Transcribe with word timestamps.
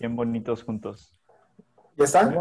bien 0.00 0.16
bonitos 0.16 0.62
juntos. 0.62 1.12
¿Ya 1.96 2.04
está? 2.04 2.32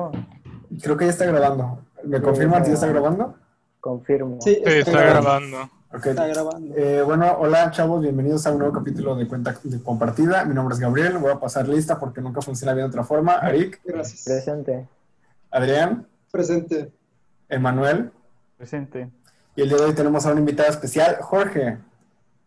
Creo 0.81 0.97
que 0.97 1.05
ya 1.05 1.11
está 1.11 1.25
grabando. 1.25 1.81
¿Me 2.03 2.21
confirman 2.21 2.63
si 2.63 2.69
ya 2.71 2.75
está 2.75 2.87
grabando? 2.87 3.35
Confirmo. 3.79 4.37
Sí, 4.41 4.55
Sí, 4.55 4.61
está 4.65 5.01
grabando. 5.01 5.69
Está 5.93 6.27
grabando. 6.27 6.75
Eh, 6.75 7.01
bueno, 7.01 7.37
hola 7.39 7.71
chavos, 7.71 8.01
bienvenidos 8.01 8.45
a 8.45 8.51
un 8.51 8.59
nuevo 8.59 8.73
capítulo 8.73 9.15
de 9.15 9.27
Cuenta 9.27 9.55
de 9.63 9.81
Compartida. 9.81 10.43
Mi 10.45 10.53
nombre 10.53 10.73
es 10.75 10.79
Gabriel, 10.79 11.17
voy 11.17 11.31
a 11.31 11.39
pasar 11.39 11.67
lista 11.67 11.97
porque 11.99 12.21
nunca 12.21 12.41
funciona 12.41 12.73
bien 12.73 12.85
de 12.85 12.89
otra 12.89 13.03
forma. 13.03 13.33
Arik, 13.33 13.81
Gracias. 13.85 14.23
Presente. 14.25 14.87
Adrián, 15.49 16.05
Presente. 16.31 16.91
Emanuel, 17.49 18.11
Presente. 18.57 19.09
y 19.55 19.61
el 19.61 19.69
día 19.69 19.77
de 19.77 19.85
hoy 19.85 19.93
tenemos 19.93 20.25
a 20.25 20.33
un 20.33 20.39
invitado 20.39 20.69
especial, 20.69 21.17
Jorge. 21.21 21.77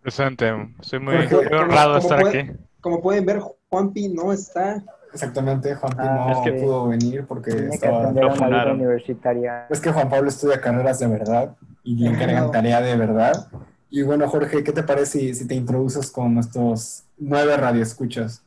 Presente. 0.02 0.52
Estoy 0.80 1.00
muy, 1.00 1.16
Jorge, 1.26 1.48
muy 1.48 1.58
honrado 1.58 1.94
de 1.94 2.00
estar 2.00 2.20
puede- 2.20 2.40
aquí. 2.40 2.52
Como 2.82 3.00
pueden 3.00 3.24
ver, 3.26 3.40
Juanpi 3.70 4.08
no 4.10 4.32
está. 4.32 4.82
Exactamente, 5.12 5.74
Juan 5.74 5.92
Ah, 5.98 6.26
no 6.28 6.32
es 6.32 6.38
que- 6.44 6.62
pudo 6.62 6.88
venir 6.88 7.26
porque 7.26 7.50
Tiene 7.52 7.68
que 7.70 7.74
estaba... 7.74 8.02
lo 8.12 8.32
una 8.32 8.46
vida 8.48 8.72
universitaria. 8.72 9.66
Es 9.68 9.80
que 9.80 9.90
Juan 9.92 10.08
Pablo 10.08 10.28
estudia 10.28 10.60
carreras 10.60 10.98
de 11.00 11.08
verdad 11.08 11.56
y 11.82 11.96
le 11.96 12.10
encargan 12.10 12.50
tarea 12.50 12.80
de 12.80 12.96
verdad. 12.96 13.48
Y 13.90 14.02
bueno, 14.02 14.28
Jorge, 14.28 14.62
¿qué 14.62 14.72
te 14.72 14.82
parece 14.84 15.18
si, 15.18 15.34
si 15.34 15.48
te 15.48 15.54
introduces 15.56 16.10
con 16.12 16.34
nuestros 16.34 17.02
nueve 17.18 17.56
radioescuchas? 17.56 18.42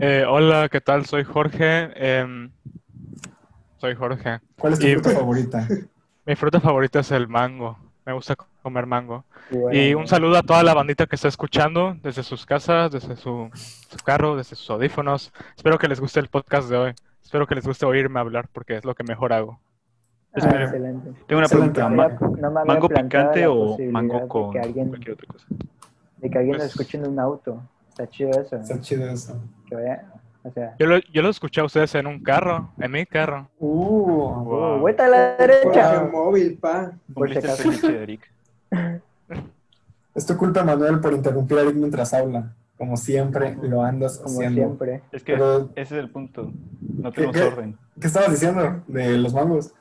Eh, 0.00 0.24
hola, 0.26 0.68
¿qué 0.70 0.80
tal? 0.80 1.04
Soy 1.04 1.24
Jorge. 1.24 1.90
em, 1.96 2.50
soy 3.76 3.94
Jorge. 3.94 4.40
¿Cuál 4.58 4.72
es 4.72 4.78
tu 4.78 4.86
Y- 4.86 4.92
fruta 4.94 5.10
favorita? 5.10 5.68
Mi 6.26 6.34
fruta 6.34 6.60
favorita 6.60 7.00
es 7.00 7.10
el 7.10 7.26
mango. 7.28 7.78
Me 8.06 8.12
gusta 8.12 8.36
comer 8.68 8.86
mango. 8.86 9.24
bueno, 9.50 9.78
Y 9.78 9.94
un 9.94 10.06
saludo 10.06 10.36
a 10.38 10.42
toda 10.42 10.62
la 10.62 10.74
bandita 10.74 11.06
que 11.06 11.16
está 11.16 11.28
escuchando 11.28 11.96
desde 12.02 12.22
sus 12.22 12.44
casas, 12.46 12.90
desde 12.90 13.16
su, 13.16 13.50
su 13.54 13.96
carro, 14.04 14.36
desde 14.36 14.56
sus 14.56 14.68
audífonos. 14.70 15.32
Espero 15.56 15.78
que 15.78 15.88
les 15.88 16.00
guste 16.00 16.20
el 16.20 16.28
podcast 16.28 16.68
de 16.68 16.76
hoy. 16.76 16.92
Espero 17.22 17.46
que 17.46 17.54
les 17.54 17.66
guste 17.66 17.84
oírme 17.86 18.20
hablar 18.20 18.48
porque 18.52 18.76
es 18.76 18.84
lo 18.84 18.94
que 18.94 19.04
mejor 19.04 19.32
hago. 19.32 19.60
Ah, 20.34 20.40
excelente. 20.62 21.10
Tengo 21.26 21.38
una 21.38 21.46
Excelente. 21.46 21.80
pregunta. 21.80 21.88
No 21.88 21.96
¿ma- 21.96 22.08
me- 22.08 22.40
no 22.42 22.50
me 22.50 22.60
había 22.60 22.74
¿Mango 22.74 22.88
picante 22.88 23.46
o 23.46 23.76
mango 23.90 24.28
con 24.28 24.52
que 24.52 24.60
alguien, 24.60 24.88
cualquier 24.88 25.14
otra 25.14 25.26
cosa? 25.26 25.46
de 26.18 26.30
que 26.30 26.38
alguien 26.38 26.56
Pues- 26.56 26.76
lo 26.76 26.82
escuche 26.82 26.98
en 26.98 27.08
un 27.08 27.18
auto. 27.18 27.62
Está 27.88 28.06
chido 28.08 28.30
eso. 28.40 28.56
Está 28.56 28.80
chido 28.80 29.08
eso. 29.10 29.40
Que 29.68 29.74
vaya, 29.74 30.04
o 30.44 30.50
sea, 30.52 30.76
Yo 30.78 30.86
lo, 30.86 30.98
yo 30.98 31.22
lo 31.22 31.30
escuché 31.30 31.60
a 31.60 31.64
ustedes 31.64 31.94
en 31.96 32.06
un 32.06 32.22
carro, 32.22 32.70
en 32.78 32.90
mi 32.92 33.04
carro. 33.06 33.48
Uh, 33.58 34.44
Wow. 34.44 34.78
vuelta 34.78 35.06
a 35.06 35.08
la 35.08 35.36
derecha. 35.36 36.08
móvil, 36.12 36.56
pa. 36.58 36.92
Por 37.12 37.30
si 37.32 37.38
acaso. 37.38 37.70
Es 40.18 40.26
tu 40.26 40.36
culpa, 40.36 40.62
Manuel, 40.64 41.00
por 41.00 41.12
interrumpir 41.14 41.58
a 41.58 41.62
Eric 41.62 41.76
mientras 41.76 42.12
habla. 42.12 42.54
Como 42.76 42.96
siempre 42.96 43.56
lo 43.62 43.82
andas 43.82 44.18
Como 44.18 44.36
haciendo. 44.36 44.60
siempre. 44.62 45.02
Es 45.10 45.24
que 45.24 45.32
Pero- 45.32 45.70
ese 45.74 45.96
es 45.96 46.04
el 46.04 46.10
punto. 46.10 46.52
No 46.80 47.10
¿Qué- 47.10 47.16
tenemos 47.22 47.36
qué? 47.36 47.42
orden. 47.42 47.78
¿Qué 48.00 48.06
estabas 48.06 48.30
diciendo 48.30 48.82
de 48.86 49.18
los 49.18 49.32
mangos? 49.34 49.72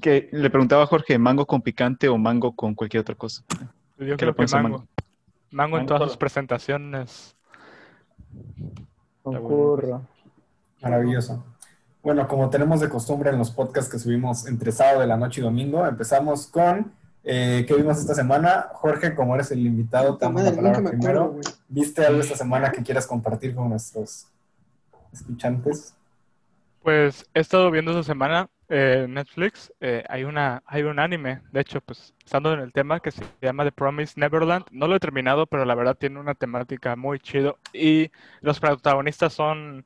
Que 0.00 0.28
le 0.32 0.50
preguntaba 0.50 0.82
a 0.84 0.86
Jorge, 0.86 1.18
¿mango 1.18 1.46
con 1.46 1.62
picante 1.62 2.08
o 2.08 2.16
mango 2.18 2.54
con 2.54 2.74
cualquier 2.74 3.00
otra 3.00 3.14
cosa? 3.14 3.42
Yo 3.48 3.56
¿Qué 3.56 4.04
creo 4.04 4.16
le 4.16 4.16
que 4.26 4.32
pones 4.34 4.54
a 4.54 4.62
mango. 4.62 4.78
mango? 4.78 4.88
Mango 5.50 5.78
en 5.78 5.86
todas 5.86 6.02
sus 6.04 6.16
presentaciones. 6.16 7.34
Concurro. 9.22 10.02
Maravilloso. 10.82 11.44
Bueno, 12.02 12.28
como 12.28 12.48
tenemos 12.50 12.80
de 12.80 12.88
costumbre 12.88 13.30
en 13.30 13.38
los 13.38 13.50
podcasts 13.50 13.90
que 13.90 13.98
subimos 13.98 14.46
entre 14.46 14.70
sábado 14.72 15.00
de 15.00 15.06
la 15.06 15.16
noche 15.16 15.40
y 15.40 15.44
domingo, 15.44 15.84
empezamos 15.86 16.46
con 16.46 16.92
eh, 17.30 17.66
¿qué 17.68 17.74
vimos 17.74 17.98
esta 17.98 18.14
semana? 18.14 18.68
Jorge, 18.72 19.14
como 19.14 19.34
eres 19.34 19.50
el 19.50 19.58
invitado, 19.66 20.16
te 20.16 20.24
damos 20.24 20.42
la 20.42 20.50
palabra 20.50 20.80
me 20.80 20.88
acuerdo, 20.88 20.98
primero. 20.98 21.28
güey. 21.32 21.44
¿Viste 21.68 22.06
algo 22.06 22.22
esta 22.22 22.34
semana 22.34 22.72
que 22.72 22.82
quieras 22.82 23.06
compartir 23.06 23.54
con 23.54 23.68
nuestros 23.68 24.28
escuchantes? 25.12 25.94
Pues 26.82 27.26
he 27.34 27.40
estado 27.40 27.70
viendo 27.70 27.90
esta 27.90 28.02
semana 28.02 28.48
eh, 28.70 29.02
en 29.04 29.12
Netflix. 29.12 29.70
eh, 29.78 30.04
hay 30.08 30.24
una, 30.24 30.62
hay 30.64 30.84
un 30.84 30.98
anime, 30.98 31.42
de 31.52 31.60
hecho, 31.60 31.82
pues 31.82 32.14
estando 32.24 32.54
en 32.54 32.60
el 32.60 32.72
tema 32.72 32.98
que 33.00 33.10
se 33.10 33.22
llama 33.42 33.64
The 33.64 33.72
Promised 33.72 34.16
Neverland. 34.16 34.64
No 34.70 34.86
lo 34.88 34.96
he 34.96 35.00
terminado, 35.00 35.44
pero 35.46 35.66
la 35.66 35.74
verdad 35.74 35.96
tiene 35.96 36.18
una 36.20 36.34
temática 36.34 36.96
muy 36.96 37.20
chido. 37.20 37.58
Y 37.74 38.10
los 38.40 38.58
protagonistas 38.58 39.34
son 39.34 39.84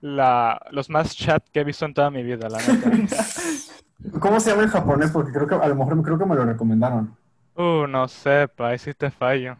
la, 0.00 0.58
los 0.70 0.88
más 0.88 1.14
chat 1.14 1.46
que 1.52 1.60
he 1.60 1.64
visto 1.64 1.84
en 1.84 1.92
toda 1.92 2.10
mi 2.10 2.22
vida, 2.22 2.48
la 2.48 2.56
neta. 2.58 2.90
¿Cómo 4.20 4.40
se 4.40 4.50
llama 4.50 4.62
en 4.64 4.68
japonés? 4.70 5.10
Porque 5.10 5.32
creo 5.32 5.46
que 5.46 5.54
a 5.54 5.68
lo 5.68 5.74
mejor 5.74 6.02
creo 6.02 6.18
que 6.18 6.24
me 6.26 6.34
lo 6.34 6.44
recomendaron. 6.44 7.14
Uh, 7.54 7.86
no 7.86 8.08
sé, 8.08 8.48
pa, 8.48 8.68
ahí 8.68 8.78
sí 8.78 8.94
te 8.94 9.10
fallo. 9.10 9.56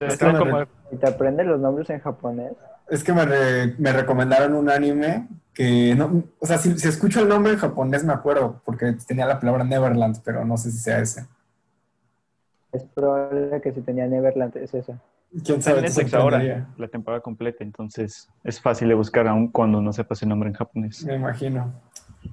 Es 0.00 0.16
que 0.18 0.26
me 0.26 0.38
como- 0.38 0.58
re- 0.58 0.66
¿Y 0.90 0.96
te 0.96 1.08
aprendes 1.08 1.46
los 1.46 1.60
nombres 1.60 1.88
en 1.90 2.00
japonés? 2.00 2.52
Es 2.88 3.02
que 3.04 3.12
me, 3.12 3.24
re- 3.24 3.74
me 3.78 3.92
recomendaron 3.92 4.54
un 4.54 4.68
anime 4.68 5.28
que 5.54 5.94
no, 5.94 6.22
o 6.38 6.46
sea, 6.46 6.58
si, 6.58 6.78
si 6.78 6.88
escucho 6.88 7.20
el 7.20 7.28
nombre 7.28 7.52
en 7.52 7.58
japonés 7.58 8.04
me 8.04 8.12
acuerdo, 8.12 8.60
porque 8.64 8.92
tenía 9.06 9.26
la 9.26 9.38
palabra 9.40 9.64
Neverland, 9.64 10.20
pero 10.24 10.44
no 10.44 10.56
sé 10.56 10.70
si 10.70 10.78
sea 10.78 10.98
ese. 10.98 11.26
Es 12.72 12.84
probable 12.84 13.60
que 13.60 13.72
si 13.72 13.80
tenía 13.82 14.06
Neverland 14.06 14.56
es 14.56 14.72
eso. 14.74 14.98
¿Quién 15.44 15.62
sabe? 15.62 15.82
Netflix 15.82 16.12
ahora, 16.14 16.66
la 16.76 16.88
temporada 16.88 17.22
completa, 17.22 17.64
entonces 17.64 18.28
es 18.44 18.60
fácil 18.60 18.88
de 18.88 18.94
buscar 18.94 19.26
aún 19.28 19.48
cuando 19.48 19.80
no 19.80 19.92
sepas 19.92 20.22
el 20.22 20.28
nombre 20.28 20.50
en 20.50 20.54
japonés. 20.54 21.04
Me 21.06 21.14
imagino. 21.14 21.72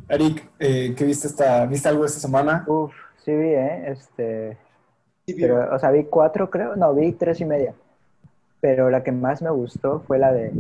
Eric, 0.10 0.52
eh, 0.60 0.94
¿qué 0.98 1.06
viste 1.06 1.28
esta, 1.28 1.66
viste 1.66 1.88
algo 1.90 2.06
esta 2.06 2.20
semana? 2.20 2.66
Uf, 2.66 2.94
sí 3.24 3.32
vi, 3.36 3.48
¿eh? 3.54 3.92
Este, 3.92 4.58
Sí, 5.26 5.36
pero, 5.40 5.74
o 5.76 5.80
sea, 5.80 5.92
vi 5.92 6.06
cuatro, 6.06 6.50
creo. 6.50 6.76
No, 6.76 6.94
vi 6.96 7.12
tres 7.14 7.40
y 7.42 7.46
media. 7.46 7.76
Pero 8.62 8.90
la 8.90 9.04
que 9.04 9.12
más 9.12 9.42
me 9.42 9.52
gustó 9.52 10.02
fue 10.02 10.20
la 10.20 10.32
de 10.34 10.52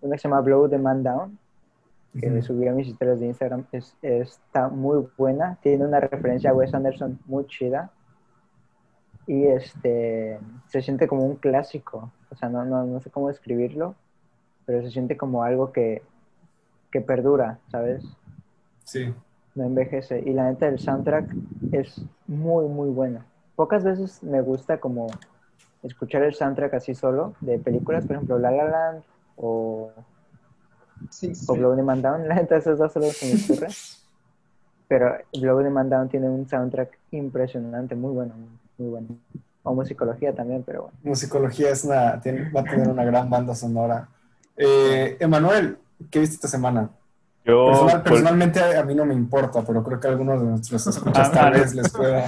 una 0.00 0.14
que 0.16 0.18
se 0.20 0.28
llama 0.28 0.40
Blow 0.40 0.68
the 0.68 0.78
Man 0.78 1.02
Down, 1.02 1.38
que 2.18 2.28
Ujú. 2.30 2.42
subí 2.42 2.68
a 2.68 2.72
mis 2.72 2.88
historias 2.88 3.20
de 3.20 3.26
Instagram. 3.26 3.66
Es, 3.72 3.96
está 4.02 4.68
muy 4.68 5.06
buena. 5.18 5.58
Tiene 5.62 5.86
una 5.86 6.00
referencia 6.00 6.50
a 6.50 6.54
Wes 6.54 6.74
Anderson 6.74 7.20
muy 7.26 7.46
chida. 7.46 7.90
Y 9.26 9.46
este 9.46 10.40
se 10.68 10.82
siente 10.82 11.06
como 11.06 11.24
un 11.26 11.36
clásico. 11.36 12.10
O 12.30 12.36
sea, 12.36 12.48
no, 12.48 12.64
no, 12.64 12.84
no 12.84 13.00
sé 13.00 13.10
cómo 13.10 13.28
describirlo, 13.28 13.94
pero 14.66 14.82
se 14.82 14.90
siente 14.90 15.16
como 15.16 15.44
algo 15.44 15.72
que, 15.72 16.02
que 16.90 17.00
perdura, 17.02 17.58
¿sabes? 17.70 18.04
Sí. 18.88 19.12
no 19.54 19.64
envejece. 19.64 20.20
Y 20.24 20.32
la 20.32 20.44
neta, 20.50 20.66
el 20.66 20.78
soundtrack 20.78 21.30
es 21.72 22.00
muy, 22.26 22.66
muy 22.68 22.88
bueno. 22.90 23.20
Pocas 23.56 23.84
veces 23.84 24.22
me 24.22 24.40
gusta 24.40 24.78
como 24.80 25.08
escuchar 25.82 26.22
el 26.22 26.34
soundtrack 26.34 26.74
así 26.74 26.94
solo 26.94 27.34
de 27.40 27.58
películas, 27.58 28.04
por 28.06 28.16
ejemplo, 28.16 28.38
La 28.38 28.50
La 28.50 28.64
Land 28.64 29.02
o, 29.36 29.90
Sí, 31.10 31.34
sí. 31.34 31.44
o 31.48 31.54
Blow 31.54 31.76
the 31.76 31.82
Man 31.82 32.02
Down. 32.02 32.26
La 32.28 32.36
neta, 32.36 32.56
esos 32.56 32.78
dos 32.78 32.92
son 32.92 33.02
los 33.02 33.18
que 33.18 33.26
me 33.26 33.34
ocurren. 33.44 33.70
Pero 34.88 35.12
Blow 35.38 35.62
the 35.62 35.70
Man 35.70 35.90
Down 35.90 36.08
tiene 36.08 36.28
un 36.30 36.48
soundtrack 36.48 36.98
impresionante, 37.10 37.94
muy 37.94 38.12
bueno, 38.12 38.34
muy 38.78 38.88
bueno. 38.88 39.08
O 39.64 39.74
musicología 39.74 40.34
también, 40.34 40.62
pero 40.64 40.82
bueno. 40.84 40.96
Musicología 41.02 41.70
es 41.70 41.84
una, 41.84 42.20
tiene- 42.20 42.50
va 42.52 42.60
a 42.60 42.64
tener 42.64 42.88
una 42.88 43.04
gran 43.04 43.28
banda 43.28 43.54
sonora. 43.54 44.08
Eh, 44.56 45.16
Emanuel, 45.20 45.76
¿qué 46.10 46.20
viste 46.20 46.36
esta 46.36 46.48
semana? 46.48 46.88
Yo, 47.48 47.64
Personal- 47.66 48.02
por- 48.02 48.12
personalmente 48.12 48.60
a, 48.76 48.84
mí 48.84 48.94
no 48.94 49.06
me 49.06 49.14
importa, 49.14 49.62
pero 49.66 49.82
creo 49.82 49.98
que 49.98 50.06
a 50.06 50.10
algunos 50.10 50.40
de 50.42 50.48
nuestros 50.48 50.86
escuchas 50.86 51.28
Ah, 51.30 51.32
tal 51.32 51.44
vale. 51.50 51.60
vez 51.60 51.74
les 51.74 51.90
pueda. 51.92 52.26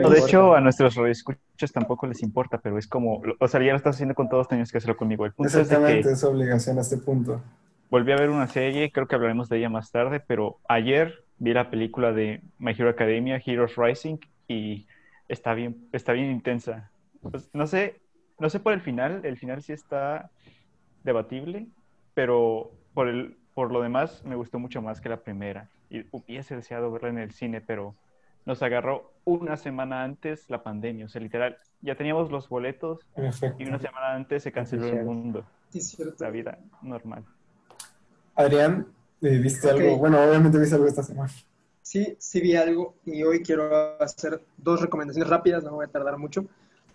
No, 0.00 0.08
de 0.10 0.18
hecho, 0.20 0.54
a 0.54 0.60
nuestros 0.60 0.94
radioescuchas 0.94 1.72
tampoco 1.72 2.06
les 2.06 2.22
importa, 2.22 2.58
pero 2.58 2.78
es 2.78 2.86
como, 2.86 3.20
o 3.40 3.48
sea, 3.48 3.60
ya 3.60 3.70
lo 3.72 3.76
estás 3.76 3.96
haciendo 3.96 4.14
con 4.14 4.28
todos, 4.28 4.46
tenías 4.46 4.70
que 4.70 4.78
hacerlo 4.78 4.96
conmigo. 4.96 5.26
El 5.26 5.32
punto 5.32 5.48
es 5.48 5.54
de 5.54 5.60
Exactamente, 5.62 6.02
que 6.08 6.12
es 6.14 6.22
obligación 6.24 6.78
a 6.78 6.82
este 6.82 6.98
punto. 6.98 7.42
volví 7.90 8.12
a 8.12 8.16
ver 8.16 8.30
una 8.30 8.46
serie, 8.46 8.92
creo 8.92 9.08
que 9.08 9.16
hablaremos 9.16 9.48
de 9.48 9.58
ella 9.58 9.68
más 9.70 9.90
tarde, 9.90 10.20
pero 10.20 10.58
ayer 10.68 11.24
vi 11.38 11.52
la 11.52 11.68
película 11.68 12.12
de 12.12 12.40
My 12.58 12.70
Hero 12.72 12.90
Academia, 12.90 13.42
Heroes 13.44 13.74
Rising, 13.76 14.18
y 14.46 14.86
está 15.28 15.54
bien, 15.54 15.88
está 15.92 16.12
bien 16.12 16.30
intensa. 16.30 16.90
Pues, 17.22 17.50
no 17.52 17.66
sé, 17.66 18.00
no 18.38 18.48
sé 18.50 18.60
por 18.60 18.72
el 18.72 18.82
final, 18.82 19.20
el 19.24 19.36
final 19.36 19.62
sí 19.62 19.72
está 19.72 20.30
debatible, 21.02 21.66
pero 22.14 22.70
por 22.94 23.08
el, 23.08 23.36
por 23.54 23.70
lo 23.72 23.80
demás 23.82 24.22
me 24.24 24.36
gustó 24.36 24.58
mucho 24.58 24.82
más 24.82 25.00
que 25.00 25.08
la 25.08 25.22
primera. 25.22 25.68
Y 25.90 26.04
hubiese 26.10 26.56
deseado 26.56 26.90
verla 26.90 27.08
en 27.10 27.18
el 27.18 27.32
cine, 27.32 27.60
pero 27.60 27.94
nos 28.46 28.62
agarró 28.62 29.12
una 29.24 29.56
semana 29.56 30.02
antes 30.02 30.50
la 30.50 30.62
pandemia, 30.62 31.06
o 31.06 31.08
sea, 31.08 31.20
literal, 31.22 31.56
ya 31.80 31.94
teníamos 31.96 32.30
los 32.30 32.48
boletos 32.48 33.00
Perfecto. 33.14 33.62
y 33.62 33.66
una 33.66 33.78
semana 33.78 34.12
antes 34.14 34.42
se 34.42 34.52
canceló 34.52 34.86
el 34.86 35.04
mundo, 35.04 35.46
Sí, 35.70 35.78
es 35.78 35.88
cierto. 35.90 36.22
la 36.22 36.30
vida 36.30 36.58
normal. 36.82 37.24
Adrián, 38.34 38.86
eh, 39.22 39.38
¿viste 39.38 39.66
Ok. 39.68 39.74
algo? 39.80 39.96
Bueno, 39.98 40.22
obviamente 40.22 40.58
viste 40.58 40.74
algo 40.74 40.86
esta 40.88 41.02
semana. 41.02 41.30
Sí, 41.82 42.16
sí 42.18 42.40
vi 42.40 42.56
algo 42.56 42.96
y 43.04 43.22
hoy 43.22 43.42
quiero 43.42 44.00
hacer 44.02 44.42
dos 44.56 44.80
recomendaciones 44.80 45.28
rápidas, 45.30 45.62
no 45.64 45.72
voy 45.72 45.84
a 45.86 45.88
tardar 45.88 46.18
mucho. 46.18 46.44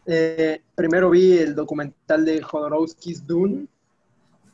Eh, 0.06 0.62
primero 0.75 1.10
vi 1.10 1.38
el 1.38 1.56
documental 1.56 2.25
de 2.25 2.42
Jodorowsky's 2.42 3.25
Dune. 3.25 3.68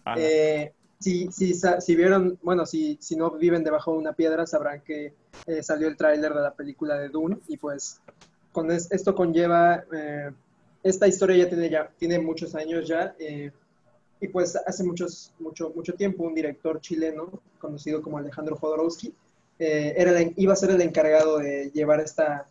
Ah, 0.05 0.15
Eh, 0.17 0.73
si, 0.99 1.31
si, 1.31 1.53
sa- 1.53 1.81
si 1.81 1.95
vieron, 1.95 2.37
bueno, 2.41 2.65
si, 2.65 2.97
si 3.01 3.15
no 3.15 3.31
viven 3.31 3.63
debajo 3.63 3.91
de 3.93 3.97
una 3.99 4.13
piedra, 4.13 4.45
sabrán 4.47 4.81
que 4.81 5.13
eh, 5.45 5.63
salió 5.63 5.87
el 5.87 5.97
tráiler 5.97 6.33
de 6.33 6.41
la 6.41 6.53
película 6.53 6.97
de 6.97 7.09
Dune 7.09 7.37
y 7.47 7.57
pues 7.57 7.99
con 8.51 8.71
es- 8.71 8.91
esto 8.91 9.13
conlleva, 9.13 9.83
eh, 9.93 10.31
esta 10.83 11.07
historia 11.07 11.35
ya 11.37 11.49
tiene, 11.49 11.69
ya 11.69 11.89
tiene 11.97 12.19
muchos 12.19 12.55
años 12.55 12.87
ya, 12.87 13.15
eh, 13.19 13.51
y 14.21 14.27
pues 14.29 14.55
hace 14.55 14.83
muchos, 14.83 15.33
mucho, 15.39 15.71
mucho 15.75 15.93
tiempo 15.93 16.23
un 16.23 16.33
director 16.33 16.79
chileno, 16.79 17.29
conocido 17.59 18.01
como 18.01 18.17
Alejandro 18.17 18.55
Jodorowsky, 18.55 19.13
eh, 19.59 19.93
era 19.97 20.19
el- 20.19 20.33
iba 20.37 20.53
a 20.53 20.55
ser 20.55 20.71
el 20.71 20.81
encargado 20.81 21.39
de 21.39 21.69
llevar 21.73 21.99
esta, 21.99 22.47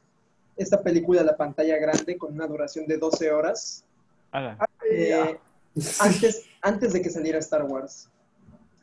esta 0.56 0.82
película 0.82 1.22
a 1.22 1.24
la 1.24 1.36
pantalla 1.36 1.76
grande 1.78 2.16
con 2.18 2.32
una 2.34 2.46
duración 2.46 2.86
de 2.86 2.98
12 2.98 3.32
horas. 3.32 3.84
Eh, 4.90 5.38
antes, 6.00 6.42
antes 6.60 6.92
de 6.92 7.02
que 7.02 7.10
saliera 7.10 7.38
Star 7.38 7.64
Wars. 7.64 8.08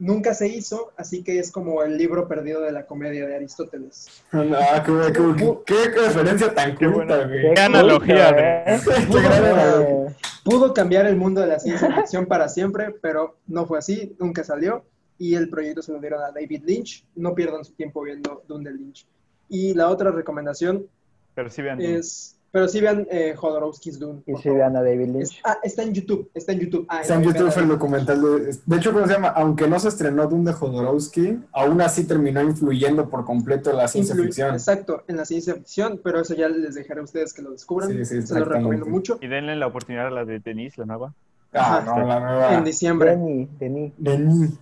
Nunca 0.02 0.34
se 0.34 0.48
hizo, 0.48 0.92
así 0.98 1.22
que 1.24 1.38
es 1.38 1.52
como 1.52 1.84
el 1.84 1.96
libro 1.96 2.28
perdido 2.28 2.62
de 2.62 2.72
la 2.72 2.88
comedia 2.88 3.28
de 3.28 3.36
Aristóteles. 3.36 4.08
Ah, 4.32 4.82
qué, 4.84 5.14
qué- 5.14 5.58
qué- 5.64 5.92
qué 5.94 6.00
referencia 6.02 6.52
tan 6.56 6.76
Qué 6.76 6.92
culta, 6.92 7.28
güey. 7.28 7.54
Qué 7.54 7.62
analogía, 7.62 8.30
¿eh? 8.32 8.80
Eh, 8.80 10.16
Pudo 10.44 10.74
cambiar 10.74 11.06
el 11.06 11.16
mundo 11.18 11.42
de 11.42 11.48
la 11.48 11.60
ciencia 11.60 11.94
ficción 11.96 12.26
para 12.26 12.50
siempre, 12.50 12.96
pero 13.00 13.38
no 13.46 13.68
fue 13.68 13.78
así, 13.78 14.16
nunca 14.20 14.44
salió. 14.44 14.84
Y 15.20 15.36
el 15.36 15.50
proyecto 15.50 15.84
se 15.84 15.92
lo 15.92 16.00
dieron 16.00 16.24
a 16.24 16.32
David 16.32 16.64
Lynch. 16.66 17.06
No 17.16 17.36
pierdan 17.36 17.64
su 17.64 17.74
tiempo 17.74 18.02
viendo 18.02 18.42
Dune 18.48 18.72
de 18.72 18.76
Lynch. 18.76 19.06
Y 19.50 19.76
la 19.76 19.88
otra 19.90 20.10
recomendación 20.10 20.88
Pero 21.36 21.50
sí 21.52 21.62
vean. 21.62 21.80
es, 21.80 22.38
pero 22.52 22.68
sí 22.68 22.82
vean 22.82 23.08
eh, 23.10 23.34
Jodorowsky's 23.36 23.98
Dune. 24.00 24.22
Y 24.26 24.34
favor. 24.34 24.58
vean 24.58 24.76
a 24.76 24.82
David 24.84 25.02
Es- 25.02 25.14
Lynch. 25.14 25.42
ah, 25.46 25.58
está 25.64 25.84
en 25.84 25.94
YouTube, 25.94 26.30
está 26.34 26.52
en 26.52 26.60
YouTube. 26.60 26.86
Ah, 26.90 27.02
Está 27.02 27.16
en 27.16 27.24
YouTube 27.24 27.54
el 27.58 27.68
documental 27.68 28.22
de... 28.22 28.58
De 28.66 28.78
hecho, 28.78 28.92
¿cómo 28.94 29.08
se 29.08 29.14
llama? 29.14 29.30
Aunque 29.30 29.68
no 29.68 29.80
se 29.80 29.88
estrenó 29.88 30.28
Dune 30.28 30.52
de 30.52 30.54
Jodorowsky, 30.54 31.40
aún 31.54 31.82
así 31.82 32.06
terminó 32.06 32.42
influyendo 32.42 33.10
por 33.10 33.24
completo 33.26 33.72
en 33.72 33.78
la 33.78 33.88
ciencia 33.88 34.14
Influ- 34.16 34.24
ficción. 34.26 34.54
Exacto, 34.54 35.04
en 35.08 35.18
la 35.18 35.26
ciencia 35.26 35.54
ficción, 35.56 36.00
pero 36.04 36.20
eso 36.20 36.34
ya 36.36 36.50
les 36.50 36.76
dejaré 36.76 37.00
a 37.00 37.04
ustedes 37.04 37.34
que 37.34 37.42
lo 37.42 37.52
descubran. 37.52 37.90
Sí, 37.90 37.98
sí, 38.00 38.06
Se 38.06 38.16
los 38.16 38.24
exactamente. 38.26 38.58
recomiendo 38.58 38.86
mucho. 38.88 39.18
Y 39.22 39.28
denle 39.28 39.56
la 39.56 39.68
oportunidad 39.68 40.08
a 40.08 40.12
la 40.12 40.26
de 40.26 40.40
Denise, 40.40 40.80
la 40.82 40.86
nueva. 40.86 41.14
Ah, 41.54 41.78
Ajá. 41.80 42.00
no, 42.00 42.08
la 42.08 42.20
nueva... 42.20 42.54
En 42.56 42.64
diciembre. 42.64 43.18
Denis. 43.60 43.92
Denise. 43.98 44.54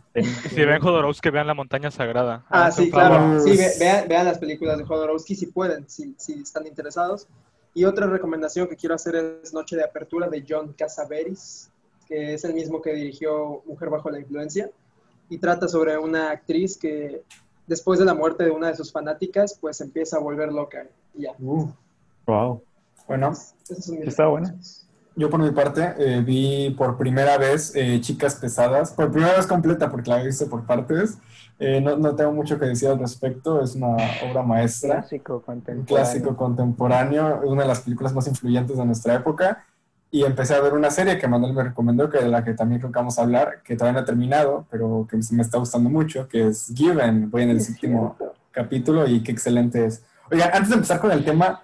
Si 0.50 0.66
ven 0.66 0.82
Jodorowsky, 0.82 1.30
vean 1.30 1.46
La 1.48 1.54
Montaña 1.54 1.92
Sagrada. 1.92 2.44
Ah, 2.50 2.62
Háganse 2.66 2.84
sí, 2.84 2.92
claro. 2.92 3.40
Sí, 3.42 3.56
ve- 3.58 3.72
vean, 3.80 4.08
vean 4.08 4.26
las 4.26 4.40
películas 4.40 4.78
de 4.80 4.86
Jodorowsky 4.86 5.36
si 5.36 5.46
pueden, 5.48 5.88
si, 5.90 6.16
si 6.18 6.34
están 6.42 6.66
interesados. 6.66 7.28
Y 7.74 7.86
otra 7.86 8.08
recomendación 8.08 8.68
que 8.68 8.76
quiero 8.76 8.96
hacer 8.96 9.16
es 9.44 9.54
Noche 9.54 9.76
de 9.76 9.84
Apertura 9.84 10.28
de 10.28 10.44
John 10.48 10.74
Casaveris, 10.78 11.70
que 12.08 12.34
es 12.34 12.44
el 12.44 12.54
mismo 12.54 12.82
que 12.82 12.94
dirigió 12.94 13.62
Mujer 13.66 13.90
bajo 13.90 14.10
la 14.10 14.20
influencia. 14.20 14.70
Y 15.30 15.38
trata 15.38 15.68
sobre 15.68 15.98
una 15.98 16.32
actriz 16.32 16.76
que 16.78 17.22
después 17.68 18.00
de 18.00 18.06
la 18.06 18.16
muerte 18.16 18.44
de 18.44 18.52
una 18.52 18.68
de 18.70 18.76
sus 18.76 18.92
fanáticas, 18.92 19.58
pues 19.62 19.80
empieza 19.82 20.18
a 20.18 20.20
volver 20.20 20.52
loca. 20.52 20.88
Y 21.16 21.24
ya. 21.24 21.34
Uh, 21.40 21.70
Wow. 22.26 22.62
bueno, 23.08 23.30
mis 23.32 23.50
Está 23.70 24.28
buena. 24.28 24.50
recomendaciones. 24.50 24.88
yo 25.16 25.30
por 25.32 25.40
mi 25.40 25.50
parte 25.52 25.94
eh, 25.98 26.22
vi 26.22 26.70
por 26.78 26.96
primera 26.98 27.38
vez 27.40 27.72
eh, 27.76 28.00
Chicas 28.02 28.36
Pesadas, 28.36 28.92
por 28.94 29.12
primera 29.12 29.36
vez 29.36 29.48
completa 29.48 29.90
porque 29.90 30.10
la 30.12 30.22
he 30.22 30.26
visto 30.28 30.48
por 30.48 30.64
partes. 30.66 31.18
Eh, 31.60 31.82
no, 31.82 31.98
no 31.98 32.16
tengo 32.16 32.32
mucho 32.32 32.58
que 32.58 32.66
decir 32.68 32.88
al 32.88 33.00
respecto, 33.00 33.62
es 33.62 33.76
una 33.76 33.98
obra 34.30 34.44
maestra. 34.44 35.00
Clásico 35.02 35.36
un 35.36 35.42
contemporáneo. 35.42 35.86
clásico 35.86 36.38
contemporáneo, 36.38 37.42
una 37.44 37.64
de 37.64 37.68
las 37.68 37.82
películas 37.82 38.14
más 38.14 38.28
influyentes 38.28 38.78
de 38.78 38.86
nuestra 38.86 39.16
época. 39.16 39.66
Y 40.12 40.24
empecé 40.24 40.56
a 40.56 40.62
ver 40.62 40.74
una 40.74 40.90
serie 40.90 41.20
que 41.20 41.28
Manuel 41.28 41.54
me 41.54 41.64
recomendó, 41.64 42.10
que 42.10 42.18
de 42.18 42.30
la 42.30 42.44
que 42.44 42.54
también 42.54 42.80
creo 42.82 42.92
que 42.92 42.98
vamos 42.98 43.20
a 43.20 43.24
hablar, 43.24 43.62
que 43.64 43.76
todavía 43.76 44.00
no 44.00 44.04
he 44.04 44.08
terminado, 44.08 44.66
pero 44.72 45.06
que 45.10 45.18
me 45.34 45.42
está 45.44 45.60
gustando 45.60 45.90
mucho, 45.90 46.28
que 46.28 46.48
es 46.48 46.72
Given. 46.76 47.30
Voy 47.30 47.44
en 47.44 47.50
el 47.52 47.58
Es 47.58 47.66
séptimo 47.68 48.16
cierto. 48.18 48.36
capítulo 48.52 49.08
y 49.08 49.22
qué 49.22 49.32
excelente 49.32 49.86
es. 49.86 50.02
Oigan, 50.32 50.50
antes 50.54 50.70
de 50.70 50.76
empezar 50.76 51.00
con 51.00 51.12
el 51.12 51.24
tema, 51.24 51.62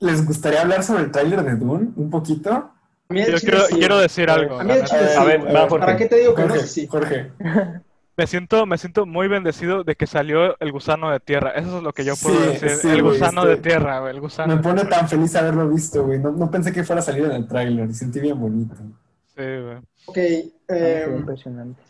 ¿les 0.00 0.26
gustaría 0.26 0.62
hablar 0.62 0.82
sobre 0.82 1.04
el 1.04 1.10
tráiler 1.12 1.44
de 1.44 1.54
Dune 1.56 1.90
un 1.94 2.10
poquito? 2.10 2.70
Yo 3.10 3.36
quiero, 3.38 3.60
sí. 3.66 3.74
quiero 3.76 3.98
decir 3.98 4.30
algo. 4.30 4.58
A 4.58 4.64
mí 4.64 4.72
sí, 4.86 4.96
A 5.18 5.24
ver, 5.24 5.46
va, 5.46 5.68
Jorge. 5.68 5.86
¿Para 5.86 5.96
qué 5.96 6.06
te 6.06 6.16
digo 6.16 6.34
que 6.34 6.42
no? 6.42 6.48
Jorge, 6.48 6.66
Sí, 6.66 6.80
sí. 6.80 6.86
Jorge. 6.88 7.30
Me 8.16 8.26
siento, 8.28 8.64
me 8.64 8.78
siento 8.78 9.06
muy 9.06 9.26
bendecido 9.26 9.82
de 9.82 9.96
que 9.96 10.06
salió 10.06 10.56
el 10.60 10.70
gusano 10.70 11.10
de 11.10 11.18
tierra. 11.18 11.50
Eso 11.50 11.78
es 11.78 11.82
lo 11.82 11.92
que 11.92 12.04
yo 12.04 12.14
puedo 12.22 12.38
Sí, 12.38 12.46
decir. 12.60 12.70
sí, 12.70 12.88
el 12.90 13.02
güey, 13.02 13.14
gusano 13.14 13.40
estoy- 13.42 13.56
de 13.56 13.62
tierra, 13.62 13.98
güey, 14.00 14.14
el 14.14 14.20
gusano. 14.20 14.54
Me 14.54 14.62
pone 14.62 14.84
tan 14.84 15.08
feliz 15.08 15.34
haberlo 15.34 15.68
visto, 15.68 16.04
güey. 16.06 16.20
No, 16.20 16.30
no 16.30 16.48
pensé 16.50 16.72
que 16.72 16.84
fuera 16.84 17.00
a 17.00 17.04
salir 17.04 17.24
en 17.24 17.32
el 17.32 17.48
tráiler 17.48 17.92
sentí 17.92 18.20
bien 18.20 18.38
bonito. 18.38 18.76
Sí, 18.76 19.42
güey. 19.42 19.78
Ok, 20.06 20.16
eh, 20.16 20.44
qué 20.68 21.12
impresionante. 21.16 21.80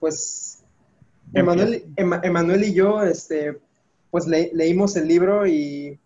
pues 0.00 0.64
Emanuel, 1.34 1.84
Ema- 1.96 2.20
Emanuel 2.24 2.64
y 2.64 2.72
yo, 2.74 3.02
este, 3.02 3.58
pues 4.10 4.26
le- 4.26 4.50
leímos 4.54 4.96
el 4.96 5.06
libro 5.06 5.46
y, 5.46 5.98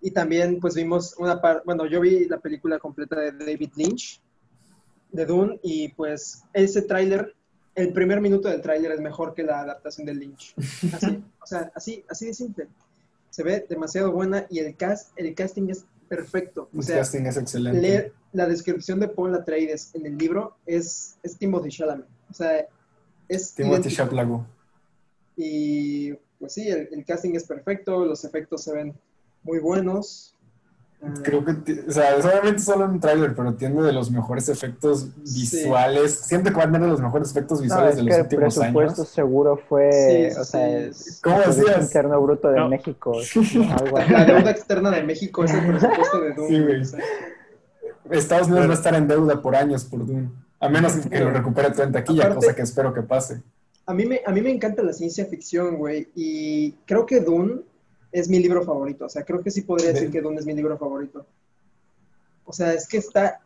y 0.00 0.10
también 0.12 0.58
pues 0.60 0.74
vimos 0.74 1.14
una 1.18 1.40
parte, 1.40 1.62
bueno, 1.64 1.86
yo 1.86 2.00
vi 2.00 2.26
la 2.26 2.38
película 2.38 2.78
completa 2.78 3.20
de 3.20 3.32
David 3.32 3.70
Lynch, 3.76 4.20
de 5.12 5.26
Dune, 5.26 5.60
y 5.62 5.88
pues 5.88 6.44
ese 6.54 6.82
tráiler, 6.82 7.34
el 7.74 7.92
primer 7.92 8.20
minuto 8.20 8.48
del 8.48 8.60
tráiler 8.60 8.92
es 8.92 9.00
mejor 9.00 9.34
que 9.34 9.42
la 9.42 9.60
adaptación 9.60 10.06
de 10.06 10.14
Lynch. 10.14 10.54
Así, 10.92 11.24
o 11.40 11.46
sea, 11.46 11.72
así, 11.74 12.04
así 12.08 12.26
de 12.26 12.34
simple. 12.34 12.68
Se 13.30 13.42
ve 13.42 13.64
demasiado 13.68 14.12
buena 14.12 14.46
y 14.50 14.58
el 14.58 14.76
cast, 14.76 15.10
el 15.16 15.34
casting 15.34 15.68
es 15.70 15.84
perfecto. 16.08 16.68
O 16.74 16.78
El 16.78 16.82
sea, 16.82 16.98
casting 16.98 17.22
es 17.24 17.36
excelente. 17.38 17.80
leer 17.80 18.12
la 18.32 18.46
descripción 18.46 19.00
de 19.00 19.08
Paul 19.08 19.34
Atreides 19.34 19.94
en 19.94 20.04
el 20.06 20.18
libro 20.18 20.56
es, 20.66 21.16
es 21.22 21.36
Timothy 21.38 21.70
Chalamet. 21.70 22.06
O 22.30 22.34
sea, 22.34 22.66
es 23.28 23.54
Timothy. 23.54 23.88
Chalamet. 23.88 24.42
Y 25.36 26.12
pues 26.38 26.52
sí, 26.52 26.68
el, 26.68 26.88
el 26.92 27.04
casting 27.06 27.34
es 27.34 27.44
perfecto, 27.44 28.04
los 28.04 28.24
efectos 28.24 28.62
se 28.64 28.74
ven 28.74 28.94
muy 29.42 29.58
buenos. 29.60 30.34
Creo 31.24 31.44
que, 31.44 31.50
o 31.88 31.90
sea, 31.90 32.14
es 32.16 32.24
obviamente 32.24 32.60
solo 32.62 32.84
un 32.84 33.00
tráiler, 33.00 33.34
pero 33.34 33.54
tiene 33.54 33.82
de 33.82 33.92
los 33.92 34.10
mejores 34.12 34.48
efectos 34.48 35.08
visuales. 35.16 36.12
Siento 36.14 36.50
que 36.50 36.56
va 36.56 36.62
a 36.62 36.66
tener 36.66 36.82
de 36.82 36.88
los 36.88 37.00
mejores 37.00 37.30
efectos 37.32 37.60
visuales 37.60 37.96
es 37.96 37.96
de 37.96 38.02
que 38.04 38.08
los 38.10 38.16
el 38.18 38.22
últimos 38.22 38.54
presupuesto 38.54 39.02
años. 39.02 39.08
seguro 39.08 39.60
fue, 39.68 39.90
Sí, 39.92 40.34
sí, 40.34 40.40
o 40.40 40.44
sea, 40.44 40.68
sí, 40.68 40.74
el 40.76 40.88
es- 40.90 41.20
¿Cómo 41.22 41.40
decías? 41.40 41.82
Interno 41.82 42.20
Bruto 42.22 42.48
de 42.52 42.58
No. 42.60 42.68
México. 42.68 43.12
¿no? 43.54 43.72
Algo 43.74 43.98
así. 43.98 44.12
La 44.12 44.24
deuda 44.24 44.50
externa 44.52 44.90
de 44.92 45.02
México 45.02 45.42
es 45.44 45.52
el 45.52 45.66
presupuesto 45.66 46.20
de 46.20 46.34
Dune. 46.34 46.48
Sí, 46.48 46.60
güey. 46.60 46.80
o 46.80 46.84
sea, 46.84 47.00
Estados 48.10 48.46
Unidos 48.48 48.68
va 48.68 48.72
a 48.72 48.76
estar 48.76 48.94
en 48.94 49.08
deuda 49.08 49.42
por 49.42 49.56
años 49.56 49.84
por 49.84 50.06
Dune. 50.06 50.28
A 50.60 50.68
menos 50.68 50.92
que 50.94 51.18
lo 51.18 51.30
recupere 51.30 51.70
todo 51.72 51.82
en 51.82 51.92
taquilla, 51.92 52.26
Aparte- 52.26 52.36
cosa 52.46 52.54
que 52.54 52.62
espero 52.62 52.94
que 52.94 53.02
pase. 53.02 53.42
a, 53.86 53.92
mí 53.94 54.06
me, 54.06 54.20
a 54.24 54.30
mí 54.30 54.40
me 54.40 54.50
encanta 54.50 54.82
la 54.84 54.92
ciencia 54.92 55.26
ficción, 55.26 55.76
güey, 55.78 56.08
y 56.14 56.72
creo 56.86 57.04
que 57.06 57.20
Dune 57.20 57.62
es 58.12 58.28
mi 58.28 58.38
libro 58.38 58.62
favorito. 58.62 59.06
O 59.06 59.08
sea, 59.08 59.24
creo 59.24 59.42
que 59.42 59.50
sí 59.50 59.62
podría 59.62 59.92
decir 59.92 60.10
que 60.10 60.20
Dune 60.20 60.38
es 60.38 60.46
mi 60.46 60.54
libro 60.54 60.76
favorito. 60.78 61.26
O 62.44 62.52
sea, 62.52 62.72
es 62.74 62.86
que 62.86 62.98
está, 62.98 63.40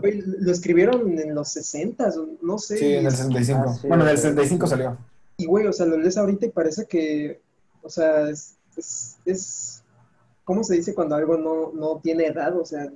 güey, 0.00 0.20
lo 0.22 0.52
escribieron 0.52 1.18
en 1.18 1.34
los 1.34 1.48
60, 1.50 2.12
no 2.42 2.58
sé. 2.58 2.76
Sí, 2.78 2.94
en 2.94 3.06
el 3.06 3.12
y- 3.12 3.16
65. 3.16 3.64
Ah, 3.66 3.74
sí, 3.74 3.88
bueno, 3.88 4.04
en 4.04 4.10
el 4.10 4.16
sí. 4.16 4.22
65 4.22 4.66
salió. 4.66 4.98
Y, 5.38 5.46
güey, 5.46 5.66
o 5.66 5.72
sea, 5.72 5.86
lo 5.86 5.96
lees 5.98 6.16
ahorita 6.16 6.46
y 6.46 6.50
parece 6.50 6.86
que, 6.86 7.40
o 7.82 7.88
sea, 7.90 8.28
es, 8.30 8.56
es, 8.76 9.16
es- 9.24 9.82
¿cómo 10.44 10.64
se 10.64 10.74
dice 10.74 10.94
cuando 10.94 11.14
algo 11.14 11.36
no, 11.36 11.72
no 11.72 12.00
tiene 12.00 12.26
edad? 12.26 12.56
O 12.58 12.64
sea, 12.64 12.88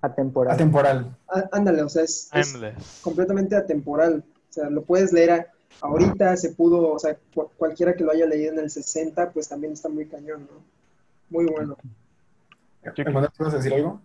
Atemporal. 0.00 0.54
Atemporal. 0.54 1.16
á- 1.28 1.48
ándale, 1.52 1.82
o 1.82 1.88
sea, 1.88 2.02
es, 2.04 2.30
es 2.32 2.56
completamente 3.02 3.54
atemporal. 3.56 4.24
O 4.48 4.52
sea, 4.52 4.70
lo 4.70 4.82
puedes 4.82 5.12
leer 5.12 5.30
a- 5.30 5.46
ahorita, 5.80 6.36
se 6.36 6.52
pudo, 6.54 6.92
o 6.92 6.98
sea, 6.98 7.16
cu- 7.34 7.50
cualquiera 7.56 7.94
que 7.94 8.04
lo 8.04 8.12
haya 8.12 8.26
leído 8.26 8.52
en 8.52 8.58
el 8.60 8.70
60, 8.70 9.30
pues 9.32 9.48
también 9.48 9.72
está 9.72 9.88
muy 9.88 10.06
cañón, 10.06 10.48
¿no? 10.50 10.62
Muy 11.30 11.46
bueno. 11.46 11.76
Yo- 12.84 12.92
¿Emanuel, 12.96 13.30
¿tú 13.36 13.44
vas 13.44 13.54
a 13.54 13.56
decir 13.58 13.74
algo? 13.74 14.00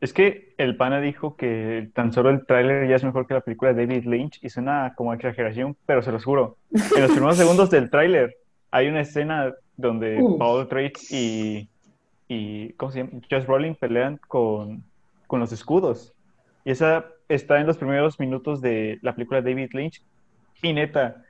Es 0.00 0.14
que 0.14 0.54
el 0.56 0.76
pana 0.76 1.00
dijo 1.00 1.36
que 1.36 1.90
tan 1.94 2.12
solo 2.12 2.30
el 2.30 2.46
tráiler 2.46 2.88
ya 2.88 2.96
es 2.96 3.04
mejor 3.04 3.26
que 3.26 3.34
la 3.34 3.42
película 3.42 3.74
de 3.74 3.86
David 3.86 4.06
Lynch 4.06 4.38
y 4.42 4.48
suena 4.48 4.94
como 4.96 5.12
exageración, 5.12 5.76
pero 5.84 6.02
se 6.02 6.10
los 6.10 6.24
juro. 6.24 6.56
En 6.96 7.02
los 7.02 7.10
primeros 7.12 7.36
segundos 7.36 7.68
del 7.70 7.90
tráiler 7.90 8.34
hay 8.70 8.88
una 8.88 9.02
escena 9.02 9.52
donde. 9.76 10.18
Paul 10.38 10.62
Atreides 10.62 11.10
y, 11.12 11.68
y 12.28 12.72
¿cómo 12.74 12.92
se 12.92 13.00
llama? 13.00 13.10
Josh 13.30 13.44
Brolin 13.44 13.74
pelean 13.74 14.16
con, 14.26 14.82
con 15.26 15.40
los 15.40 15.52
escudos. 15.52 16.14
Y 16.64 16.70
esa 16.70 17.04
está 17.28 17.60
en 17.60 17.66
los 17.66 17.76
primeros 17.76 18.18
minutos 18.18 18.62
de 18.62 18.98
la 19.02 19.14
película 19.14 19.42
de 19.42 19.50
David 19.50 19.70
Lynch. 19.74 20.02
Y 20.62 20.72
neta, 20.72 21.24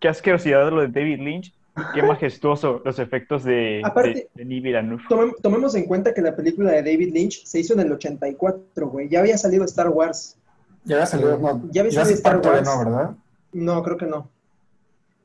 qué 0.00 0.08
asquerosidad 0.08 0.70
lo 0.70 0.80
de 0.82 0.88
David 0.88 1.20
Lynch. 1.20 1.54
Qué 1.92 2.02
majestuoso 2.04 2.80
los 2.84 2.98
efectos 3.00 3.42
de, 3.42 3.82
Aparte- 3.84 4.28
de, 4.34 4.44
de 4.44 4.98
tomemos 5.42 5.74
en 5.74 5.86
cuenta 5.86 6.14
que 6.14 6.22
la 6.22 6.36
película 6.36 6.70
de 6.70 6.82
David 6.82 7.12
Lynch 7.12 7.44
se 7.44 7.58
hizo 7.60 7.72
en 7.74 7.80
el 7.80 7.90
84, 7.92 8.88
güey. 8.88 9.08
Ya 9.08 9.20
había 9.20 9.36
salido 9.36 9.64
Star 9.64 9.88
Wars. 9.88 10.36
Ya 10.84 10.96
había 10.96 11.06
salido. 11.06 11.36
No, 11.38 11.62
Ya 11.72 11.80
había 11.80 11.92
ya 11.92 12.00
salido 12.04 12.16
Star 12.16 12.36
Wars. 12.38 12.62
no, 12.68 12.78
¿verdad? 12.78 13.10
No, 13.52 13.82
creo 13.82 13.96
que 13.96 14.06
no. 14.06 14.28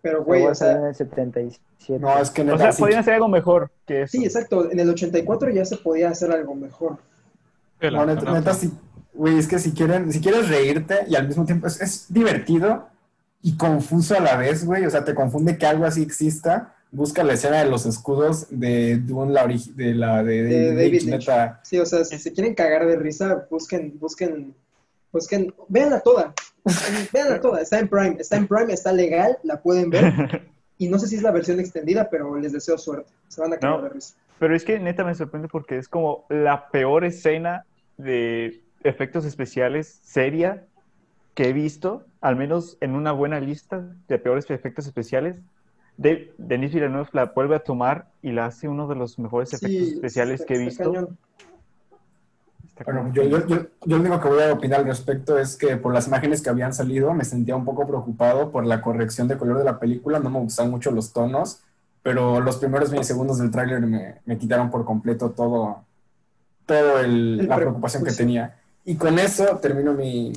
Pero, 0.01 0.24
Güey, 0.24 0.46
o 0.46 0.56
sea, 0.56 0.72
en 0.78 0.86
el 0.86 0.96
77. 0.96 1.60
No, 2.00 2.18
es 2.18 2.30
que 2.32 2.42
O 2.42 2.46
neta, 2.46 2.58
sea, 2.58 2.72
sí. 2.72 2.80
podrían 2.82 3.01
hacer 3.01 3.13
algo 3.16 3.28
mejor 3.28 3.70
que 3.86 4.04
eso. 4.04 4.12
sí, 4.18 4.24
exacto. 4.24 4.72
En 4.72 4.80
el 4.80 4.89
84 4.89 5.50
ya 5.51 5.66
se 5.66 5.78
podía 5.78 6.10
hacer 6.10 6.32
algo 6.32 6.56
mejor. 6.56 6.98
No, 7.82 8.06
neta, 8.06 8.22
neta. 8.22 8.32
neta, 8.34 8.54
sí. 8.54 8.72
Güey, 9.13 9.38
es 9.38 9.48
que 9.48 9.60
si 9.60 9.74
quieren, 9.74 10.12
si 10.12 10.22
quieres 10.22 10.48
reírte 10.50 11.00
y 11.08 11.16
al 11.16 11.28
mismo 11.28 11.46
tiempo 11.46 11.68
es, 11.68 11.82
es 11.82 12.06
divertido 12.12 12.88
y 13.41 13.55
confuso 13.58 14.15
a 14.15 14.19
la 14.19 14.36
vez, 14.38 14.65
güey. 14.65 14.86
O 14.86 14.89
sea, 14.89 15.03
te 15.05 15.15
confunde 15.15 15.58
que 15.58 15.65
algo 15.65 15.86
así 15.86 16.01
exista. 16.01 16.75
Busca 16.91 17.24
la 17.24 17.34
escena 17.34 17.63
de 17.63 17.69
los 17.69 17.86
escudos 17.86 18.48
de 18.50 18.98
Dune, 18.98 19.31
la 19.31 19.46
de 19.48 19.93
la 19.93 20.24
de, 20.24 20.43
De 20.43 20.65
David 20.67 20.77
David 20.77 20.91
Lynch, 20.91 21.03
Lynch. 21.05 21.19
neta. 21.27 21.60
Sí, 21.63 21.77
o 21.77 21.86
sea, 21.86 22.03
si 22.03 22.17
se 22.17 22.34
quieren 22.34 22.55
cagar 22.55 22.88
de 22.88 22.96
risa, 22.96 23.46
busquen, 23.50 24.00
busquen 24.00 24.55
Pues 25.12 25.27
que 25.27 25.53
véanla 25.67 26.00
toda. 26.00 26.34
Véanla 27.13 27.39
toda. 27.41 27.62
Está 27.62 27.79
en 27.79 27.88
Prime. 27.88 28.17
Está 28.19 28.38
en 28.38 28.48
Prime, 28.48 28.74
está 28.74 28.91
legal, 28.91 29.38
la 29.43 29.62
pueden 29.62 29.89
ver. 29.89 30.48
Y 30.81 30.88
no 30.88 30.98
sé 30.98 31.08
si 31.08 31.17
es 31.17 31.24
la 31.24 31.31
versión 31.31 31.60
extendida, 31.60 32.10
pero 32.10 32.38
les 32.38 32.53
deseo 32.53 32.77
suerte. 32.77 33.12
Se 33.27 33.41
van 33.41 33.51
a 33.51 33.58
No. 33.58 33.81
de 33.81 33.89
risa. 33.89 34.13
Pero 34.39 34.55
es 34.55 34.63
que 34.63 34.79
neta 34.79 35.03
me 35.03 35.13
sorprende 35.13 35.50
porque 35.50 35.77
es 35.77 35.89
como 35.89 36.25
la 36.29 36.69
peor 36.69 37.03
escena 37.03 37.65
de 37.98 38.62
efectos 38.86 39.25
especiales 39.25 40.00
seria 40.03 40.63
que 41.39 41.48
he 41.48 41.53
visto, 41.53 42.03
al 42.19 42.36
menos 42.36 42.75
en 42.81 42.96
una 42.96 43.13
buena 43.13 43.39
lista 43.39 43.81
de 44.10 44.19
peores 44.19 44.51
efectos 44.51 44.86
especiales. 44.88 45.38
De, 45.96 46.34
Denis 46.38 46.74
Villeneuve 46.74 47.08
la 47.13 47.27
vuelve 47.27 47.55
a 47.55 47.60
tomar 47.60 48.10
y 48.22 48.34
la 48.34 48.48
hace 48.48 48.67
uno 48.67 48.89
de 48.89 48.96
los 48.96 49.17
mejores 49.19 49.53
efectos 49.53 49.88
Sí, 49.88 49.93
especiales 49.93 50.41
está- 50.41 50.46
que 50.48 50.55
he 50.55 50.65
visto. 50.65 50.91
Bueno, 52.84 53.13
yo, 53.13 53.24
yo, 53.24 53.48
yo, 53.48 53.55
yo 53.55 53.67
lo 53.86 53.96
único 54.01 54.19
que 54.19 54.27
voy 54.27 54.43
a 54.43 54.51
opinar 54.51 54.81
al 54.81 54.88
respecto 54.88 55.38
es 55.39 55.55
que 55.55 55.77
por 55.77 55.93
las 55.93 56.08
imágenes 56.08 56.41
que 56.41 56.50
habían 56.50 56.74
salido 56.74 57.13
me 57.13 57.24
sentía 57.24 57.55
un 57.55 57.63
poco 57.63 57.88
preocupado 57.88 58.51
por 58.51 58.65
la 58.65 58.81
corrección 58.81 59.29
de 59.29 59.38
color 59.38 59.60
de 59.60 59.63
la 59.63 59.79
película. 59.79 60.19
No 60.19 60.29
me 60.29 60.39
gustan 60.39 60.69
mucho 60.69 60.91
los 60.91 61.13
tonos, 61.13 61.62
pero 62.03 62.41
los 62.41 62.58
primeros 62.58 62.89
20 62.91 63.08
segundos 63.08 63.38
del 63.38 63.50
tráiler 63.50 63.79
me, 63.79 64.15
me 64.25 64.38
quitaron 64.38 64.69
por 64.69 64.84
completo 64.84 65.29
todo, 65.29 65.86
todo 66.65 67.00
el- 67.00 67.39
El 67.39 67.48
la 67.48 67.55
pre- 67.55 67.63
preocupación 67.67 68.03
que 68.03 68.12
tenía. 68.12 68.58
Y 68.84 68.96
con 68.98 69.17
eso 69.19 69.46
termino 69.62 69.93
mi, 69.93 70.34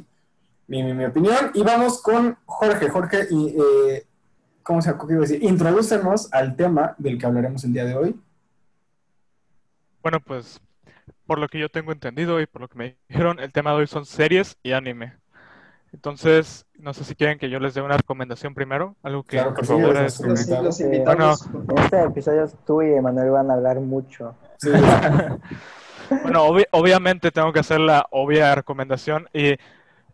mi, 0.66 0.82
mi- 0.82 0.94
mi 0.94 1.04
opinión 1.04 1.50
y 1.54 1.62
vamos 1.62 2.00
con 2.02 2.36
Jorge. 2.46 2.88
Jorge, 2.88 3.26
y, 3.30 3.56
eh, 3.58 4.06
¿cómo 4.62 4.80
se 4.82 4.90
iba 4.90 5.18
a 5.18 5.20
decir? 5.20 5.42
Introdúcenos 5.42 6.32
al 6.32 6.56
tema 6.56 6.94
del 6.98 7.18
que 7.18 7.26
hablaremos 7.26 7.64
el 7.64 7.72
día 7.72 7.84
de 7.84 7.94
hoy. 7.94 8.20
Bueno, 10.02 10.20
pues 10.20 10.60
por 11.26 11.38
lo 11.38 11.48
que 11.48 11.58
yo 11.58 11.68
tengo 11.68 11.92
entendido 11.92 12.40
y 12.40 12.46
por 12.46 12.62
lo 12.62 12.68
que 12.68 12.78
me 12.78 12.96
dijeron, 13.08 13.38
el 13.40 13.52
tema 13.52 13.70
de 13.70 13.76
hoy 13.78 13.86
son 13.86 14.04
series 14.06 14.56
y 14.62 14.72
anime. 14.72 15.14
Entonces, 15.92 16.64
no 16.78 16.94
sé 16.94 17.04
si 17.04 17.14
quieren 17.14 17.38
que 17.38 17.50
yo 17.50 17.60
les 17.60 17.74
dé 17.74 17.82
una 17.82 17.98
recomendación 17.98 18.54
primero, 18.54 18.96
algo 19.02 19.22
que 19.24 19.36
Claro 19.36 19.52
por 19.54 19.66
sí, 19.66 19.72
favor 19.72 19.96
eres 19.96 20.14
es- 20.14 20.20
nuestro 20.26 20.62
Los, 20.62 20.80
los 20.80 21.42
por 21.42 21.78
En 21.78 21.84
este 21.84 22.02
episodio 22.02 22.48
tú 22.66 22.82
y 22.82 22.94
Emanuel 22.94 23.30
van 23.30 23.50
a 23.50 23.54
hablar 23.54 23.78
mucho. 23.80 24.34
Sí. 24.58 24.70
Bueno, 26.22 26.46
obvi- 26.46 26.66
obviamente 26.72 27.30
tengo 27.30 27.54
que 27.54 27.60
hacer 27.60 27.80
la 27.80 28.04
obvia 28.10 28.54
recomendación 28.54 29.28
y 29.32 29.54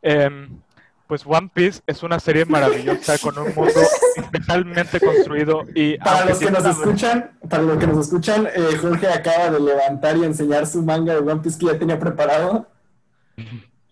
em, 0.03 0.49
pues 1.07 1.23
One 1.27 1.51
Piece 1.53 1.81
es 1.87 2.03
una 2.03 2.21
serie 2.21 2.45
maravillosa 2.45 3.17
con 3.19 3.39
un 3.39 3.55
mundo 3.55 3.81
especialmente 4.17 5.01
construido 5.01 5.63
y 5.75 5.97
Para 5.99 6.27
los 6.27 6.39
que 6.39 6.51
nos 6.51 6.61
una- 6.61 6.71
escuchan, 6.71 7.31
para 7.49 7.63
los 7.63 7.79
que 7.79 7.87
nos 7.87 8.07
escuchan, 8.07 8.47
eh, 8.47 8.77
Jorge 8.81 9.09
acaba 9.09 9.51
de 9.51 9.61
levantar 9.61 10.17
y 10.19 10.25
enseñar 10.25 10.67
su 10.67 10.83
manga 10.83 11.15
de 11.15 11.21
One 11.21 11.41
Piece 11.41 11.59
que 11.59 11.67
ya 11.67 11.79
tenía 11.79 11.99
preparado. 11.99 12.69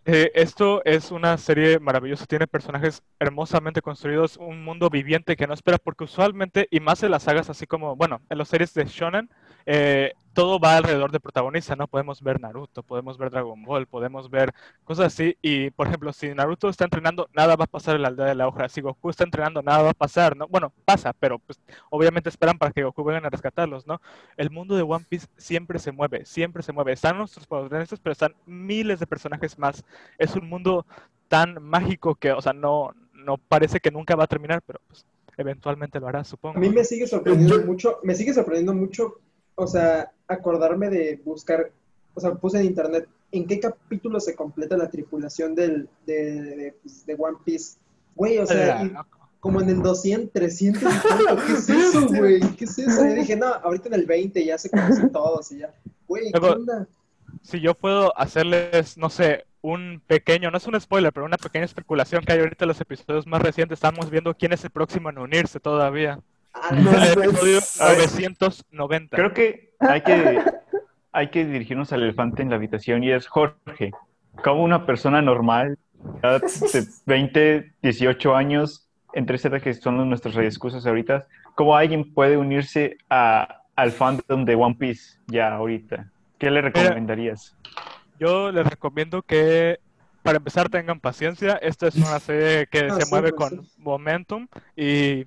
Eh, 0.08 0.30
esto 0.34 0.84
es 0.84 1.10
una 1.10 1.36
serie 1.36 1.80
maravillosa, 1.80 2.26
tiene 2.26 2.46
personajes 2.46 3.02
hermosamente 3.18 3.82
construidos, 3.82 4.36
un 4.36 4.62
mundo 4.62 4.88
viviente 4.88 5.34
que 5.36 5.46
no 5.48 5.54
espera, 5.54 5.78
porque 5.78 6.04
usualmente, 6.04 6.68
y 6.70 6.78
más 6.80 7.02
en 7.02 7.10
las 7.10 7.24
sagas 7.24 7.50
así 7.50 7.66
como, 7.66 7.96
bueno, 7.96 8.20
en 8.30 8.38
las 8.38 8.48
series 8.48 8.72
de 8.74 8.84
Shonen, 8.84 9.28
eh, 9.64 10.12
todo 10.36 10.60
va 10.60 10.76
alrededor 10.76 11.10
del 11.10 11.22
protagonista, 11.22 11.76
¿no? 11.76 11.86
Podemos 11.88 12.20
ver 12.20 12.38
Naruto, 12.38 12.82
podemos 12.82 13.16
ver 13.16 13.30
Dragon 13.30 13.62
Ball, 13.64 13.86
podemos 13.86 14.28
ver 14.28 14.52
cosas 14.84 15.06
así, 15.06 15.34
y 15.40 15.70
por 15.70 15.86
ejemplo, 15.86 16.12
si 16.12 16.28
Naruto 16.28 16.68
está 16.68 16.84
entrenando, 16.84 17.26
nada 17.34 17.56
va 17.56 17.64
a 17.64 17.66
pasar 17.66 17.96
en 17.96 18.02
la 18.02 18.08
aldea 18.08 18.26
de 18.26 18.34
la 18.34 18.46
hoja, 18.46 18.68
si 18.68 18.82
Goku 18.82 19.08
está 19.08 19.24
entrenando, 19.24 19.62
nada 19.62 19.82
va 19.82 19.90
a 19.90 19.94
pasar, 19.94 20.36
¿no? 20.36 20.46
Bueno, 20.46 20.74
pasa, 20.84 21.14
pero 21.14 21.38
pues 21.38 21.58
obviamente 21.88 22.28
esperan 22.28 22.58
para 22.58 22.70
que 22.70 22.84
Goku 22.84 23.02
vengan 23.02 23.24
a 23.24 23.30
rescatarlos, 23.30 23.86
¿no? 23.86 23.98
El 24.36 24.50
mundo 24.50 24.76
de 24.76 24.82
One 24.82 25.06
Piece 25.08 25.26
siempre 25.38 25.78
se 25.78 25.90
mueve, 25.90 26.26
siempre 26.26 26.62
se 26.62 26.74
mueve. 26.74 26.92
Están 26.92 27.16
nuestros 27.16 27.46
protagonistas, 27.46 27.98
pero 28.00 28.12
están 28.12 28.34
miles 28.44 29.00
de 29.00 29.06
personajes 29.06 29.58
más. 29.58 29.86
Es 30.18 30.36
un 30.36 30.50
mundo 30.50 30.84
tan 31.28 31.62
mágico 31.62 32.14
que, 32.14 32.32
o 32.32 32.42
sea, 32.42 32.52
no, 32.52 32.90
no 33.14 33.38
parece 33.38 33.80
que 33.80 33.90
nunca 33.90 34.14
va 34.16 34.24
a 34.24 34.28
terminar, 34.28 34.60
pero 34.66 34.80
pues 34.86 35.06
eventualmente 35.38 35.98
lo 35.98 36.08
hará, 36.08 36.24
supongo. 36.24 36.58
A 36.58 36.60
mí 36.60 36.68
me 36.68 36.84
sigue 36.84 37.06
sorprendiendo 37.06 37.64
mucho, 37.64 38.00
me 38.02 38.14
sigue 38.14 38.34
sorprendiendo 38.34 38.74
mucho, 38.74 39.20
o 39.56 39.66
sea, 39.66 40.12
acordarme 40.28 40.88
de 40.88 41.20
buscar, 41.24 41.72
o 42.14 42.20
sea, 42.20 42.34
puse 42.34 42.60
en 42.60 42.66
internet 42.66 43.08
en 43.32 43.46
qué 43.46 43.58
capítulo 43.58 44.20
se 44.20 44.36
completa 44.36 44.76
la 44.76 44.88
tripulación 44.88 45.54
del, 45.54 45.88
de, 46.06 46.40
de, 46.42 46.74
pues, 46.82 47.04
de 47.04 47.16
One 47.18 47.38
Piece. 47.44 47.78
Güey, 48.14 48.38
o 48.38 48.46
sea, 48.46 48.84
y 48.84 48.92
como 49.40 49.60
en 49.60 49.68
el 49.68 49.82
200, 49.82 50.32
300, 50.32 50.82
y 50.82 50.84
tanto, 50.86 51.36
¿qué 51.46 51.52
es 51.52 51.68
eso, 51.68 52.06
güey? 52.08 52.40
¿Qué 52.56 52.64
es 52.64 52.78
eso? 52.78 53.04
Y 53.04 53.14
dije, 53.14 53.36
no, 53.36 53.46
ahorita 53.46 53.88
en 53.88 53.94
el 53.94 54.06
20 54.06 54.44
ya 54.44 54.58
se 54.58 54.70
conocen 54.70 55.10
todos 55.12 55.52
y 55.52 55.58
ya. 55.58 55.74
Güey, 56.08 56.32
¿qué 56.32 56.38
onda? 56.38 56.86
Si 57.42 57.60
yo 57.60 57.74
puedo 57.74 58.16
hacerles, 58.18 58.96
no 58.96 59.10
sé, 59.10 59.44
un 59.62 60.02
pequeño, 60.06 60.50
no 60.50 60.58
es 60.58 60.66
un 60.66 60.80
spoiler, 60.80 61.12
pero 61.12 61.26
una 61.26 61.36
pequeña 61.36 61.64
especulación 61.64 62.24
que 62.24 62.32
hay 62.32 62.40
ahorita 62.40 62.64
en 62.64 62.68
los 62.68 62.80
episodios 62.80 63.26
más 63.26 63.42
recientes, 63.42 63.76
estamos 63.76 64.10
viendo 64.10 64.34
quién 64.34 64.52
es 64.52 64.64
el 64.64 64.70
próximo 64.70 65.10
en 65.10 65.18
unirse 65.18 65.60
todavía. 65.60 66.20
Ah, 66.62 66.70
No 66.72 66.90
En 66.92 67.02
el 67.02 67.08
sé. 67.08 67.12
episodio 67.24 67.58
Ay. 67.80 67.96
990. 67.98 69.16
Creo 69.16 69.32
que 69.34 69.70
hay 69.80 70.00
que, 70.02 70.42
hay 71.12 71.28
que 71.30 71.44
dirigirnos 71.44 71.92
al 71.92 72.02
elefante 72.02 72.42
en 72.42 72.50
la 72.50 72.56
habitación 72.56 73.04
y 73.04 73.12
es 73.12 73.26
Jorge. 73.26 73.92
Como 74.42 74.62
una 74.62 74.84
persona 74.86 75.22
normal, 75.22 75.78
de 76.22 76.86
20, 77.06 77.72
18 77.82 78.36
años, 78.36 78.88
entre 79.14 79.36
esas 79.36 79.62
que 79.62 79.72
son 79.74 80.08
nuestras 80.08 80.36
excusas 80.36 80.86
ahorita, 80.86 81.26
¿cómo 81.54 81.74
alguien 81.76 82.12
puede 82.12 82.36
unirse 82.36 82.98
a, 83.08 83.62
al 83.76 83.92
fandom 83.92 84.44
de 84.44 84.54
One 84.54 84.74
Piece 84.78 85.18
ya 85.26 85.54
ahorita? 85.54 86.10
¿Qué 86.38 86.50
le 86.50 86.60
recomendarías? 86.60 87.56
Yo 88.20 88.52
les 88.52 88.66
recomiendo 88.66 89.22
que, 89.22 89.78
para 90.22 90.36
empezar, 90.38 90.68
tengan 90.68 91.00
paciencia. 91.00 91.54
Esta 91.62 91.88
es 91.88 91.96
una 91.96 92.18
serie 92.20 92.66
que 92.66 92.88
Ah, 92.90 92.94
se 92.96 93.02
sí, 93.02 93.10
mueve 93.10 93.32
pues, 93.32 93.50
con 93.50 93.64
sí. 93.64 93.72
momentum. 93.78 94.48
Y, 94.76 95.26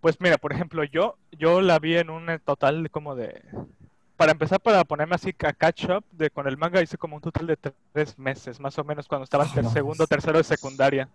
pues 0.00 0.20
mira, 0.20 0.38
por 0.38 0.52
ejemplo, 0.52 0.82
yo, 0.84 1.16
yo 1.32 1.60
la 1.60 1.78
vi 1.78 1.96
en 1.96 2.10
un 2.10 2.26
total 2.44 2.82
de 2.84 2.88
como 2.90 3.14
de... 3.14 3.42
Para 4.16 4.32
empezar, 4.32 4.60
para 4.60 4.84
ponerme 4.84 5.14
así 5.14 5.34
a 5.46 5.52
catch 5.54 5.84
up 5.88 6.04
de, 6.12 6.28
con 6.28 6.46
el 6.46 6.58
manga, 6.58 6.82
hice 6.82 6.98
como 6.98 7.16
un 7.16 7.22
total 7.22 7.46
de 7.46 7.56
tres 7.92 8.18
meses, 8.18 8.60
más 8.60 8.78
o 8.78 8.84
menos, 8.84 9.08
cuando 9.08 9.24
estaba 9.24 9.44
en 9.56 9.62
no. 9.64 9.70
segundo, 9.70 10.06
tercero 10.06 10.36
de 10.36 10.44
secundaria. 10.44 11.08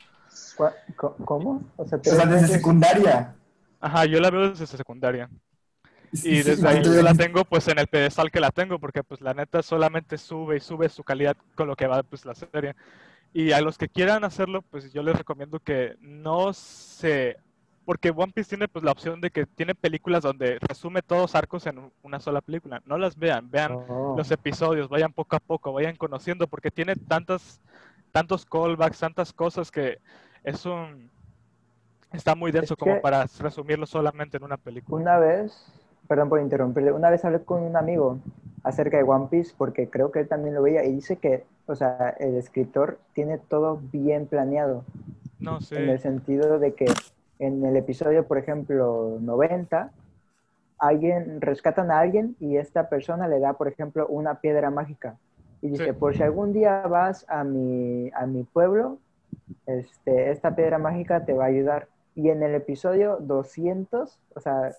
¿Cuá- 0.58 0.74
co- 0.96 1.16
¿Cómo? 1.24 1.64
O 1.78 1.86
sea, 1.88 2.00
O 2.00 2.04
sea, 2.04 2.14
tres 2.14 2.18
desde 2.18 2.42
meses- 2.42 2.52
secundaria. 2.58 3.36
Ajá, 3.80 4.06
yo 4.06 4.20
la 4.20 4.32
veo 4.32 4.50
desde 4.50 4.66
secundaria. 4.66 5.30
Y 6.12 6.18
Sí, 6.18 6.44
desde 6.44 6.68
ahí 6.68 6.82
yo 6.84 7.00
la 7.04 7.14
tengo 7.14 7.46
pues 7.46 7.68
en 7.68 7.78
el 7.78 7.86
pedestal 7.88 8.32
que 8.32 8.40
la 8.40 8.50
tengo, 8.50 8.80
porque 8.80 9.04
pues 9.04 9.22
la 9.22 9.34
neta 9.36 9.62
solamente 9.62 10.18
sube 10.18 10.58
y 10.58 10.60
sube 10.60 10.90
su 10.90 11.04
calidad 11.04 11.36
con 11.56 11.68
lo 11.68 11.76
que 11.76 11.86
va 11.88 12.02
pues 12.02 12.26
la 12.26 12.34
serie. 12.34 12.76
Y 13.34 13.52
a 13.52 13.62
los 13.62 13.78
que 13.78 13.90
quieran 13.90 14.24
hacerlo, 14.24 14.62
pues 14.64 14.92
yo 14.94 15.04
les 15.04 15.16
recomiendo 15.16 15.60
que 15.60 15.96
no 16.00 16.54
se... 16.54 17.38
Porque 17.86 18.10
One 18.10 18.32
Piece 18.34 18.50
tiene 18.50 18.68
pues 18.68 18.84
la 18.84 18.92
opción 18.92 19.22
de 19.22 19.30
que 19.30 19.46
tiene 19.46 19.76
películas 19.76 20.24
donde 20.24 20.58
resume 20.60 21.02
todos 21.04 21.36
arcos 21.36 21.66
en 21.68 21.78
un- 21.78 21.92
una 22.02 22.20
sola 22.20 22.42
película. 22.42 22.82
No 22.86 22.98
las 22.98 23.16
vean, 23.18 23.50
vean 23.52 23.74
Oh. 23.88 24.16
los 24.18 24.32
episodios, 24.32 24.90
vayan 24.90 25.14
poco 25.14 25.36
a 25.36 25.40
poco, 25.40 25.72
vayan 25.74 25.96
conociendo, 25.96 26.48
porque 26.48 26.72
tiene 26.72 26.96
tantas, 26.96 27.62
tantos 28.12 28.46
callbacks, 28.46 29.00
tantas 29.00 29.32
cosas 29.32 29.70
que 29.72 30.00
es 30.44 30.66
un... 30.66 31.10
Está 32.12 32.34
muy 32.34 32.52
denso 32.52 32.74
Es 32.76 32.80
como 32.80 33.02
para 33.02 33.26
resumirlo 33.40 33.86
solamente 33.86 34.38
en 34.38 34.44
una 34.44 34.58
película. 34.58 35.02
Una 35.02 35.18
vez, 35.20 35.66
perdón 36.08 36.30
por 36.30 36.40
interrumpirle, 36.40 36.92
una 36.92 37.10
vez 37.10 37.24
hablé 37.26 37.42
con 37.44 37.62
un 37.62 37.76
amigo 37.76 38.20
acerca 38.64 38.98
de 38.98 39.04
One 39.04 39.28
Piece 39.30 39.54
porque 39.58 39.90
creo 39.90 40.12
que 40.12 40.20
él 40.22 40.28
también 40.28 40.56
lo 40.56 40.62
veía 40.62 40.84
y 40.86 40.94
dice 40.94 41.18
que, 41.18 41.46
o 41.68 41.76
sea, 41.76 42.16
el 42.20 42.36
escritor 42.36 43.00
tiene 43.14 43.38
todo 43.38 43.80
bien 43.92 44.26
planeado 44.28 44.84
No, 45.40 45.60
sí. 45.62 45.76
en 45.76 45.90
el 45.90 46.00
sentido 46.00 46.58
de 46.58 46.74
que 46.74 46.86
en 47.40 47.66
el 47.66 47.76
episodio, 47.78 48.26
por 48.28 48.38
ejemplo, 48.38 49.18
90, 49.22 49.92
alguien 50.80 51.42
rescatan 51.42 51.92
a 51.92 52.00
alguien 52.00 52.36
y 52.40 52.58
esta 52.58 52.90
persona 52.90 53.28
le 53.28 53.40
da, 53.40 53.54
por 53.54 53.68
ejemplo, 53.68 54.08
una 54.08 54.36
piedra 54.42 54.70
mágica 54.70 55.18
y 55.62 55.70
dice, 55.70 55.86
Sí. 55.86 55.92
por 55.94 56.16
si 56.16 56.24
algún 56.24 56.54
día 56.54 56.82
vas 56.88 57.26
a 57.30 57.44
mi, 57.44 58.12
a 58.14 58.26
mi 58.26 58.44
pueblo, 58.44 59.00
este, 59.66 60.32
esta 60.32 60.56
piedra 60.56 60.78
mágica 60.78 61.26
te 61.26 61.34
va 61.34 61.46
a 61.46 61.48
ayudar. 61.48 61.88
Y 62.16 62.30
en 62.30 62.44
el 62.44 62.56
episodio 62.56 63.18
200, 63.20 64.20
o 64.36 64.40
sea, 64.40 64.72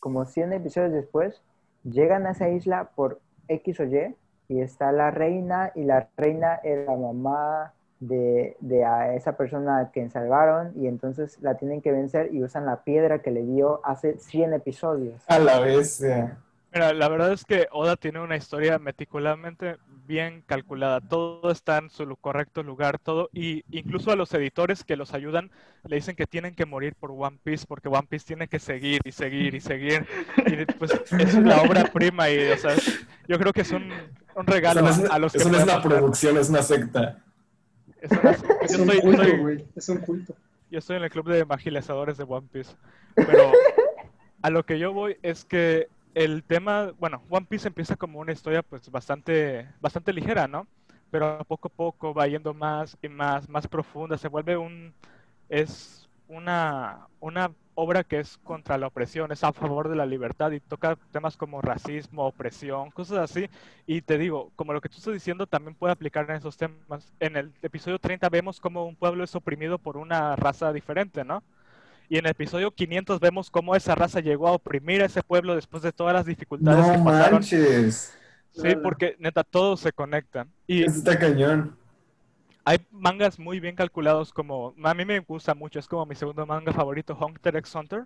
como 0.00 0.24
100 0.26 0.52
episodios 0.52 0.92
después, 0.92 1.42
llegan 1.84 2.26
a 2.26 2.32
esa 2.32 2.48
isla 2.48 2.90
por 2.94 3.20
X 3.48 3.80
o 3.80 3.84
Y 3.84 4.14
y 4.48 4.60
está 4.60 4.92
la 4.92 5.10
reina 5.10 5.72
y 5.74 5.84
la 5.84 6.08
reina 6.16 6.56
es 6.56 6.86
la 6.86 6.96
mamá 6.96 7.72
de, 8.08 8.56
de 8.60 8.84
a 8.84 9.14
esa 9.14 9.36
persona 9.36 9.90
que 9.92 10.08
salvaron 10.10 10.72
y 10.76 10.86
entonces 10.86 11.38
la 11.40 11.56
tienen 11.56 11.80
que 11.80 11.92
vencer 11.92 12.34
y 12.34 12.42
usan 12.42 12.66
la 12.66 12.84
piedra 12.84 13.20
que 13.20 13.30
le 13.30 13.42
dio 13.42 13.80
hace 13.84 14.18
100 14.18 14.54
episodios. 14.54 15.22
A 15.28 15.38
la 15.38 15.60
vez. 15.60 16.02
Mira, 16.72 16.92
la 16.92 17.08
verdad 17.08 17.32
es 17.32 17.44
que 17.44 17.68
Oda 17.70 17.94
tiene 17.94 18.18
una 18.18 18.36
historia 18.36 18.80
meticulosamente 18.80 19.76
bien 20.06 20.42
calculada. 20.44 21.00
Todo 21.00 21.52
está 21.52 21.78
en 21.78 21.88
su 21.88 22.04
correcto 22.16 22.64
lugar, 22.64 22.98
todo. 22.98 23.30
Y 23.32 23.64
incluso 23.70 24.10
a 24.10 24.16
los 24.16 24.34
editores 24.34 24.82
que 24.82 24.96
los 24.96 25.14
ayudan 25.14 25.52
le 25.84 25.96
dicen 25.96 26.16
que 26.16 26.26
tienen 26.26 26.56
que 26.56 26.66
morir 26.66 26.96
por 26.98 27.12
One 27.12 27.38
Piece 27.44 27.64
porque 27.68 27.88
One 27.88 28.08
Piece 28.08 28.26
tiene 28.26 28.48
que 28.48 28.58
seguir 28.58 29.00
y 29.04 29.12
seguir 29.12 29.54
y 29.54 29.60
seguir. 29.60 30.04
Y 30.46 30.64
pues 30.74 30.92
es 31.12 31.34
la 31.34 31.62
obra 31.62 31.84
prima 31.84 32.28
y, 32.28 32.50
o 32.50 32.58
sea, 32.58 32.74
yo 33.28 33.38
creo 33.38 33.52
que 33.52 33.60
es 33.60 33.70
un, 33.70 33.92
un 34.34 34.46
regalo 34.46 34.80
eso 34.80 34.98
no 34.98 35.06
es, 35.06 35.10
a, 35.12 35.18
los 35.20 35.32
que 35.32 35.38
eso 35.38 35.48
no 35.48 35.58
es 35.58 35.62
una 35.62 35.80
producción, 35.80 36.36
es 36.38 36.50
una 36.50 36.62
secta. 36.62 37.22
Es, 38.62 38.76
yo, 38.76 38.82
un 38.82 38.90
estoy, 38.90 39.00
culto, 39.00 39.38
güey. 39.38 39.64
Es 39.76 39.88
un 39.88 39.98
culto. 39.98 40.34
yo 40.70 40.78
estoy 40.78 40.96
en 40.96 41.04
el 41.04 41.10
club 41.10 41.28
de 41.28 41.40
evangelizadores 41.40 42.16
de 42.16 42.24
One 42.24 42.48
Piece. 42.50 42.74
Pero 43.14 43.52
a 44.42 44.50
lo 44.50 44.64
que 44.64 44.78
yo 44.78 44.92
voy 44.92 45.16
es 45.22 45.44
que 45.44 45.88
el 46.14 46.42
tema, 46.44 46.92
bueno, 46.98 47.22
One 47.28 47.46
Piece 47.48 47.68
empieza 47.68 47.96
como 47.96 48.20
una 48.20 48.32
historia 48.32 48.62
pues 48.62 48.90
bastante, 48.90 49.68
bastante 49.80 50.12
ligera, 50.12 50.46
¿no? 50.46 50.66
Pero 51.10 51.44
poco 51.46 51.68
a 51.68 51.72
poco 51.72 52.14
va 52.14 52.26
yendo 52.26 52.54
más 52.54 52.96
y 53.02 53.08
más, 53.08 53.48
más 53.48 53.66
profunda. 53.66 54.18
Se 54.18 54.28
vuelve 54.28 54.56
un, 54.56 54.92
es 55.48 56.08
una, 56.28 57.06
una 57.20 57.50
obra 57.74 58.04
que 58.04 58.20
es 58.20 58.38
contra 58.38 58.78
la 58.78 58.86
opresión, 58.86 59.32
es 59.32 59.42
a 59.44 59.52
favor 59.52 59.88
de 59.88 59.96
la 59.96 60.06
libertad 60.06 60.50
y 60.52 60.60
toca 60.60 60.96
temas 61.12 61.36
como 61.36 61.60
racismo, 61.60 62.26
opresión, 62.26 62.90
cosas 62.90 63.18
así. 63.18 63.48
Y 63.86 64.02
te 64.02 64.18
digo, 64.18 64.50
como 64.56 64.72
lo 64.72 64.80
que 64.80 64.88
tú 64.88 64.98
estás 64.98 65.12
diciendo 65.14 65.46
también 65.46 65.74
puede 65.74 65.92
aplicar 65.92 66.28
en 66.30 66.36
esos 66.36 66.56
temas. 66.56 67.12
En 67.20 67.36
el 67.36 67.52
episodio 67.62 67.98
30 67.98 68.28
vemos 68.28 68.60
cómo 68.60 68.86
un 68.86 68.96
pueblo 68.96 69.24
es 69.24 69.34
oprimido 69.34 69.78
por 69.78 69.96
una 69.96 70.36
raza 70.36 70.72
diferente, 70.72 71.24
¿no? 71.24 71.42
Y 72.08 72.18
en 72.18 72.26
el 72.26 72.32
episodio 72.32 72.70
500 72.70 73.18
vemos 73.18 73.50
cómo 73.50 73.74
esa 73.74 73.94
raza 73.94 74.20
llegó 74.20 74.46
a 74.48 74.52
oprimir 74.52 75.02
a 75.02 75.06
ese 75.06 75.22
pueblo 75.22 75.54
después 75.54 75.82
de 75.82 75.90
todas 75.92 76.12
las 76.14 76.26
dificultades 76.26 76.84
que 76.90 76.98
No 76.98 77.04
pasaron. 77.04 77.32
manches. 77.34 78.16
Sí, 78.52 78.76
porque 78.82 79.16
neta 79.18 79.42
todo 79.42 79.76
se 79.76 79.90
conecta. 79.92 80.46
Y 80.66 80.84
Eso 80.84 80.98
está 80.98 81.18
cañón. 81.18 81.76
Hay 82.64 82.86
mangas 82.90 83.38
muy 83.38 83.60
bien 83.60 83.76
calculados 83.76 84.32
como 84.32 84.74
a 84.82 84.94
mí 84.94 85.04
me 85.04 85.20
gusta 85.20 85.54
mucho, 85.54 85.78
es 85.78 85.86
como 85.86 86.06
mi 86.06 86.14
segundo 86.14 86.46
manga 86.46 86.72
favorito, 86.72 87.16
Hunter 87.20 87.56
x 87.56 87.74
Hunter. 87.74 88.04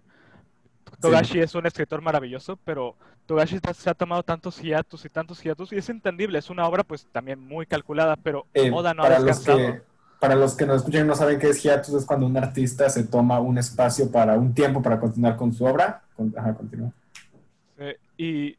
Togashi 1.01 1.41
es 1.41 1.55
un 1.55 1.67
escritor 1.67 2.01
maravilloso, 2.01 2.59
pero 2.65 2.97
Togashi 3.27 3.59
se 3.75 3.91
ha 3.91 3.95
tomado 3.95 4.23
tantos 4.23 4.59
hiatus 4.59 5.05
y 5.05 5.11
tantos 5.11 5.43
hiatus 5.43 5.73
y 5.73 5.77
es 5.77 5.89
entendible, 5.91 6.39
es 6.39 6.49
una 6.49 6.67
obra 6.67 6.83
pues 6.83 7.07
también 7.13 7.39
muy 7.39 7.67
calculada, 7.67 8.17
pero 8.17 8.47
Eh, 8.55 8.71
Oda 8.73 8.95
no 8.95 9.03
ha 9.03 9.09
para, 9.09 9.19
los 9.21 9.41
que, 9.41 9.83
para 10.19 10.35
los 10.35 10.57
que 10.57 10.67
nos 10.67 10.79
escuchan 10.79 11.05
y 11.05 11.09
no 11.09 11.15
saben 11.15 11.39
qué 11.39 11.51
es 11.51 11.63
hiatus, 11.63 11.95
es 11.95 12.07
cuando 12.07 12.27
un 12.27 12.37
artista 12.37 12.89
se 12.89 13.05
toma 13.05 13.39
un 13.39 13.59
espacio 13.59 14.11
para 14.11 14.39
un 14.39 14.55
tiempo 14.55 14.83
para 14.83 14.99
continuar 14.99 15.37
con 15.37 15.53
su 15.53 15.65
obra. 15.65 16.03
Ajá, 16.37 16.55
continúa. 16.55 16.91
Eh, 17.77 17.99
y 18.17 18.57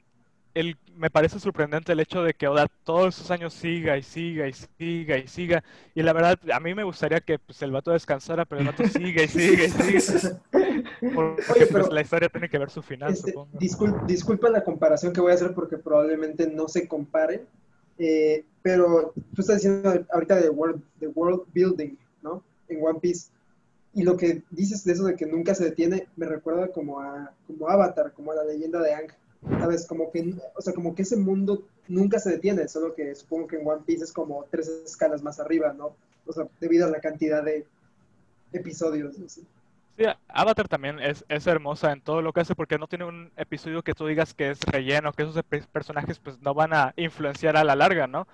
el, 0.54 0.78
me 1.00 1.10
parece 1.10 1.40
sorprendente 1.40 1.94
el 1.94 2.02
hecho 2.02 2.22
de 2.24 2.34
que 2.34 2.48
Oda 2.48 2.68
todos 2.84 3.16
esos 3.18 3.32
años 3.32 3.54
siga 3.54 3.98
y 3.98 4.04
siga 4.04 4.48
y 4.48 4.54
siga 4.54 5.18
y 5.18 5.28
siga. 5.28 5.64
Y 5.96 6.04
la 6.04 6.12
verdad, 6.12 6.38
a 6.54 6.60
mí 6.60 6.76
me 6.76 6.84
gustaría 6.84 7.22
que 7.22 7.40
pues, 7.40 7.62
el 7.62 7.72
vato 7.72 7.92
descansara, 7.92 8.44
pero 8.44 8.60
el 8.62 8.68
vato 8.68 8.86
sigue 8.88 9.24
y 9.24 9.28
sigue 9.30 9.66
y 9.66 9.70
sigue. 9.70 10.36
Porque 11.16 11.44
Oye, 11.54 11.68
pues, 11.68 11.90
la 11.90 12.02
historia 12.02 12.28
tiene 12.28 12.50
que 12.50 12.58
ver 12.58 12.70
su 12.70 12.82
final, 12.82 13.14
Este, 13.14 13.32
supongo. 13.32 14.06
disculpa 14.06 14.50
la 14.50 14.64
comparación 14.64 15.14
que 15.14 15.22
voy 15.22 15.32
a 15.32 15.36
hacer 15.36 15.54
porque 15.54 15.78
probablemente 15.78 16.48
no 16.48 16.68
se 16.68 16.88
compare, 16.88 17.46
eh, 17.98 18.44
pero 18.62 19.14
tú 19.34 19.42
estás 19.42 19.58
diciendo 19.58 20.06
ahorita 20.12 20.36
de 20.36 20.50
world, 20.50 20.82
de 21.00 21.08
world 21.08 21.44
building, 21.54 21.96
¿no? 22.22 22.44
En 22.68 22.86
One 22.86 23.00
Piece. 23.00 23.30
Y 23.94 24.04
lo 24.04 24.18
que 24.18 24.44
dices 24.52 24.84
de 24.84 24.94
eso 24.94 25.06
de 25.06 25.16
que 25.16 25.26
nunca 25.26 25.56
se 25.56 25.64
detiene, 25.64 26.08
me 26.18 26.26
recuerda 26.26 26.68
como 26.68 27.00
a 27.00 27.32
como 27.48 27.70
Avatar, 27.70 28.12
como 28.14 28.32
a 28.32 28.36
la 28.36 28.44
leyenda 28.44 28.82
de 28.82 28.94
Aang. 28.94 29.12
¿Sabes? 29.48 29.88
Como 29.88 30.12
que, 30.12 30.36
o 30.56 30.62
sea, 30.62 30.74
como 30.74 30.94
que 30.96 31.04
ese 31.04 31.16
mundo 31.16 31.64
nunca 31.88 32.20
se 32.20 32.32
detiene, 32.32 32.68
solo 32.68 32.94
que 32.94 33.16
supongo 33.16 33.48
que 33.48 33.58
en 33.58 33.68
One 33.68 33.84
Piece 33.86 34.04
es 34.04 34.12
como 34.12 34.46
tres 34.52 34.68
escalas 34.86 35.22
más 35.22 35.40
arriba, 35.40 35.74
¿no? 35.74 35.96
O 36.26 36.34
sea, 36.34 36.48
debido 36.60 36.88
a 36.88 36.92
la 36.92 37.00
cantidad 37.00 37.44
de 37.44 37.66
episodios. 38.52 39.16
así. 39.26 39.46
Sí, 39.98 40.06
Avatar 40.30 40.70
también 40.70 41.00
es, 41.00 41.26
es 41.28 41.46
hermosa 41.46 41.92
en 41.92 42.00
todo 42.00 42.22
lo 42.22 42.32
que 42.32 42.40
hace 42.40 42.56
porque 42.56 42.78
no 42.78 42.88
tiene 42.88 43.04
un 43.04 43.32
episodio 43.36 43.82
que 43.82 43.94
tú 43.94 44.08
digas 44.08 44.34
que 44.34 44.52
es 44.52 44.62
relleno, 44.62 45.12
que 45.12 45.24
esos 45.24 45.44
personajes 45.74 46.20
pues 46.20 46.42
no 46.42 46.54
van 46.54 46.74
a 46.74 46.94
influenciar 46.96 47.58
a 47.58 47.66
la 47.66 47.76
larga, 47.76 48.08
¿no? 48.08 48.26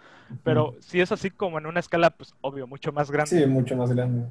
Pero 0.44 0.76
si 0.80 1.02
es 1.02 1.12
así 1.12 1.32
como 1.32 1.58
en 1.58 1.66
una 1.66 1.80
escala 1.80 2.12
pues 2.12 2.36
obvio, 2.42 2.68
mucho 2.68 2.92
más 2.92 3.10
grande. 3.10 3.40
Sí, 3.40 3.48
mucho 3.48 3.76
más 3.76 3.92
grande. 3.92 4.28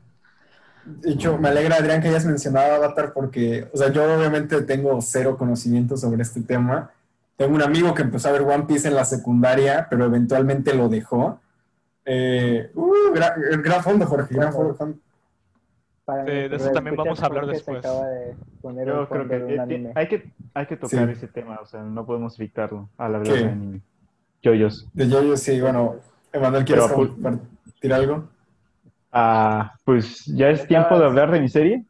De 0.86 1.12
hecho, 1.12 1.38
me 1.38 1.48
alegra, 1.48 1.76
Adrián, 1.76 2.00
que 2.02 2.08
hayas 2.08 2.26
mencionado 2.26 2.74
Avatar 2.74 3.12
porque, 3.12 3.68
o 3.72 3.76
sea, 3.76 3.90
yo 3.90 4.02
obviamente 4.04 4.60
tengo 4.62 5.00
cero 5.00 5.36
conocimiento 5.38 5.96
sobre 5.96 6.22
este 6.22 6.42
tema. 6.42 6.90
Tengo 7.36 7.54
un 7.54 7.62
amigo 7.62 7.94
que 7.94 8.02
empezó 8.02 8.28
a 8.28 8.32
ver 8.32 8.42
One 8.42 8.64
Piece 8.64 8.86
en 8.88 8.94
la 8.94 9.04
secundaria, 9.04 9.86
pero 9.88 10.04
eventualmente 10.04 10.74
lo 10.74 10.88
dejó. 10.88 11.40
Eh, 12.04 12.70
uh, 12.74 13.12
gran, 13.14 13.32
gran 13.62 13.82
fondo, 13.82 14.06
Jorge, 14.06 14.34
gran 14.34 14.52
fondo. 14.52 14.76
Para 16.04 16.22
De- 16.24 16.54
eso 16.54 16.70
también 16.70 16.96
vamos 16.96 17.22
a 17.22 17.26
hablar 17.26 17.46
después. 17.46 17.82
De 17.82 18.36
poner 18.60 18.86
Yo 18.86 19.08
creo 19.08 19.26
que 19.26 19.54
eh, 19.54 19.92
hay 19.94 20.06
que, 20.08 20.30
hay 20.52 20.66
que 20.66 20.76
tocar 20.76 21.06
Sí. 21.06 21.12
ese 21.12 21.28
tema, 21.28 21.58
o 21.62 21.66
sea, 21.66 21.82
no 21.82 22.04
podemos 22.04 22.38
evitarlo 22.38 22.90
al 22.98 23.14
hablar 23.14 23.32
¿Qué? 23.32 23.40
de 23.42 23.48
anime. 23.48 23.80
Yoyos. 24.42 24.86
De 24.92 25.08
Yoyo, 25.08 25.36
sí, 25.38 25.58
bueno, 25.62 25.96
Emanuel, 26.30 26.64
¿quieres 26.66 26.84
pues, 26.94 27.08
compartir 27.08 27.94
algo? 27.94 28.28
Ah, 29.14 29.72
pues 29.84 30.24
ya 30.26 30.50
es 30.50 30.66
tiempo 30.66 30.98
de 30.98 31.04
hablar 31.04 31.30
de 31.30 31.40
mi 31.40 31.48
serie. 31.48 31.84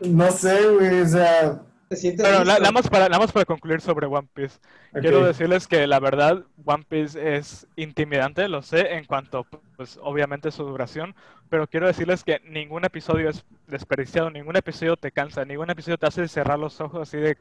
No 0.00 0.30
sé, 0.30 0.68
güey, 0.70 1.00
o 1.00 1.06
sea... 1.06 1.62
¿Te 1.88 1.96
sientes 1.96 2.26
Pero 2.26 2.38
na- 2.44 2.44
listo? 2.44 2.60
nada 2.60 2.72
más 2.72 2.88
para, 2.88 3.08
nada 3.08 3.18
más 3.20 3.32
para 3.32 3.46
concluir 3.46 3.80
sobre 3.80 4.06
One 4.06 4.28
Piece. 4.34 4.58
ok. 4.92 5.00
Quiero 5.00 5.24
decirles 5.24 5.66
que 5.66 5.86
la 5.86 6.00
verdad 6.00 6.44
One 6.66 6.84
Piece 6.86 7.36
es 7.36 7.66
intimidante, 7.76 8.46
lo 8.48 8.60
sé, 8.60 8.94
en 8.94 9.04
cuanto, 9.06 9.46
pues 9.76 9.98
obviamente 10.02 10.50
su 10.50 10.64
duración, 10.64 11.14
pero 11.48 11.66
quiero 11.66 11.86
decirles 11.86 12.24
que 12.24 12.40
ningún 12.44 12.84
episodio 12.84 13.30
es 13.30 13.42
desperdiciado, 13.68 14.30
ningún 14.30 14.56
episodio 14.56 14.96
te 14.96 15.12
cansa, 15.12 15.46
ningún 15.46 15.70
episodio 15.70 15.96
te 15.96 16.06
hace 16.06 16.28
cerrar 16.28 16.58
los 16.58 16.78
ojos 16.82 17.08
así 17.08 17.16
de, 17.16 17.38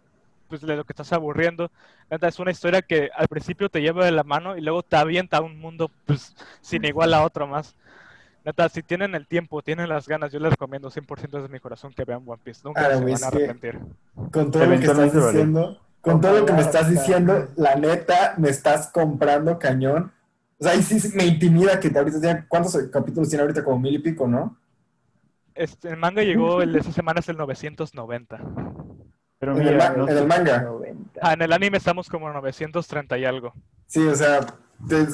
pues, 0.48 0.62
de 0.62 0.78
lo 0.78 0.86
que 0.86 0.94
estás 0.94 1.12
aburriendo. 1.12 1.70
Es 2.10 2.40
una 2.40 2.52
historia 2.52 2.82
que 2.82 3.10
al 3.18 3.28
principio 3.28 3.68
te 3.68 3.82
lleva 3.82 4.06
de 4.06 4.12
la 4.12 4.24
mano 4.24 4.56
y 4.56 4.62
luego 4.62 4.82
te 4.84 4.96
avienta 4.96 5.38
a 5.38 5.42
un 5.42 5.60
mundo 5.60 5.92
pues, 6.06 6.34
sin 6.62 6.86
igual 6.86 7.14
a 7.14 7.24
otro 7.26 7.48
más. 7.48 7.76
Neta, 8.48 8.70
si 8.70 8.82
tienen 8.82 9.14
el 9.14 9.28
tiempo, 9.28 9.62
tienen 9.62 9.90
las 9.90 10.08
ganas, 10.08 10.32
yo 10.32 10.40
les 10.40 10.52
recomiendo 10.52 10.90
100% 10.90 11.32
desde 11.32 11.50
mi 11.50 11.60
corazón 11.60 11.92
que 11.94 12.06
vean 12.06 12.24
One 12.26 12.40
Piece. 12.42 12.62
Nunca 12.64 12.80
Ah, 12.80 12.96
se 12.98 13.04
van 13.04 13.22
a 13.22 13.28
arrepentir. 13.28 13.78
Con 14.32 14.52
todo 14.52 14.66
lo 14.66 14.80
que 14.80 14.86
estás 14.86 15.14
diciendo, 15.14 15.82
con 16.00 16.22
todo 16.22 16.40
lo 16.40 16.46
que 16.46 16.54
me 16.54 16.62
estás 16.62 16.90
diciendo, 16.90 17.50
la 17.58 17.76
neta, 17.76 18.36
me 18.38 18.48
estás 18.48 18.88
comprando 18.88 19.60
cañón. 19.60 20.14
O 20.60 20.64
sea, 20.64 20.72
ahí 20.72 20.82
sí 20.82 21.12
me 21.14 21.26
intimida 21.26 21.78
que 21.78 21.90
ahorita 21.94 22.22
tiene, 22.22 22.46
¿cuántos 22.48 22.78
capítulos 22.90 23.28
tiene 23.28 23.42
ahorita? 23.42 23.66
Como 23.66 23.80
mil 23.80 23.96
y 23.96 24.00
pico, 24.00 24.26
¿no? 24.30 24.56
Este, 25.54 25.90
el 25.90 25.98
manga 25.98 26.24
llegó 26.24 26.62
el 26.62 26.72
de 26.72 26.80
esa 26.80 26.94
semana 26.94 27.20
es 27.20 27.28
el 27.28 27.36
990. 27.36 28.40
Pero 29.40 29.58
En 29.58 29.62
el, 29.68 29.74
mira, 29.74 29.90
no 29.90 30.08
en 30.08 30.18
el 30.18 30.26
manga. 30.26 30.62
90. 30.62 31.20
Ah, 31.22 31.34
en 31.34 31.42
el 31.42 31.52
anime 31.52 31.80
estamos 31.80 32.08
como 32.08 32.32
930 32.32 33.18
y 33.18 33.26
algo. 33.26 33.54
Sí, 33.88 34.08
o 34.08 34.16
sea, 34.16 34.40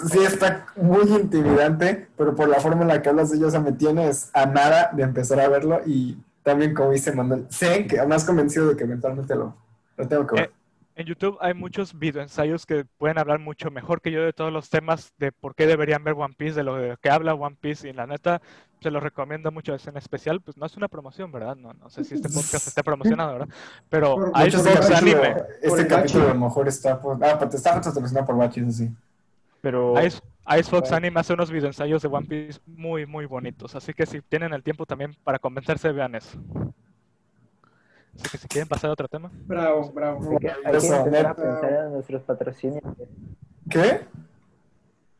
sí 0.10 0.20
está 0.24 0.68
muy 0.76 1.04
intimidante, 1.10 2.10
pero 2.18 2.36
por 2.36 2.50
la 2.50 2.60
forma 2.60 2.82
en 2.82 2.90
la 2.90 3.02
que 3.02 3.10
hablas 3.10 3.32
de 3.32 3.38
ellos, 3.38 3.50
o 3.50 3.52
sea, 3.52 3.60
me 3.60 3.72
tienes 3.74 4.30
a 4.34 4.46
nada 4.46 4.92
de 4.94 5.04
empezar 5.04 5.40
a 5.40 5.48
verlo 5.50 5.82
y 5.86 6.18
también, 6.44 6.74
como 6.74 6.92
dice 6.92 7.14
Manuel, 7.14 7.46
sé 7.50 7.88
que 7.88 8.06
más 8.06 8.26
convencido 8.26 8.68
de 8.70 8.76
que 8.76 8.84
eventualmente 8.84 9.36
lo, 9.36 9.56
lo 9.98 10.08
tengo 10.08 10.28
que 10.28 10.36
ver. 10.36 10.46
Eh, 10.46 10.52
En 10.96 11.06
YouTube 11.08 11.38
hay 11.42 11.54
muchos 11.54 11.98
videoensayos 11.98 12.66
que 12.66 12.86
pueden 12.98 13.18
hablar 13.18 13.40
mucho 13.40 13.72
mejor 13.72 14.02
que 14.02 14.12
yo 14.12 14.22
de 14.22 14.34
todos 14.34 14.52
los 14.54 14.70
temas 14.70 15.14
de 15.18 15.32
por 15.32 15.56
qué 15.56 15.66
deberían 15.66 16.04
ver 16.04 16.14
One 16.16 16.36
Piece, 16.38 16.56
de 16.56 16.64
lo 16.64 16.76
de 16.76 16.98
que 17.02 17.10
habla 17.10 17.34
One 17.34 17.58
Piece 17.60 17.90
y 17.90 17.94
la 17.94 18.06
neta 18.06 18.42
se 18.82 18.92
los 18.92 19.02
recomiendo 19.02 19.50
mucho, 19.52 19.74
es 19.74 19.88
en 19.88 19.96
especial, 19.98 20.42
pues 20.42 20.58
no 20.58 20.66
es 20.66 20.76
una 20.76 20.90
promoción, 20.90 21.32
¿verdad? 21.32 21.56
No, 21.56 21.74
no 21.74 21.90
sé 21.90 22.04
si 22.04 22.16
este 22.16 22.28
podcast 22.30 22.68
esté 22.68 22.84
promocionado, 22.84 23.32
¿verdad? 23.32 23.50
Pero 23.90 24.16
Por 24.16 24.32
hay 24.36 24.48
Muchos 24.48 24.66
este 24.66 24.74
capítulo, 24.74 24.98
Anime, 24.98 25.44
este 25.62 25.82
el 25.82 25.88
capítulo 25.88 26.26
a 26.26 26.34
lo 26.34 26.40
mejor 26.42 26.68
está 26.68 27.00
por... 27.02 27.16
Ah, 27.24 27.38
pero 27.40 27.50
te 27.50 27.58
está 27.58 27.74
patrocinado 27.82 28.26
por 28.28 28.38
Bachi, 28.38 28.60
eso 28.60 28.72
sí. 28.72 28.92
Pero 29.64 29.94
Ice, 30.04 30.22
Ice 30.60 30.70
Fox 30.70 30.90
Bueno. 30.90 30.98
Anime 30.98 31.22
hace 31.22 31.34
unos 31.34 31.50
videoensayos 31.50 32.02
de 32.02 32.10
One 32.10 32.28
Piece 32.28 32.60
muy, 32.66 33.06
muy 33.06 33.26
bonitos, 33.26 33.74
así 33.76 33.94
que 33.94 34.06
si 34.06 34.22
tienen 34.22 34.52
el 34.52 34.62
tiempo 34.62 34.86
también 34.86 35.16
para 35.24 35.40
convencerse, 35.40 35.90
vean 35.94 36.16
eso. 36.16 36.38
Así 38.14 38.30
que 38.30 38.38
si 38.38 38.48
quieren 38.50 38.68
pasar 38.68 38.90
a 38.90 38.94
otro 38.94 39.08
tema. 39.08 39.32
Bravo, 39.46 39.90
bravo. 39.94 40.32
Hay 40.32 40.38
que, 40.38 40.50
hay 40.50 40.72
que 40.72 40.78
Eso, 40.78 40.96
empezar 40.98 41.28
a 41.28 41.34
pensar 41.34 41.74
en 41.86 41.94
nuestros 41.94 42.24
patrocinios. 42.24 42.84
¿Qué? 43.70 44.02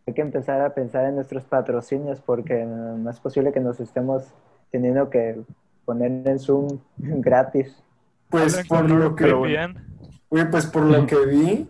Hay 0.06 0.14
que 0.14 0.22
empezar 0.22 0.60
a 0.60 0.74
pensar 0.74 1.06
en 1.06 1.16
nuestros 1.16 1.46
patrocinios 1.46 2.20
porque 2.20 2.66
no 2.66 3.10
es 3.10 3.22
posible 3.22 3.54
que 3.54 3.62
nos 3.62 3.80
estemos 3.80 4.26
teniendo 4.72 5.10
que 5.10 5.42
poner 5.86 6.28
en 6.28 6.38
Zoom 6.38 6.68
gratis. 6.98 7.82
Pues 8.30 8.68
por 8.68 8.90
lo 8.90 9.16
que... 9.16 9.34
VPN. 9.34 9.78
Oye, 10.28 10.46
pues 10.48 10.66
por 10.66 10.84
lo 10.84 11.06
que 11.06 11.26
vi, 11.28 11.70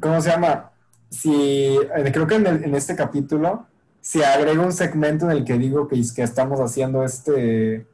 ¿cómo 0.00 0.20
se 0.20 0.30
llama? 0.30 0.69
Si, 1.10 1.76
creo 2.12 2.26
que 2.26 2.36
en, 2.36 2.46
el- 2.46 2.64
en 2.64 2.74
este 2.74 2.94
capítulo 2.96 3.66
se 4.00 4.24
agrega 4.24 4.62
un 4.62 4.72
segmento 4.72 5.26
en 5.26 5.32
el 5.32 5.44
que 5.44 5.58
digo 5.58 5.88
que, 5.88 5.98
es 5.98 6.12
que 6.12 6.22
estamos 6.22 6.60
haciendo 6.60 7.04
este, 7.04 7.86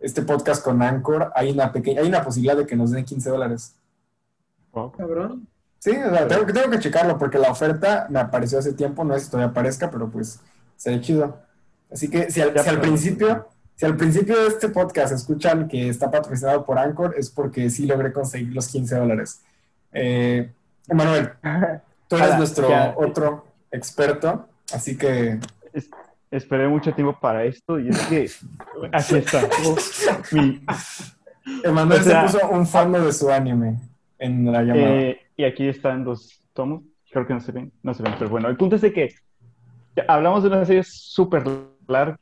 este 0.00 0.22
podcast 0.22 0.64
con 0.64 0.82
Anchor, 0.82 1.30
hay 1.34 1.50
una 1.50 1.70
pequeña, 1.70 2.00
hay 2.00 2.08
una 2.08 2.24
posibilidad 2.24 2.56
de 2.56 2.66
que 2.66 2.74
nos 2.76 2.90
den 2.90 3.04
15 3.04 3.30
dólares. 3.30 3.74
Cabrón. 4.96 5.46
Sí, 5.78 5.90
o 5.90 6.10
sea, 6.10 6.26
tengo, 6.28 6.46
que- 6.46 6.52
tengo 6.52 6.70
que 6.70 6.78
checarlo 6.78 7.18
porque 7.18 7.38
la 7.38 7.50
oferta 7.50 8.06
me 8.08 8.20
apareció 8.20 8.58
hace 8.58 8.72
tiempo, 8.72 9.04
no 9.04 9.14
sé 9.14 9.20
si 9.24 9.30
todavía 9.30 9.50
aparezca, 9.50 9.90
pero 9.90 10.08
pues 10.08 10.40
sería 10.76 11.00
chido. 11.00 11.38
Así 11.92 12.08
que 12.08 12.30
si 12.30 12.40
al, 12.40 12.58
si 12.58 12.76
principio, 12.76 13.48
si 13.74 13.84
al 13.84 13.96
principio 13.96 14.40
de 14.40 14.46
este 14.48 14.68
podcast 14.70 15.12
escuchan 15.12 15.68
que 15.68 15.88
está 15.90 16.10
patrocinado 16.10 16.64
por 16.64 16.78
Anchor, 16.78 17.14
es 17.18 17.28
porque 17.30 17.68
sí 17.68 17.84
logré 17.86 18.12
conseguir 18.12 18.54
los 18.54 18.68
15 18.68 18.96
dólares. 18.96 19.42
Eh, 19.92 20.50
Manuel, 20.88 21.32
tú 22.12 22.16
eres 22.16 22.28
Hola, 22.28 22.38
nuestro 22.38 22.68
ya. 22.68 22.94
otro 22.96 23.46
experto, 23.70 24.46
así 24.72 24.98
que 24.98 25.38
es- 25.72 25.88
esperé 26.30 26.68
mucho 26.68 26.92
tiempo 26.92 27.18
para 27.18 27.44
esto 27.44 27.78
y 27.80 27.88
es 27.88 27.98
que 28.06 28.30
aquí 28.92 29.16
está. 29.16 29.42
Uf, 29.66 30.32
mi- 30.32 30.62
Emanuel 31.64 32.00
O 32.00 32.04
sea- 32.04 32.28
se 32.28 32.38
puso 32.38 32.50
un 32.50 32.66
fondo 32.66 33.02
de 33.04 33.12
su 33.12 33.30
anime 33.30 33.78
en 34.18 34.50
la 34.52 34.62
llamada. 34.62 34.90
eh, 34.94 35.20
y 35.36 35.44
aquí 35.44 35.66
están 35.68 36.04
los 36.04 36.38
tomos. 36.52 36.82
Creo 37.10 37.26
que 37.26 37.34
no 37.34 37.40
se 37.40 37.52
ven, 37.52 37.72
no 37.82 37.94
se 37.94 38.02
ven, 38.02 38.14
pero 38.18 38.30
bueno, 38.30 38.48
el 38.48 38.56
punto 38.56 38.76
es 38.76 38.82
de 38.82 38.92
que 38.92 39.14
hablamos 40.06 40.42
de 40.42 40.48
una 40.50 40.64
serie 40.64 40.82
súper 40.84 41.44
larga, 41.88 42.18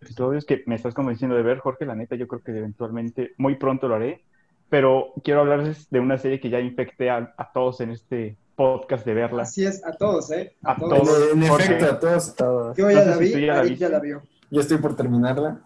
episodios 0.00 0.44
que 0.44 0.62
me 0.66 0.74
estás 0.76 0.94
convenciendo 0.94 1.36
de 1.36 1.42
ver, 1.42 1.58
Jorge, 1.58 1.84
la 1.86 1.94
neta, 1.96 2.14
yo 2.16 2.26
creo 2.28 2.40
que 2.42 2.52
eventualmente, 2.56 3.32
muy 3.36 3.56
pronto 3.56 3.88
lo 3.88 3.96
haré, 3.96 4.22
pero 4.68 5.12
quiero 5.24 5.40
hablarles 5.40 5.88
de 5.90 6.00
una 6.00 6.18
serie 6.18 6.40
que 6.40 6.50
ya 6.50 6.60
infecté 6.60 7.10
a, 7.10 7.32
a 7.36 7.52
todos 7.52 7.80
en 7.80 7.90
este 7.90 8.36
podcast 8.58 9.06
de 9.06 9.14
verla. 9.14 9.44
Así 9.44 9.64
es, 9.64 9.82
a 9.86 9.92
todos, 9.92 10.30
¿eh? 10.32 10.54
A, 10.64 10.72
A 10.72 10.76
todos. 10.76 10.98
todos. 10.98 11.32
en, 11.32 11.42
en 11.44 11.48
Jorge. 11.48 11.64
efecto, 11.76 11.86
a 11.94 12.00
todos. 12.00 12.34
Todos. 12.36 12.76
Yo 12.76 12.90
ya 12.90 13.04
No 13.04 13.10
la 13.12 13.14
si 13.16 13.20
vi, 13.24 13.32
tú 13.32 13.38
ya 13.38 13.46
la 13.46 13.58
Arik 13.60 13.70
viste. 13.70 13.84
ya 13.84 13.88
la 13.88 14.00
vio. 14.00 14.22
Yo 14.50 14.60
estoy 14.60 14.78
por 14.78 14.96
terminarla. 14.96 15.60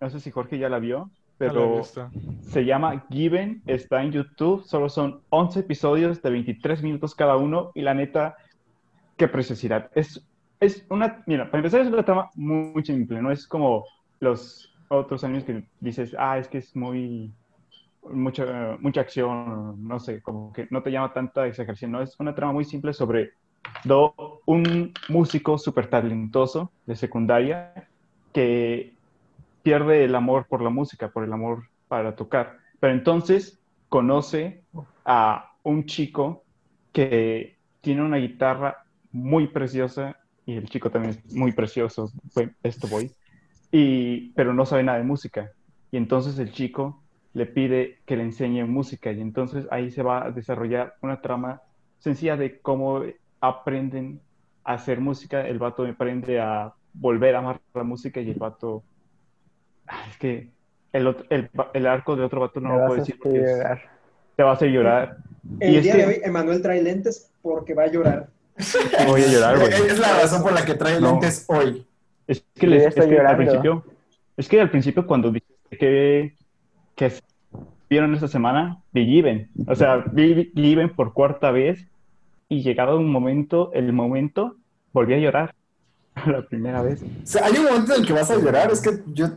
No 0.00 0.10
sé 0.10 0.18
si 0.20 0.30
Jorge 0.32 0.58
ya 0.58 0.68
la 0.68 0.80
vio, 0.80 1.10
pero 1.38 1.82
se 2.42 2.64
llama 2.64 3.06
Given, 3.08 3.62
está 3.66 4.02
en 4.02 4.10
YouTube, 4.12 4.64
solo 4.64 4.88
son 4.88 5.20
11 5.30 5.60
episodios 5.60 6.20
de 6.20 6.30
23 6.30 6.82
minutos 6.82 7.14
cada 7.14 7.36
uno 7.36 7.70
y 7.74 7.82
la 7.82 7.94
neta, 7.94 8.36
qué 9.16 9.28
preciosidad. 9.28 9.90
Es, 9.94 10.20
es 10.58 10.84
una, 10.90 11.22
mira, 11.26 11.46
para 11.50 11.58
empezar 11.58 11.80
es 11.82 11.86
una 11.88 12.04
trama 12.04 12.30
muy, 12.34 12.72
muy 12.72 12.84
simple, 12.84 13.22
no 13.22 13.30
es 13.30 13.46
como 13.46 13.84
los 14.18 14.74
otros 14.88 15.22
años 15.24 15.44
que 15.44 15.64
dices, 15.80 16.14
ah, 16.18 16.36
es 16.38 16.48
que 16.48 16.58
es 16.58 16.74
muy, 16.74 17.32
mucha, 18.02 18.76
mucha 18.80 19.00
acción, 19.02 19.86
no 19.86 19.98
sé, 20.00 20.22
como 20.22 20.52
que 20.52 20.66
no 20.70 20.82
te 20.82 20.90
llama 20.90 21.12
tanta 21.12 21.46
exageración, 21.46 21.92
no, 21.92 22.02
es 22.02 22.14
una 22.20 22.34
trama 22.34 22.52
muy 22.52 22.64
simple 22.64 22.92
sobre 22.92 23.30
do- 23.84 24.14
un 24.46 24.92
músico 25.08 25.58
súper 25.58 25.88
talentoso 25.90 26.74
de 26.86 26.96
secundaria 26.96 27.72
que 28.32 28.98
pierde 29.62 30.04
el 30.04 30.14
amor 30.14 30.46
por 30.48 30.62
la 30.62 30.70
música, 30.70 31.10
por 31.10 31.24
el 31.24 31.32
amor 31.32 31.64
para 31.88 32.16
tocar. 32.16 32.58
Pero 32.80 32.94
entonces 32.94 33.62
conoce 33.88 34.66
a 35.04 35.50
un 35.62 35.86
chico 35.86 36.46
que 36.92 37.58
tiene 37.80 38.02
una 38.02 38.18
guitarra 38.18 38.76
muy 39.10 39.48
preciosa 39.48 40.16
y 40.44 40.56
el 40.56 40.68
chico 40.68 40.90
también 40.90 41.10
es 41.16 41.32
muy 41.32 41.52
precioso, 41.52 42.12
esto 42.62 42.88
voy, 42.88 43.14
y, 43.70 44.32
pero 44.34 44.54
no 44.54 44.66
sabe 44.66 44.82
nada 44.82 44.98
de 44.98 45.04
música. 45.04 45.52
Y 45.90 45.96
entonces 45.96 46.38
el 46.38 46.52
chico 46.52 47.01
le 47.34 47.46
pide 47.46 47.98
que 48.06 48.16
le 48.16 48.24
enseñe 48.24 48.64
música 48.64 49.10
y 49.12 49.20
entonces 49.20 49.66
ahí 49.70 49.90
se 49.90 50.02
va 50.02 50.26
a 50.26 50.30
desarrollar 50.30 50.94
una 51.00 51.20
trama 51.22 51.62
sencilla 51.98 52.36
de 52.36 52.58
cómo 52.60 53.02
aprenden 53.40 54.20
a 54.64 54.74
hacer 54.74 55.00
música. 55.00 55.46
El 55.46 55.58
vato 55.58 55.84
aprende 55.84 56.40
a 56.40 56.72
volver 56.94 57.34
a 57.34 57.38
amar 57.38 57.60
la 57.74 57.82
música 57.84 58.20
y 58.20 58.30
el 58.30 58.38
vato... 58.38 58.82
Ah, 59.86 60.04
Es 60.10 60.16
que 60.18 60.50
el, 60.92 61.06
otro- 61.06 61.26
el, 61.30 61.50
el 61.72 61.86
arco 61.86 62.14
del 62.16 62.24
otro 62.26 62.40
vato 62.40 62.60
no 62.60 62.76
lo 62.78 62.86
puedo 62.86 63.00
decir 63.00 63.18
porque 63.22 63.40
es- 63.42 63.58
te 64.36 64.42
va 64.42 64.50
a 64.50 64.54
hacer 64.54 64.70
llorar. 64.70 65.16
Y 65.60 65.64
El 65.64 65.76
es 65.76 65.82
día 65.84 65.92
que- 65.92 65.98
de 65.98 66.06
hoy, 66.06 66.20
Emanuel 66.22 66.62
trae 66.62 66.82
lentes 66.82 67.30
porque 67.42 67.74
va 67.74 67.84
a 67.84 67.86
llorar. 67.88 68.28
Voy 69.06 69.22
a 69.22 69.26
llorar, 69.26 69.58
güey. 69.58 69.72
Es 69.72 69.98
la 69.98 70.20
razón 70.20 70.42
por 70.42 70.52
la 70.52 70.64
que 70.64 70.74
trae 70.74 71.00
No. 71.00 71.12
lentes 71.12 71.46
hoy. 71.48 71.86
Es 72.26 72.44
que, 72.54 72.66
les- 72.66 72.94
es 72.96 73.06
que 73.06 73.18
al 73.18 73.36
principio, 73.36 73.84
es 74.36 74.48
que 74.48 74.60
al 74.60 74.70
principio 74.70 75.06
cuando 75.06 75.30
dijiste 75.32 75.76
que, 75.78 76.36
que 77.10 77.20
vieron 77.90 78.14
esta 78.14 78.28
semana, 78.28 78.82
Given. 78.94 79.50
O 79.66 79.74
sea, 79.74 80.04
vi 80.12 80.52
Given 80.54 80.94
por 80.94 81.12
cuarta 81.12 81.50
vez 81.50 81.86
y 82.48 82.62
llegado 82.62 82.98
un 82.98 83.10
momento, 83.10 83.70
el 83.72 83.92
momento, 83.92 84.56
volví 84.92 85.14
a 85.14 85.18
llorar. 85.18 85.54
La 86.26 86.42
primera 86.42 86.82
vez. 86.82 87.02
O 87.02 87.06
sea, 87.26 87.46
hay 87.46 87.56
un 87.56 87.64
momento 87.64 87.94
en 87.94 88.00
el 88.00 88.06
que 88.06 88.12
vas 88.12 88.30
a 88.30 88.36
llorar. 88.36 88.70
Es 88.70 88.80
que 88.80 88.90
yo. 89.06 89.28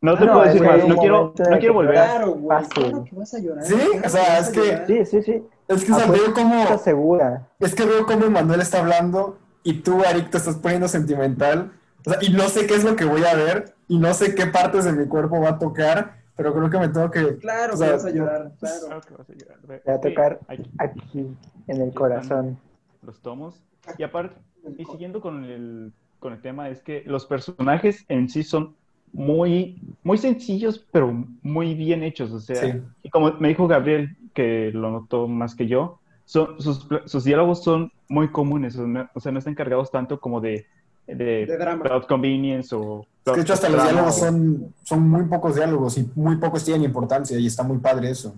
No 0.00 0.16
te 0.18 0.26
No, 0.26 0.32
puedo 0.32 0.44
decir 0.44 0.62
más, 0.62 0.86
no 0.86 0.96
quiero, 0.96 1.34
no 1.50 1.58
quiero 1.58 1.74
volver. 1.74 1.94
Claro, 1.94 2.32
güey. 2.32 2.64
Claro 2.68 3.04
que 3.04 3.16
vas 3.16 3.34
a 3.34 3.38
llorar. 3.38 3.64
Sí, 3.64 3.74
claro 3.74 4.06
o 4.06 4.08
sea, 4.08 4.38
es 4.38 4.48
que-. 4.50 4.86
Sí, 4.86 5.04
sí, 5.06 5.22
sí. 5.22 5.42
Es 5.66 5.84
que 5.84 5.92
o 5.92 5.96
sea, 5.96 6.06
veo 6.10 6.34
como. 6.34 6.78
Segura. 6.78 7.48
Es 7.58 7.74
que 7.74 7.84
veo 7.84 8.04
como 8.04 8.30
Manuel 8.30 8.60
está 8.60 8.80
hablando 8.80 9.38
y 9.62 9.80
tú, 9.80 10.02
Arik, 10.04 10.30
te 10.30 10.36
estás 10.36 10.56
poniendo 10.56 10.88
sentimental. 10.88 11.72
O 12.06 12.10
sea, 12.10 12.18
y 12.20 12.30
no 12.30 12.48
sé 12.48 12.66
qué 12.66 12.74
es 12.74 12.84
lo 12.84 12.96
que 12.96 13.06
voy 13.06 13.24
a 13.24 13.34
ver 13.34 13.74
y 13.88 13.98
no 13.98 14.12
sé 14.14 14.34
qué 14.34 14.46
partes 14.46 14.84
de 14.84 14.92
mi 14.92 15.06
cuerpo 15.06 15.40
va 15.40 15.50
a 15.50 15.58
tocar, 15.58 16.23
pero 16.36 16.52
creo 16.54 16.70
que 16.70 16.78
me 16.78 16.88
tengo 16.88 17.10
que. 17.10 17.36
Claro 17.38 17.74
o 17.74 17.78
que 17.78 17.84
sea, 17.84 17.92
vas 17.92 18.04
a 18.04 18.10
llorar, 18.10 18.52
claro. 18.58 18.86
Claro 18.86 19.00
que 19.00 19.14
vas 19.14 19.30
a 19.30 19.32
llorar. 19.32 19.58
Ve, 19.66 19.78
Te 19.80 19.90
va 19.90 19.96
a 19.96 20.00
que 20.00 20.08
tocar 20.10 20.40
aquí 20.48 20.70
aquí, 20.78 21.26
en 21.68 21.80
el 21.82 21.92
corazón. 21.94 22.58
los 23.02 23.20
tomos. 23.20 23.62
Y 23.98 24.02
aparte, 24.02 24.36
y 24.78 24.84
siguiendo 24.84 25.20
con 25.20 25.44
el, 25.44 25.92
con 26.18 26.32
el 26.32 26.40
tema, 26.40 26.68
es 26.70 26.82
que 26.82 27.02
los 27.06 27.26
personajes 27.26 28.04
en 28.08 28.28
sí 28.28 28.42
son 28.42 28.74
muy, 29.12 29.80
muy 30.02 30.18
sencillos, 30.18 30.84
pero 30.90 31.12
muy 31.42 31.74
bien 31.74 32.02
hechos. 32.02 32.32
O 32.32 32.40
sea, 32.40 32.56
Sí. 32.56 32.82
y 33.02 33.10
como 33.10 33.32
me 33.34 33.48
dijo 33.48 33.68
Gabriel, 33.68 34.16
que 34.32 34.70
lo 34.72 34.90
notó 34.90 35.28
más 35.28 35.54
que 35.54 35.66
yo, 35.68 36.00
son, 36.24 36.60
sus, 36.60 36.88
sus 37.04 37.22
diálogos 37.24 37.62
son 37.62 37.92
muy 38.08 38.32
comunes. 38.32 38.76
O 38.76 39.20
sea, 39.20 39.30
no 39.32 39.38
están 39.38 39.54
cargados 39.54 39.90
tanto 39.90 40.18
como 40.18 40.40
de, 40.40 40.66
de, 41.06 41.46
De 41.46 41.58
drama. 41.58 41.82
plot 41.82 42.06
convenience 42.06 42.74
o... 42.74 43.06
Es 43.24 43.32
que 43.32 43.36
de 43.36 43.42
hecho 43.42 43.52
hasta 43.54 43.68
los 43.70 43.82
diálogos 43.82 44.18
son, 44.18 44.74
son 44.82 45.08
muy 45.08 45.24
pocos 45.24 45.54
diálogos 45.54 45.96
y 45.98 46.10
muy 46.14 46.36
pocos 46.36 46.64
tienen 46.64 46.84
importancia 46.84 47.38
y 47.38 47.46
está 47.46 47.62
muy 47.62 47.78
padre 47.78 48.10
eso. 48.10 48.34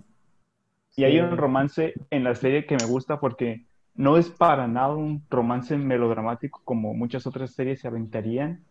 Y 0.96 1.04
hay 1.04 1.18
un 1.20 1.36
romance 1.36 1.92
en 2.10 2.24
la 2.24 2.34
serie 2.34 2.66
que 2.66 2.76
me 2.76 2.86
gusta 2.86 3.20
porque 3.20 3.64
no 3.94 4.16
es 4.16 4.30
para 4.30 4.66
nada 4.68 4.94
un 4.94 5.22
romance 5.28 5.76
melodramático 5.76 6.60
como 6.64 6.94
muchas 6.94 7.26
otras 7.26 7.50
series 7.52 7.80
se 7.80 7.88
aventarían. 7.88 8.62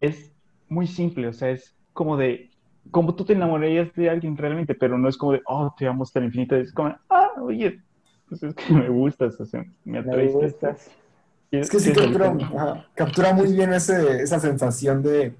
Es 0.00 0.32
muy 0.68 0.86
simple, 0.86 1.28
o 1.28 1.32
sea, 1.32 1.50
es 1.50 1.74
como 1.92 2.16
de, 2.16 2.50
como 2.90 3.14
tú 3.14 3.24
te 3.24 3.32
enamorarías 3.32 3.92
de 3.94 4.10
alguien 4.10 4.36
realmente, 4.36 4.74
pero 4.74 4.98
no 4.98 5.08
es 5.08 5.16
como 5.16 5.32
de, 5.32 5.42
oh, 5.46 5.74
te 5.78 5.86
amo 5.86 6.02
hasta 6.02 6.18
el 6.18 6.26
infinito. 6.26 6.56
Es 6.56 6.72
como, 6.72 6.94
ah, 7.08 7.30
oye, 7.40 7.80
pues 8.28 8.42
es 8.42 8.54
que 8.54 8.72
me 8.74 8.88
gustas, 8.88 9.40
o 9.40 9.46
sea, 9.46 9.64
me 9.84 9.92
Me 9.92 9.98
atraes. 10.00 10.32
gustas. 10.32 10.90
Es 11.50 11.70
que 11.70 11.78
sí 11.80 11.92
captura, 11.92 12.34
ajá, 12.54 12.86
captura 12.94 13.32
muy 13.32 13.52
bien 13.52 13.72
ese, 13.72 14.22
esa 14.22 14.38
sensación 14.40 15.02
de 15.02 15.34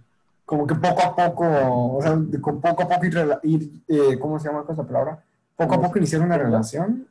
como 0.44 0.66
que 0.66 0.74
poco 0.76 1.02
a 1.02 1.14
poco, 1.16 1.44
o 1.96 2.00
sea, 2.02 2.16
de 2.16 2.40
con 2.40 2.60
poco 2.60 2.84
a 2.84 2.88
poco 2.88 3.04
ir, 3.06 3.16
ir, 3.42 3.70
eh, 3.88 4.18
¿cómo 4.18 4.38
se 4.38 4.48
llama 4.48 4.64
esa 4.70 4.86
palabra? 4.86 5.22
Poco 5.56 5.74
a 5.74 5.80
poco 5.82 5.98
iniciar 5.98 6.22
una 6.22 6.38
relación. 6.38 7.06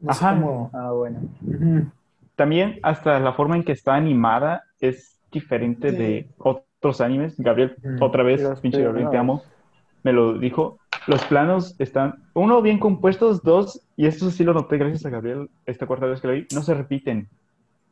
No 0.00 0.10
Ajá. 0.10 0.30
cómo- 0.34 0.70
Ah, 0.74 0.90
bueno. 0.92 1.20
También 2.34 2.78
hasta 2.82 3.18
la 3.20 3.32
forma 3.32 3.56
en 3.56 3.64
que 3.64 3.72
está 3.72 3.94
animada 3.94 4.64
es 4.80 5.18
diferente 5.32 5.90
Sí. 5.90 5.96
de 5.96 6.28
otros 6.38 7.00
animes. 7.00 7.34
Gabriel, 7.38 7.76
Mm. 7.82 8.02
otra 8.02 8.22
vez, 8.22 8.42
Los 8.42 8.60
pinche 8.60 8.82
Gabriel, 8.82 9.10
te 9.10 9.16
amo. 9.16 9.42
Me 10.02 10.12
lo 10.12 10.38
dijo. 10.38 10.78
Los 11.06 11.24
planos 11.24 11.74
están, 11.78 12.24
uno, 12.34 12.60
bien 12.62 12.78
compuestos, 12.78 13.42
dos, 13.42 13.80
y 13.96 14.06
esto 14.06 14.30
sí 14.30 14.42
lo 14.44 14.52
noté 14.54 14.76
gracias 14.76 15.06
a 15.06 15.10
Gabriel 15.10 15.48
esta 15.64 15.86
cuarta 15.86 16.06
vez 16.06 16.20
que 16.20 16.26
lo 16.26 16.32
vi, 16.34 16.46
no 16.52 16.62
se 16.62 16.74
repiten. 16.74 17.28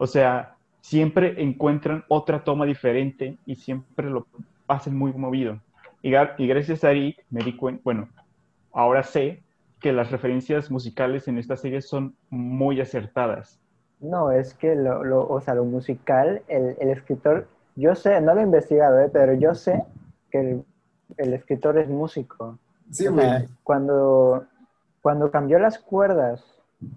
O 0.04 0.06
sea, 0.06 0.54
siempre 0.82 1.42
encuentran 1.42 2.04
otra 2.08 2.44
toma 2.44 2.66
diferente 2.66 3.38
y 3.46 3.54
siempre 3.54 4.10
lo 4.10 4.26
hacen 4.68 4.94
muy 4.94 5.14
movido. 5.14 5.58
Y, 6.02 6.10
gracias 6.10 6.84
a 6.84 6.90
Eric 6.90 7.24
me 7.30 7.42
di 7.42 7.56
cuenta, 7.56 7.80
bueno, 7.84 8.10
ahora 8.70 9.02
sé 9.02 9.42
que 9.80 9.94
las 9.94 10.10
referencias 10.10 10.70
musicales 10.70 11.26
en 11.26 11.38
esta 11.38 11.56
serie 11.56 11.80
son 11.80 12.14
muy 12.28 12.82
acertadas. 12.82 13.58
No, 13.98 14.30
es 14.30 14.52
que 14.52 14.74
lo, 14.74 15.02
lo, 15.04 15.26
o 15.26 15.40
sea, 15.40 15.54
lo 15.54 15.64
musical, 15.64 16.42
el, 16.48 16.76
el 16.78 16.90
escritor, 16.90 17.48
yo 17.74 17.94
sé, 17.94 18.20
no 18.20 18.34
lo 18.34 18.42
he 18.42 18.44
investigado, 18.44 19.00
¿eh? 19.00 19.08
pero 19.10 19.32
yo 19.32 19.54
sé 19.54 19.84
que 20.30 20.38
el, 20.38 20.64
el 21.16 21.32
escritor 21.32 21.78
es 21.78 21.88
músico. 21.88 22.58
Sí, 22.90 23.06
O 23.06 23.14
sea, 23.14 23.46
cuando, 23.62 24.44
cuando 25.00 25.30
cambió 25.30 25.58
las 25.58 25.78
cuerdas, 25.78 26.53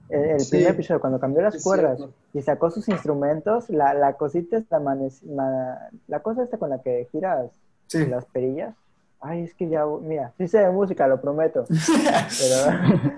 el, 0.10 0.24
el 0.24 0.40
Sí. 0.40 0.52
primer 0.52 0.72
episodio, 0.74 1.00
cuando 1.02 1.20
cambió 1.20 1.42
las 1.42 1.56
Es 1.56 1.64
cuerdas 1.64 1.98
cierto. 1.98 2.14
y 2.34 2.42
sacó 2.42 2.70
sus 2.72 2.88
instrumentos, 2.90 3.70
la, 3.70 3.94
la 3.94 4.14
cosita 4.14 4.58
esta, 4.58 4.80
manes- 4.80 5.24
ma- 5.24 5.78
la 6.08 6.20
cosa 6.22 6.44
esta 6.44 6.58
con 6.58 6.70
la 6.70 6.82
que 6.82 7.08
giras 7.12 7.50
Sí. 7.88 8.06
las 8.06 8.26
perillas, 8.26 8.74
ay, 9.22 9.44
es 9.44 9.54
que 9.56 9.68
ya, 9.70 9.86
mira, 9.86 10.32
sí 10.38 10.48
sé 10.48 10.60
de 10.60 10.70
música, 10.70 11.08
lo 11.08 11.20
prometo, 11.22 11.66
pero 12.40 12.78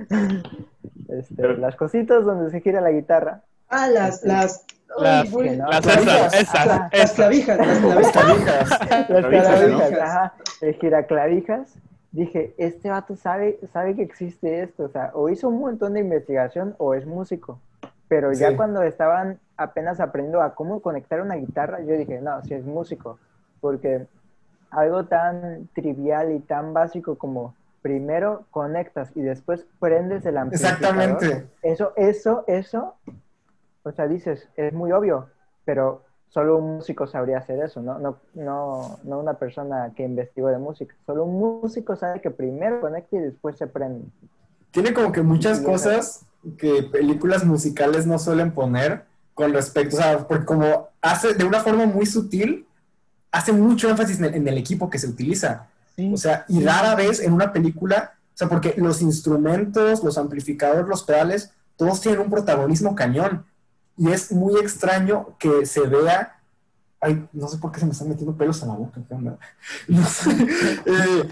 este, 1.20 1.36
Pero- 1.36 1.58
las 1.58 1.76
cositas 1.76 2.24
donde 2.26 2.52
se 2.52 2.62
gira 2.62 2.82
la 2.82 2.92
guitarra, 2.92 3.42
Ah, 3.72 3.88
las, 3.88 4.24
las, 4.24 4.66
Las- 5.00 5.30
no. 5.32 5.38
Clavijas. 5.38 5.86
esas, 5.86 6.34
esas, 6.34 6.66
las 6.66 6.92
esas. 6.94 7.12
clavijas, 7.12 7.58
las 7.60 7.68
Las 7.84 8.12
clavijas. 8.12 8.70
las 8.70 9.06
Clavijas, 9.06 9.48
clavijas, 9.48 9.92
¿no? 9.92 10.02
ajá, 10.02 10.34
el 10.62 10.74
giraclavijas, 10.76 11.74
dije, 12.12 12.54
este 12.58 12.90
vato 12.90 13.16
sabe, 13.16 13.60
sabe 13.72 13.96
que 13.96 14.02
existe 14.02 14.62
esto, 14.64 14.84
o 14.86 14.90
sea, 14.90 15.12
o 15.14 15.30
hizo 15.30 15.48
un 15.50 15.60
montón 15.60 15.94
de 15.94 16.00
investigación 16.00 16.76
o 16.78 16.94
es 16.94 17.06
músico, 17.06 17.60
pero 18.08 18.32
ya 18.34 18.50
Sí. 18.50 18.56
cuando 18.56 18.82
estaban 18.84 19.40
apenas 19.58 20.00
aprendiendo 20.00 20.42
a 20.42 20.56
cómo 20.56 20.82
conectar 20.82 21.22
una 21.22 21.36
guitarra, 21.36 21.82
yo 21.82 21.96
dije, 21.96 22.20
no, 22.22 22.42
si 22.44 22.54
es 22.56 22.66
músico, 22.66 23.20
porque 23.62 24.08
algo 24.72 25.06
tan 25.06 25.68
trivial 25.74 26.32
y 26.32 26.40
tan 26.40 26.74
básico 26.74 27.16
como 27.18 27.54
primero 27.82 28.46
conectas 28.52 29.12
y 29.16 29.22
después 29.22 29.66
prendes 29.80 30.26
el 30.26 30.38
amplificador. 30.38 30.78
Exactamente. 30.78 31.48
Eso, 31.62 31.94
eso, 31.96 32.44
eso, 32.48 32.96
o 33.84 33.92
sea, 33.92 34.08
dices, 34.08 34.50
es 34.56 34.74
muy 34.74 34.92
obvio, 34.92 35.28
pero 35.66 36.04
solo 36.30 36.58
un 36.58 36.78
músico 36.78 37.08
sabría 37.08 37.40
hacer 37.40 37.60
eso, 37.64 37.82
¿no? 37.82 38.00
No, 38.00 38.18
no, 38.34 39.00
no 39.04 39.20
una 39.20 39.34
persona 39.34 39.92
que 39.96 40.04
investigó 40.04 40.50
de 40.50 40.58
música. 40.58 40.96
Solo 41.06 41.26
un 41.26 41.40
músico 41.40 41.96
sabe 41.96 42.22
que 42.22 42.32
primero 42.32 42.82
conecta 42.82 43.18
y 43.18 43.20
después 43.20 43.58
se 43.58 43.68
prende. 43.68 44.06
Tiene 44.72 44.94
como 44.94 45.12
que 45.12 45.22
muchas 45.22 45.60
cosas 45.60 46.26
que 46.58 46.84
películas 46.84 47.44
musicales 47.44 48.06
no 48.06 48.20
suelen 48.20 48.52
poner 48.52 49.06
con 49.34 49.54
respecto, 49.54 49.98
o 49.98 50.00
sea, 50.00 50.28
porque 50.28 50.46
como 50.46 50.90
hace 51.02 51.34
de 51.34 51.46
una 51.46 51.62
forma 51.62 51.86
muy 51.86 52.06
sutil, 52.06 52.68
hace 53.32 53.52
mucho 53.52 53.90
énfasis 53.90 54.20
en 54.20 54.26
el, 54.26 54.36
en 54.36 54.48
el 54.48 54.58
equipo 54.58 54.90
que 54.90 55.00
se 55.00 55.08
utiliza. 55.08 55.68
O 56.14 56.18
sea, 56.18 56.46
y 56.48 56.64
rara 56.64 56.96
vez 56.96 57.20
en 57.20 57.34
una 57.34 57.52
película, 57.52 58.14
o 58.34 58.38
sea, 58.38 58.48
porque 58.48 58.74
los 58.78 59.02
instrumentos, 59.02 60.04
los 60.04 60.18
amplificadores, 60.18 60.88
los 60.88 61.04
pedales, 61.04 61.52
todos 61.76 62.00
tienen 62.00 62.22
un 62.22 62.30
protagonismo 62.30 62.96
cañón. 62.96 63.46
Y 64.00 64.10
es 64.12 64.32
muy 64.32 64.60
extraño 64.60 65.36
que 65.38 65.66
se 65.66 65.82
vea. 65.82 66.40
Ay, 67.02 67.28
no 67.34 67.48
sé 67.48 67.58
por 67.58 67.72
qué 67.72 67.80
se 67.80 67.86
me 67.86 67.92
están 67.92 68.10
metiendo 68.10 68.36
pelos 68.36 68.62
en 68.62 68.70
la 68.70 68.74
boca, 68.76 69.00
¿qué 69.08 69.14
onda? 69.14 69.38
No 69.88 70.06
sé. 70.06 70.32
Eh, 70.86 71.30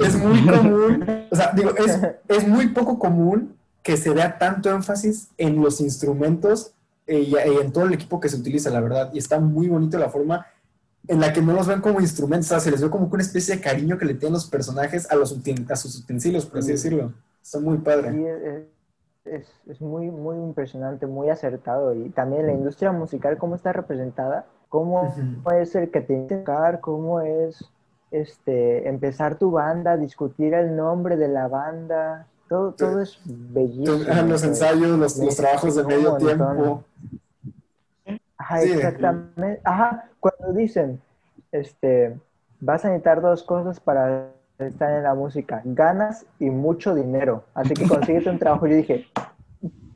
es 0.00 0.14
muy 0.16 0.46
común, 0.46 1.04
o 1.30 1.36
sea, 1.36 1.52
digo, 1.54 1.70
es, 1.76 1.98
es 2.28 2.48
muy 2.48 2.68
poco 2.68 2.98
común 2.98 3.54
que 3.82 3.96
se 3.96 4.10
vea 4.10 4.38
tanto 4.38 4.70
énfasis 4.70 5.28
en 5.38 5.60
los 5.60 5.80
instrumentos 5.80 6.72
eh, 7.06 7.20
y, 7.20 7.34
y 7.34 7.56
en 7.60 7.72
todo 7.72 7.84
el 7.86 7.92
equipo 7.94 8.20
que 8.20 8.28
se 8.28 8.36
utiliza, 8.36 8.70
la 8.70 8.80
verdad. 8.80 9.10
Y 9.12 9.18
está 9.18 9.38
muy 9.40 9.68
bonito 9.68 9.98
la 9.98 10.10
forma 10.10 10.46
en 11.08 11.18
la 11.20 11.32
que 11.32 11.40
no 11.42 11.52
los 11.54 11.66
ven 11.66 11.80
como 11.80 12.00
instrumentos, 12.00 12.46
o 12.46 12.50
sea, 12.50 12.60
se 12.60 12.70
les 12.70 12.80
ve 12.82 12.90
como 12.90 13.08
que 13.08 13.14
una 13.14 13.22
especie 13.24 13.56
de 13.56 13.60
cariño 13.60 13.96
que 13.98 14.04
le 14.04 14.14
tienen 14.14 14.34
los 14.34 14.46
personajes 14.46 15.10
a, 15.10 15.16
los, 15.16 15.36
uten- 15.36 15.68
a 15.70 15.76
sus 15.76 15.96
utensilios, 15.98 16.46
por 16.46 16.58
así 16.58 16.66
Sí. 16.68 16.72
decirlo. 16.72 17.12
Está 17.42 17.58
muy 17.58 17.78
padre. 17.78 18.66
Es, 19.24 19.52
es, 19.66 19.80
muy, 19.80 20.10
muy 20.10 20.36
impresionante, 20.36 21.06
muy 21.06 21.28
acertado. 21.28 21.94
Y 21.94 22.08
también 22.10 22.46
la 22.46 22.52
industria 22.52 22.90
musical, 22.90 23.36
cómo 23.36 23.54
está 23.54 23.72
representada, 23.72 24.46
cómo 24.68 25.02
Ujú. 25.44 25.50
es 25.50 25.74
el 25.74 25.90
que 25.90 26.00
te 26.00 26.06
tiene 26.06 26.26
que 26.26 26.36
tocar, 26.36 26.80
cómo 26.80 27.20
es 27.20 27.70
este, 28.10 28.88
empezar 28.88 29.36
tu 29.36 29.50
banda, 29.50 29.96
discutir 29.96 30.54
el 30.54 30.74
nombre 30.74 31.16
de 31.16 31.28
la 31.28 31.48
banda. 31.48 32.26
Todo, 32.48 32.72
todo 32.72 33.00
es 33.00 33.20
bellísimo. 33.24 34.10
Ajá, 34.10 34.22
los 34.22 34.42
ensayos, 34.42 34.98
los, 34.98 35.16
los 35.18 35.36
trabajos 35.36 35.76
de 35.76 35.84
medio 35.84 36.16
tiempo. 36.16 36.84
Ajá, 38.38 38.62
Sí. 38.62 38.72
exactamente. 38.72 39.60
Ajá, 39.64 40.08
cuando 40.18 40.52
dicen, 40.54 41.00
este, 41.52 42.18
vas 42.58 42.84
a 42.84 42.88
necesitar 42.88 43.20
dos 43.20 43.42
cosas 43.42 43.78
para 43.78 44.32
estar 44.62 44.90
en 44.90 45.02
la 45.02 45.14
música, 45.14 45.62
ganas 45.64 46.26
y 46.38 46.50
mucho 46.50 46.94
dinero. 46.94 47.44
Así 47.54 47.74
que 47.74 47.86
consíguete 47.88 48.30
un 48.30 48.38
trabajo. 48.38 48.66
Yo 48.66 48.76
dije, 48.76 49.06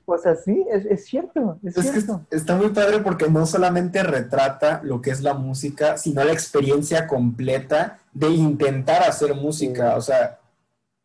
pues 0.04 0.26
así, 0.26 0.64
es, 0.70 0.84
es 0.84 1.06
cierto, 1.06 1.58
es, 1.62 1.76
Es 1.76 1.90
que 1.90 2.00
cierto. 2.00 2.20
está 2.30 2.56
muy 2.56 2.68
padre 2.70 2.98
porque 3.00 3.28
no 3.28 3.46
solamente 3.46 4.02
retrata 4.02 4.80
lo 4.82 5.00
que 5.00 5.10
es 5.10 5.22
la 5.22 5.34
música, 5.34 5.96
sino 5.96 6.22
la 6.22 6.32
experiencia 6.32 7.06
completa 7.06 7.98
de 8.12 8.28
intentar 8.28 9.02
hacer 9.02 9.34
música, 9.34 9.96
o 9.96 10.00
sea, 10.00 10.38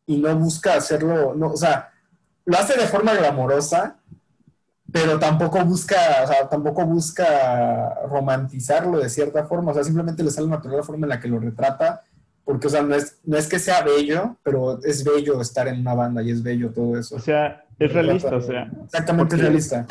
y 0.06 0.18
no 0.18 0.36
busca 0.38 0.74
hacerlo, 0.74 1.34
no, 1.34 1.52
o 1.52 1.58
sea, 1.58 1.92
lo 2.46 2.58
hace 2.58 2.78
de 2.78 2.88
forma 2.88 3.14
glamorosa, 3.14 3.98
pero 4.92 5.20
tampoco 5.20 5.64
busca, 5.64 5.96
o 6.24 6.28
sea, 6.28 6.50
tampoco 6.50 6.86
busca 6.86 7.94
romantizarlo 8.10 8.98
de 8.98 9.10
cierta 9.10 9.46
forma, 9.46 9.72
o 9.72 9.74
sea, 9.74 9.84
simplemente 9.84 10.24
le 10.24 10.32
sale 10.32 10.48
natural 10.48 10.78
la 10.78 10.84
forma 10.84 11.06
en 11.06 11.10
la 11.10 11.20
que 11.20 11.28
lo 11.28 11.40
retrata, 11.40 12.04
porque, 12.50 12.66
o 12.66 12.70
sea, 12.72 12.82
no 12.82 12.96
es, 12.96 13.20
no 13.26 13.38
es 13.38 13.48
que 13.48 13.60
sea 13.60 13.84
bello, 13.84 14.36
pero 14.42 14.80
es 14.84 15.04
bello 15.04 15.40
estar 15.40 15.68
en 15.68 15.82
una 15.82 15.94
banda 15.94 16.24
y 16.24 16.32
es 16.32 16.42
bello 16.42 16.72
todo 16.72 16.98
eso. 16.98 17.16
O 17.16 17.20
sea, 17.20 17.64
es 17.78 17.94
realista, 17.94 18.36
o 18.36 18.42
sea, 18.42 18.72
Exactamente, 18.86 19.36
es 19.36 19.42
porque- 19.42 19.44
realista. 19.44 19.86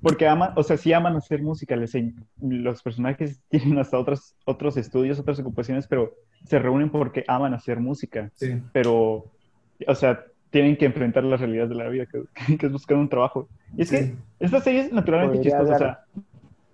porque 0.00 0.28
aman, 0.28 0.52
o 0.54 0.62
sea, 0.62 0.76
sí 0.76 0.92
aman 0.92 1.16
hacer 1.16 1.42
música, 1.42 1.74
les 1.74 1.92
los 2.40 2.82
personajes 2.84 3.40
tienen 3.48 3.78
hasta 3.80 3.98
otros, 3.98 4.36
otros 4.44 4.76
estudios, 4.76 5.18
otras 5.18 5.40
ocupaciones, 5.40 5.88
pero 5.88 6.14
se 6.46 6.60
reúnen 6.60 6.88
porque 6.90 7.24
aman 7.26 7.52
hacer 7.52 7.80
música, 7.80 8.30
Sí. 8.34 8.62
pero, 8.72 9.24
o 9.88 9.94
sea, 9.96 10.22
tienen 10.50 10.76
que 10.76 10.84
enfrentar 10.86 11.24
la 11.24 11.36
realidad 11.36 11.66
de 11.66 11.74
la 11.74 11.88
vida, 11.88 12.06
que, 12.06 12.22
que 12.58 12.66
es 12.66 12.70
buscar 12.72 12.96
un 12.96 13.08
trabajo. 13.08 13.48
Y 13.76 13.82
es 13.82 13.90
que 13.90 14.02
Sí. 14.04 14.14
esta 14.38 14.60
serie 14.60 14.82
es 14.82 14.92
naturalmente 14.92 15.38
Podría 15.38 15.50
chistosa, 15.58 15.74
o 15.74 15.78
sea, 15.78 16.04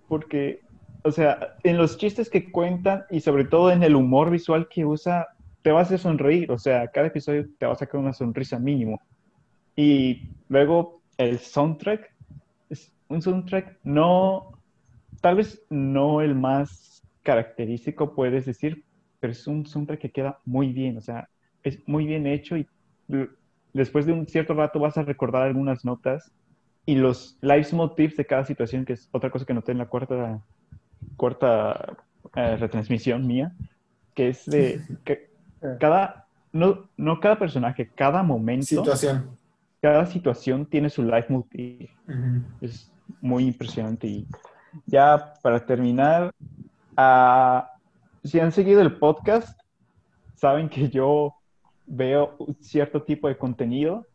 porque, 0.07 0.61
o 1.03 1.11
sea, 1.11 1.55
en 1.63 1.77
los 1.77 1.97
chistes 1.97 2.29
que 2.29 2.51
cuentan 2.51 3.05
y 3.09 3.21
sobre 3.21 3.45
todo 3.45 3.71
en 3.71 3.83
el 3.83 3.95
humor 3.95 4.29
visual 4.29 4.67
que 4.69 4.85
usa, 4.85 5.27
te 5.61 5.71
vas 5.71 5.91
a 5.91 5.97
sonreír, 5.97 6.51
o 6.51 6.57
sea, 6.57 6.87
cada 6.87 7.07
episodio 7.07 7.47
te 7.57 7.65
va 7.65 7.73
a 7.73 7.75
sacar 7.77 7.99
una 7.99 8.13
sonrisa 8.13 8.59
mínimo. 8.59 9.01
Y 9.75 10.29
luego 10.49 11.01
el 11.17 11.39
soundtrack, 11.39 12.13
es 12.69 12.91
un 13.07 13.21
soundtrack 13.21 13.79
no, 13.83 14.59
tal 15.21 15.35
vez 15.35 15.63
no 15.69 16.21
el 16.21 16.35
más 16.35 17.03
característico, 17.23 18.15
puedes 18.15 18.45
decir, 18.45 18.83
pero 19.19 19.33
es 19.33 19.45
un 19.47 19.65
soundtrack 19.65 19.99
que 19.99 20.11
queda 20.11 20.39
muy 20.45 20.73
bien, 20.73 20.97
o 20.97 21.01
sea, 21.01 21.29
es 21.63 21.79
muy 21.87 22.05
bien 22.05 22.25
hecho 22.25 22.57
y 22.57 22.67
después 23.73 24.05
de 24.05 24.13
un 24.13 24.27
cierto 24.27 24.53
rato 24.53 24.79
vas 24.79 24.97
a 24.97 25.03
recordar 25.03 25.43
algunas 25.43 25.85
notas 25.85 26.31
y 26.85 26.95
los 26.95 27.37
leitmotivs 27.41 28.17
de 28.17 28.25
cada 28.25 28.45
situación, 28.45 28.85
que 28.85 28.93
es 28.93 29.09
otra 29.11 29.29
cosa 29.29 29.45
que 29.45 29.53
noté 29.53 29.71
en 29.71 29.77
la 29.77 29.87
cuarta, 29.87 30.41
cuarta 31.17 31.97
eh, 32.35 32.55
retransmisión 32.57 33.25
mía, 33.27 33.53
que 34.15 34.29
es 34.29 34.45
de 34.45 34.81
que 35.05 35.29
cada, 35.79 36.27
no, 36.51 36.89
no 36.97 37.19
cada 37.19 37.37
personaje, 37.37 37.89
cada 37.95 38.23
momento, 38.23 38.65
Situación. 38.65 39.37
cada 39.81 40.05
situación 40.05 40.65
tiene 40.65 40.89
su 40.89 41.03
leitmotiv. 41.03 41.89
Ujú. 42.07 42.41
Es 42.61 42.91
muy 43.21 43.45
impresionante. 43.45 44.07
Y 44.07 44.27
ya 44.85 45.33
para 45.43 45.65
terminar, 45.65 46.31
ah, 46.97 47.71
si 48.23 48.39
han 48.39 48.51
seguido 48.51 48.81
el 48.81 48.97
podcast, 48.97 49.59
saben 50.35 50.69
que 50.69 50.89
yo 50.89 51.35
veo 51.85 52.35
un 52.39 52.55
cierto 52.61 53.03
tipo 53.03 53.27
de 53.27 53.37
contenido. 53.37 54.05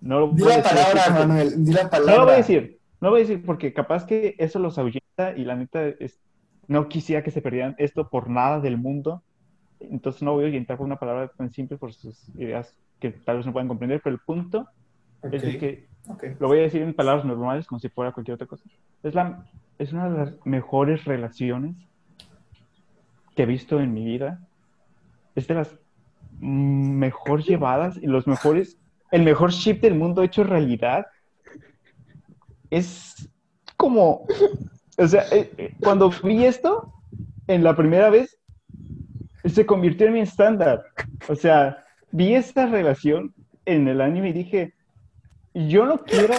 No 0.00 0.20
lo 0.20 0.28
Di 0.28 0.42
voy 0.42 0.52
a 0.52 0.58
la 0.58 0.62
palabra, 0.62 1.10
Manuel, 1.10 1.64
di 1.64 1.72
la 1.72 1.90
palabra. 1.90 2.12
no 2.12 2.18
lo 2.20 2.24
voy 2.26 2.34
a 2.34 2.36
decir, 2.36 2.77
no 3.00 3.10
voy 3.10 3.20
a 3.20 3.24
decir 3.24 3.44
porque 3.44 3.72
capaz 3.72 4.06
que 4.06 4.34
eso 4.38 4.58
los 4.58 4.78
ahuyenta 4.78 5.36
y 5.36 5.44
la 5.44 5.56
neta 5.56 5.86
es- 5.88 6.20
no 6.68 6.88
quisiera 6.88 7.22
que 7.22 7.30
se 7.30 7.42
perdieran 7.42 7.74
esto 7.78 8.08
por 8.10 8.28
nada 8.30 8.60
del 8.60 8.76
mundo. 8.78 9.24
Entonces 9.80 10.22
no 10.22 10.34
voy 10.34 10.44
a 10.46 10.48
orientar 10.48 10.76
por 10.78 10.86
una 10.86 10.98
palabra 10.98 11.28
tan 11.36 11.52
simple 11.52 11.78
por 11.78 11.94
sus 11.94 12.28
ideas 12.36 12.76
que 13.00 13.10
tal 13.12 13.38
vez 13.38 13.46
no 13.46 13.52
puedan 13.52 13.68
comprender, 13.68 14.00
pero 14.04 14.14
el 14.16 14.22
punto 14.22 14.68
Ok, 15.22 15.32
es 15.32 15.44
de 15.44 15.56
que 15.56 15.88
ok. 16.08 16.24
lo 16.38 16.48
voy 16.48 16.58
a 16.60 16.62
decir 16.62 16.82
en 16.82 16.94
palabras 16.94 17.24
normales, 17.26 17.66
como 17.66 17.80
si 17.80 17.88
fuera 17.90 18.12
cualquier 18.12 18.36
otra 18.36 18.46
cosa. 18.48 18.68
Es, 19.02 19.14
la, 19.14 19.46
es 19.78 19.92
una 19.92 20.10
de 20.10 20.18
las 20.18 20.34
mejores 20.46 21.04
relaciones 21.04 21.76
que 23.34 23.42
he 23.42 23.46
visto 23.46 23.80
en 23.80 23.92
mi 23.94 24.04
vida. 24.04 24.40
Es 25.34 25.48
de 25.48 25.54
las 25.54 25.78
mejor 26.40 27.42
llevadas 27.44 27.98
y 27.98 28.06
los 28.06 28.26
mejores, 28.26 28.78
el 29.12 29.24
mejor 29.24 29.52
ship 29.52 29.80
del 29.80 29.94
mundo 29.96 30.22
hecho 30.22 30.44
realidad. 30.44 31.06
Es 32.70 33.28
como, 33.76 34.26
o 34.96 35.06
sea, 35.06 35.24
eh, 35.32 35.50
eh, 35.58 35.74
cuando 35.82 36.10
vi 36.22 36.44
esto, 36.44 36.92
en 37.46 37.64
la 37.64 37.74
primera 37.76 38.10
vez, 38.10 38.38
se 39.44 39.64
convirtió 39.64 40.06
en 40.06 40.12
mi 40.14 40.20
estándar. 40.20 40.84
O 41.28 41.34
sea, 41.34 41.84
vi 42.10 42.34
esta 42.34 42.66
relación 42.66 43.34
en 43.64 43.88
el 43.88 44.00
anime 44.00 44.30
y 44.30 44.32
dije, 44.32 44.74
yo 45.54 45.86
no 45.86 45.98
quiero 45.98 46.34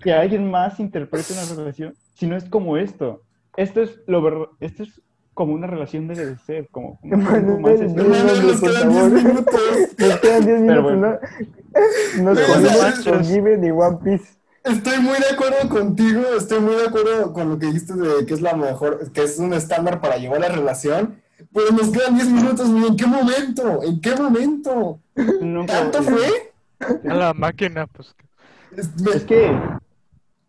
que 0.00 0.12
alguien 0.12 0.50
más 0.50 0.78
interprete 0.78 1.32
una 1.32 1.44
relación 1.56 1.94
si 2.14 2.26
no 2.26 2.36
es 2.36 2.44
como 2.44 2.76
esto. 2.76 3.22
Esto 3.56 3.82
es 3.82 3.98
lo 4.06 4.22
ver- 4.22 4.48
esto 4.60 4.82
es 4.84 5.00
como 5.34 5.52
una 5.54 5.66
relación 5.66 6.08
debe 6.08 6.26
de 6.26 6.38
ser, 6.38 6.68
como 6.70 6.98
más 7.02 7.42
no, 7.94 8.08
Manuel, 8.08 8.42
nos 8.46 8.60
quedan 8.60 8.88
10 8.88 9.02
favor. 9.02 9.12
minutos. 9.22 9.60
Nos 9.98 10.20
quedan 10.20 10.46
10 10.46 10.60
minutos, 10.60 10.82
bueno. 10.82 11.18
¿no? 12.16 12.22
Nos 12.22 12.38
Piece. 14.02 14.35
Estoy 14.66 14.98
muy 14.98 15.18
de 15.18 15.26
acuerdo 15.32 15.68
contigo, 15.68 16.22
estoy 16.36 16.60
muy 16.60 16.74
de 16.74 16.86
acuerdo 16.86 17.32
con 17.32 17.48
lo 17.50 17.58
que 17.58 17.66
dijiste 17.66 17.94
de 17.94 18.26
que 18.26 18.34
es 18.34 18.40
la 18.40 18.54
mejor, 18.54 19.12
que 19.12 19.22
es 19.22 19.38
un 19.38 19.52
estándar 19.54 20.00
para 20.00 20.16
llevar 20.16 20.40
la 20.40 20.48
relación. 20.48 21.20
Pero 21.52 21.70
nos 21.70 21.90
quedan 21.90 22.14
10 22.14 22.28
minutos, 22.30 22.68
¿y 22.68 22.86
¿en 22.86 22.96
qué 22.96 23.06
momento? 23.06 23.82
¿En 23.82 24.00
qué 24.00 24.14
momento? 24.16 25.00
nunca- 25.40 25.72
¿Tanto 25.90 26.02
fue? 26.02 26.52
A 27.08 27.14
la 27.14 27.34
máquina, 27.34 27.86
pues. 27.86 28.14
Es- 28.76 29.00
me- 29.00 29.10
Es 29.12 29.24
que, 29.24 29.58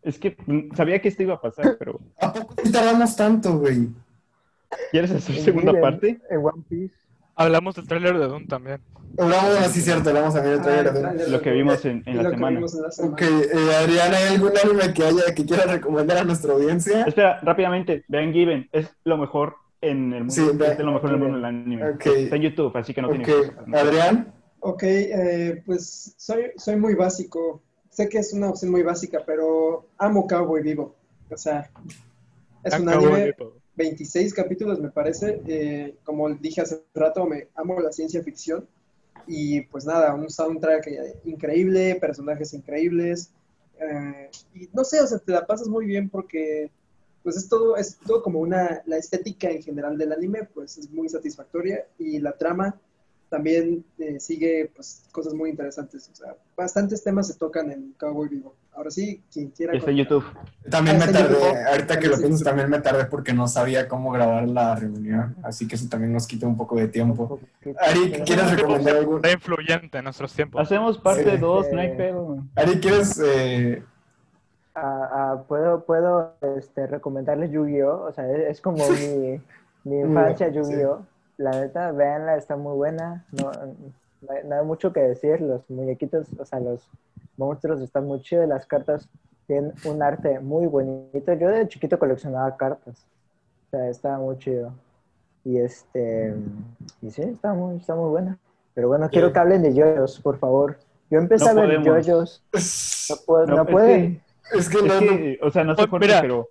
es 0.01 0.17
que 0.17 0.37
sabía 0.75 1.01
que 1.01 1.09
esto 1.09 1.23
iba 1.23 1.35
a 1.35 1.41
pasar, 1.41 1.75
pero 1.77 1.99
¿A 2.19 2.33
poco 2.33 2.55
tardamos 2.71 3.15
tanto, 3.15 3.57
güey? 3.59 3.89
¿quieres 4.91 5.11
hacer 5.11 5.37
En 5.37 5.43
segunda 5.45 5.79
parte? 5.79 6.19
En 6.29 6.37
One 6.39 6.63
Piece. 6.67 6.95
Hablamos 7.37 7.75
del 7.75 7.87
tráiler 7.87 8.17
de 8.17 8.27
Doom 8.27 8.47
también. 8.47 8.81
Hablamos, 9.19 9.57
así 9.59 9.81
cierto, 9.81 10.09
hablamos 10.09 10.35
a 10.35 10.41
ver 10.41 10.53
el 10.53 10.59
Ah, 10.59 10.63
trailer 10.63 10.87
el 10.87 10.93
de- 10.93 10.99
tráiler 10.99 11.29
Lo 11.29 11.41
que 11.41 11.51
vimos 11.51 11.85
en, 11.85 12.03
en 12.05 12.17
lo 12.17 12.23
la 12.23 12.29
que 12.29 12.35
semana. 12.35 12.55
vimos 12.57 12.75
en 12.75 12.81
la 12.81 12.91
semana. 12.91 13.13
Ok, 13.13 13.21
eh, 13.21 13.75
Adrián, 13.79 14.13
¿hay 14.13 14.33
algún 14.35 14.51
anime 14.63 14.93
que 14.93 15.03
haya 15.03 15.35
que 15.35 15.45
quiera 15.45 15.63
recomendar 15.65 16.17
a 16.17 16.23
nuestra 16.23 16.53
audiencia? 16.53 17.03
Espera, 17.03 17.39
rápidamente, 17.41 18.03
vean 18.07 18.33
Given, 18.33 18.67
es 18.71 18.89
lo 19.03 19.17
mejor 19.17 19.55
en 19.81 20.13
el 20.13 20.19
mundo, 20.25 20.33
Sí, 20.33 20.41
es 20.41 20.79
lo 20.79 20.91
mejor 20.91 21.09
en 21.09 21.15
el 21.15 21.21
mundo 21.21 21.35
del 21.37 21.45
anime. 21.45 21.89
Está 22.03 22.35
en 22.35 22.41
YouTube, 22.41 22.75
así 22.75 22.93
que 22.93 23.01
no 23.01 23.09
tiene 23.09 23.23
que. 23.23 23.51
Adrián. 23.75 24.33
Ok, 24.59 24.83
eh, 24.83 25.61
pues 25.65 26.15
soy, 26.17 26.51
soy 26.57 26.75
muy 26.75 26.95
básico. 26.95 27.61
Sé 27.89 28.09
que 28.09 28.17
es 28.19 28.33
una 28.33 28.49
opción 28.49 28.71
muy 28.71 28.81
básica, 28.83 29.21
pero 29.25 29.87
amo 29.99 30.27
Cowboy 30.27 30.61
Vivo. 30.63 30.95
O 31.31 31.37
sea, 31.37 31.69
es 32.63 32.79
un 32.79 32.89
Acabo 32.89 33.07
anime. 33.13 33.35
26 33.77 34.33
capítulos, 34.33 34.79
me 34.79 34.89
parece. 34.89 35.41
Eh, 35.47 35.95
como 36.03 36.29
dije 36.29 36.61
hace 36.61 36.83
rato, 36.93 37.25
me 37.25 37.47
amo 37.55 37.79
la 37.79 37.91
ciencia 37.91 38.23
ficción. 38.23 38.67
Y 39.27 39.61
pues 39.61 39.85
nada, 39.85 40.13
un 40.13 40.29
soundtrack 40.29 40.89
increíble, 41.25 41.95
personajes 41.95 42.53
increíbles. 42.53 43.29
eh, 43.79 44.29
y 44.55 44.69
no 44.73 44.83
sé, 44.83 44.99
o 45.01 45.07
sea, 45.07 45.19
te 45.19 45.31
la 45.31 45.45
pasas 45.45 45.67
muy 45.67 45.85
bien 45.85 46.09
porque 46.09 46.71
pues 47.23 47.35
es 47.35 47.49
todo, 47.49 47.75
es 47.75 47.97
todo 47.97 48.23
como 48.23 48.39
una, 48.39 48.81
la 48.85 48.97
estética 48.97 49.49
en 49.49 49.61
general 49.61 49.97
del 49.97 50.13
anime, 50.13 50.45
pues 50.53 50.77
es 50.77 50.89
muy 50.89 51.09
satisfactoria 51.09 51.85
y 51.99 52.19
la 52.19 52.31
trama 52.31 52.79
también 53.29 53.83
eh, 53.97 54.19
sigue 54.19 54.71
pues 54.73 55.03
cosas 55.11 55.33
muy 55.33 55.49
interesantes. 55.49 56.09
O 56.11 56.15
sea, 56.15 56.35
bastantes 56.55 57.03
temas 57.03 57.27
se 57.27 57.35
tocan 57.35 57.71
en 57.71 57.93
Cowboy 57.99 58.29
Vivo. 58.29 58.55
Ahora 58.77 58.91
sí, 58.91 59.23
quien 59.33 59.49
quiera. 59.49 59.73
Está 59.73 59.89
en 59.89 59.97
YouTube. 59.97 60.23
También 60.69 61.01
Ah, 61.01 61.05
me 61.07 61.11
tardé, 61.11 61.33
YouTube. 61.33 61.57
ahorita 61.71 61.99
que 61.99 62.07
lo 62.09 62.15
Sí, 62.15 62.21
pienso, 62.21 62.37
sí. 62.37 62.43
también 62.43 62.69
me 62.69 62.79
tardé 62.79 63.05
porque 63.05 63.33
no 63.33 63.47
sabía 63.47 63.87
cómo 63.87 64.11
grabar 64.11 64.47
la 64.47 64.75
reunión, 64.75 65.35
así 65.43 65.67
que 65.67 65.73
eso 65.75 65.89
también 65.89 66.13
nos 66.13 66.27
quita 66.27 66.45
un 66.45 66.55
poco 66.55 66.75
de 66.75 66.87
tiempo. 66.87 67.39
Ari, 67.79 68.11
¿quieres 68.23 68.55
recomendar 68.55 68.97
algo? 68.97 69.15
Está 69.15 69.31
influyente 69.31 69.97
en 69.97 70.03
nuestros 70.03 70.31
tiempos. 70.31 70.61
Hacemos 70.61 70.99
parte 70.99 71.31
Sí. 71.31 71.37
2, 71.37 71.67
no 71.73 71.81
hay 71.81 71.97
pedo. 71.97 72.37
Ari, 72.55 72.79
¿quieres? 72.79 73.19
eh, 73.25 73.83
Ah, 74.79 75.09
ah, 75.11 75.43
puedo 75.47 75.83
puedo 75.85 76.35
este, 76.55 76.85
recomendarles 76.85 77.49
Yu-Gi-Oh! 77.49 78.03
O 78.09 78.13
sea, 78.13 78.29
es, 78.31 78.49
es 78.51 78.61
como 78.61 78.77
mi, 78.89 79.41
mi 79.85 79.99
infancia 80.01 80.49
Yu-Gi-Oh! 80.49 81.01
La 81.37 81.49
neta, 81.49 81.91
véanla, 81.91 82.35
está 82.35 82.55
muy 82.57 82.75
buena. 82.75 83.25
No, 83.31 83.51
no, 84.21 84.31
hay, 84.33 84.43
no 84.45 84.59
hay 84.59 84.65
mucho 84.65 84.91
que 84.93 85.01
decir. 85.01 85.41
Los 85.41 85.69
muñequitos, 85.69 86.27
o 86.39 86.45
sea, 86.45 86.59
los 86.59 86.89
monstruos 87.37 87.81
están 87.81 88.05
muy 88.05 88.21
chidos. 88.21 88.47
Las 88.47 88.65
cartas 88.65 89.07
tienen 89.47 89.73
un 89.85 90.01
arte 90.03 90.39
muy 90.39 90.65
bonito. 90.67 91.33
Yo 91.33 91.49
de 91.49 91.67
chiquito 91.67 91.97
coleccionaba 91.99 92.55
cartas. 92.57 93.05
O 93.67 93.69
sea, 93.71 93.89
estaba 93.89 94.17
muy 94.19 94.37
chido. 94.37 94.73
Y 95.43 95.57
este. 95.57 96.35
Y 97.01 97.11
sí, 97.11 97.21
está 97.21 97.53
muy, 97.53 97.77
está 97.77 97.95
muy 97.95 98.09
buena. 98.09 98.37
Pero 98.73 98.89
bueno, 98.89 99.09
quiero 99.09 99.33
que 99.33 99.39
hablen 99.39 99.63
de 99.63 99.73
yoyos, 99.73 100.19
por 100.19 100.37
favor. 100.37 100.77
Yo 101.09 101.19
empecé 101.19 101.45
No 101.53 101.61
a 101.61 101.65
ver 101.65 101.81
podemos. 101.81 102.05
yoyos. 102.05 102.43
No, 103.09 103.15
puedo, 103.25 103.47
no, 103.47 103.63
es 103.63 104.69
que 104.69 104.77
es 104.77 104.93
que, 104.99 105.39
o 105.41 105.51
sea, 105.51 105.63
no 105.63 105.75
sé 105.75 105.87
Pues 105.87 105.89
por 105.89 106.01
qué, 106.01 106.13
pero 106.21 106.49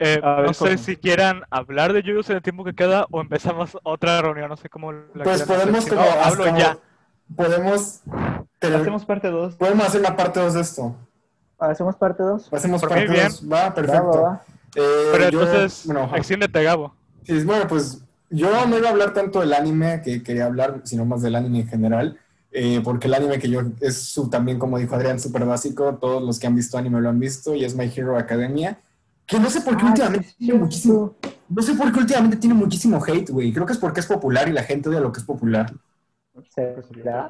Eh, 0.00 0.20
A 0.22 0.36
ver, 0.36 0.46
no 0.46 0.54
sé 0.54 0.78
si 0.78 0.96
quieran 0.96 1.42
hablar 1.50 1.92
de 1.92 2.02
Yuyos 2.02 2.30
en 2.30 2.36
el 2.36 2.42
tiempo 2.42 2.62
que 2.64 2.72
queda 2.74 3.06
o 3.10 3.20
empezamos 3.20 3.76
otra 3.82 4.22
reunión, 4.22 4.48
no 4.48 4.56
sé 4.56 4.68
cómo 4.68 4.92
la 4.92 5.24
pues 5.24 5.42
hacer. 5.42 5.56
podemos 5.56 5.84
Si 5.84 5.90
como, 5.90 6.02
no, 6.02 6.08
hablo 6.22 6.44
como- 6.44 6.58
ya. 6.58 6.78
podemos 7.34 8.00
tener- 8.60 8.80
hacemos 8.80 9.04
parte 9.04 9.28
2. 9.28 9.56
podemos 9.56 9.86
hacer 9.86 10.00
una 10.00 10.16
parte 10.16 10.40
2 10.40 10.54
de 10.54 10.60
esto. 10.60 10.96
¿Hacemos 11.58 11.96
parte 11.96 12.22
2? 12.22 12.52
Hacemos 12.52 12.80
Por 12.80 12.90
parte 12.90 13.08
mí, 13.08 13.12
bien. 13.14 13.26
2. 13.28 13.52
Va, 13.52 13.74
perfecto. 13.74 14.40
Eh, 14.76 14.82
Pero 15.12 15.28
yo- 15.30 15.42
entonces, 15.42 15.82
bueno, 15.86 16.10
extiéndete, 16.14 16.62
Gabo. 16.62 16.94
Sí, 17.24 17.42
bueno, 17.44 17.66
pues 17.66 18.00
yo 18.30 18.66
no 18.66 18.78
iba 18.78 18.88
a 18.88 18.92
hablar 18.92 19.12
tanto 19.12 19.40
del 19.40 19.52
anime 19.52 20.00
que 20.04 20.22
quería 20.22 20.46
hablar, 20.46 20.82
sino 20.84 21.04
más 21.04 21.22
del 21.22 21.34
anime 21.34 21.60
en 21.60 21.68
general, 21.68 22.18
eh, 22.52 22.80
porque 22.84 23.08
el 23.08 23.14
anime 23.14 23.40
que 23.40 23.50
yo 23.50 23.62
es 23.80 24.00
su, 24.00 24.30
también, 24.30 24.60
como 24.60 24.78
dijo 24.78 24.94
Adrián, 24.94 25.18
súper 25.18 25.44
básico, 25.44 25.96
todos 25.96 26.22
los 26.22 26.38
que 26.38 26.46
han 26.46 26.54
visto 26.54 26.78
anime 26.78 27.00
lo 27.00 27.08
han 27.08 27.18
visto, 27.18 27.54
y 27.54 27.64
es 27.64 27.74
My 27.74 27.90
Hero 27.94 28.16
Academia, 28.16 28.78
que 29.28 29.38
no 29.38 29.48
sé 29.50 29.60
por 29.60 29.76
qué 29.76 29.84
últimamente 29.84 30.34
tiene 30.38 30.58
muchísimo, 30.58 31.14
no 31.48 31.62
sé 31.62 31.74
por 31.74 31.92
qué 31.92 32.00
últimamente 32.00 32.36
tiene 32.38 32.54
muchísimo 32.54 33.00
hate, 33.06 33.30
güey, 33.30 33.52
creo 33.52 33.64
que 33.66 33.74
es 33.74 33.78
porque 33.78 34.00
es 34.00 34.06
popular 34.06 34.48
y 34.48 34.52
la 34.52 34.62
gente 34.64 34.88
odia 34.88 35.00
lo 35.00 35.12
que 35.12 35.20
es 35.20 35.24
popular. 35.26 35.72
¿Será? 36.54 37.28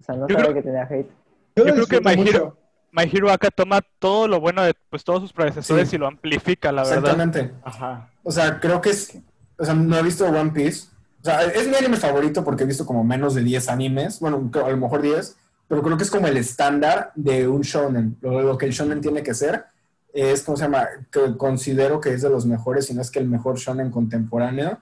O 0.00 0.02
sea, 0.02 0.14
no 0.16 0.26
Yo 0.28 0.34
sabía 0.34 0.50
creo- 0.50 0.54
que 0.54 0.62
tenía 0.62 0.82
hate. 0.84 1.10
Yo, 1.56 1.64
creo 1.64 1.86
que 1.86 2.00
My 2.00 2.16
mucho. 2.16 2.30
Hero- 2.30 2.56
My 2.92 3.02
Hero 3.12 3.30
Acá 3.30 3.50
toma 3.50 3.80
todo 3.98 4.28
lo 4.28 4.40
bueno 4.40 4.62
de 4.62 4.74
pues, 4.90 5.02
todos 5.04 5.20
sus 5.20 5.32
predecesores 5.32 5.88
Sí. 5.88 5.96
y 5.96 5.98
lo 5.98 6.06
amplifica, 6.06 6.70
la 6.72 6.82
verdad. 6.82 6.98
Exactamente. 6.98 7.52
Ajá. 7.64 8.08
O 8.22 8.30
sea, 8.30 8.60
creo 8.60 8.80
que 8.80 8.90
es. 8.90 9.18
O 9.58 9.64
sea, 9.64 9.74
no 9.74 9.96
he 9.98 10.02
visto 10.02 10.24
One 10.26 10.50
Piece. 10.52 10.88
O 11.20 11.24
sea, 11.24 11.42
es 11.42 11.66
mi 11.68 11.74
anime 11.74 11.96
favorito 11.96 12.44
porque 12.44 12.62
he 12.64 12.66
visto 12.66 12.86
como 12.86 13.02
menos 13.02 13.34
de 13.34 13.42
10 13.42 13.68
animes. 13.68 14.20
Bueno, 14.20 14.48
a 14.64 14.70
lo 14.70 14.76
mejor 14.76 15.02
10. 15.02 15.36
Pero 15.66 15.82
creo 15.82 15.96
que 15.96 16.04
es 16.04 16.10
como 16.10 16.26
el 16.28 16.36
estándar 16.36 17.10
de 17.16 17.48
un 17.48 17.62
shonen. 17.62 18.16
Lo, 18.20 18.40
lo 18.42 18.58
que 18.58 18.66
el 18.66 18.72
shonen 18.72 19.00
tiene 19.00 19.22
que 19.24 19.34
ser. 19.34 19.64
Es, 20.14 20.42
¿cómo 20.44 20.56
se 20.56 20.62
llama? 20.64 20.86
Que 21.10 21.36
considero 21.36 22.00
que 22.00 22.14
es 22.14 22.22
de 22.22 22.30
los 22.30 22.46
mejores, 22.46 22.86
si 22.86 22.94
no 22.94 23.02
es 23.02 23.10
que 23.10 23.18
el 23.18 23.26
mejor 23.28 23.58
shonen 23.58 23.90
contemporáneo. 23.90 24.78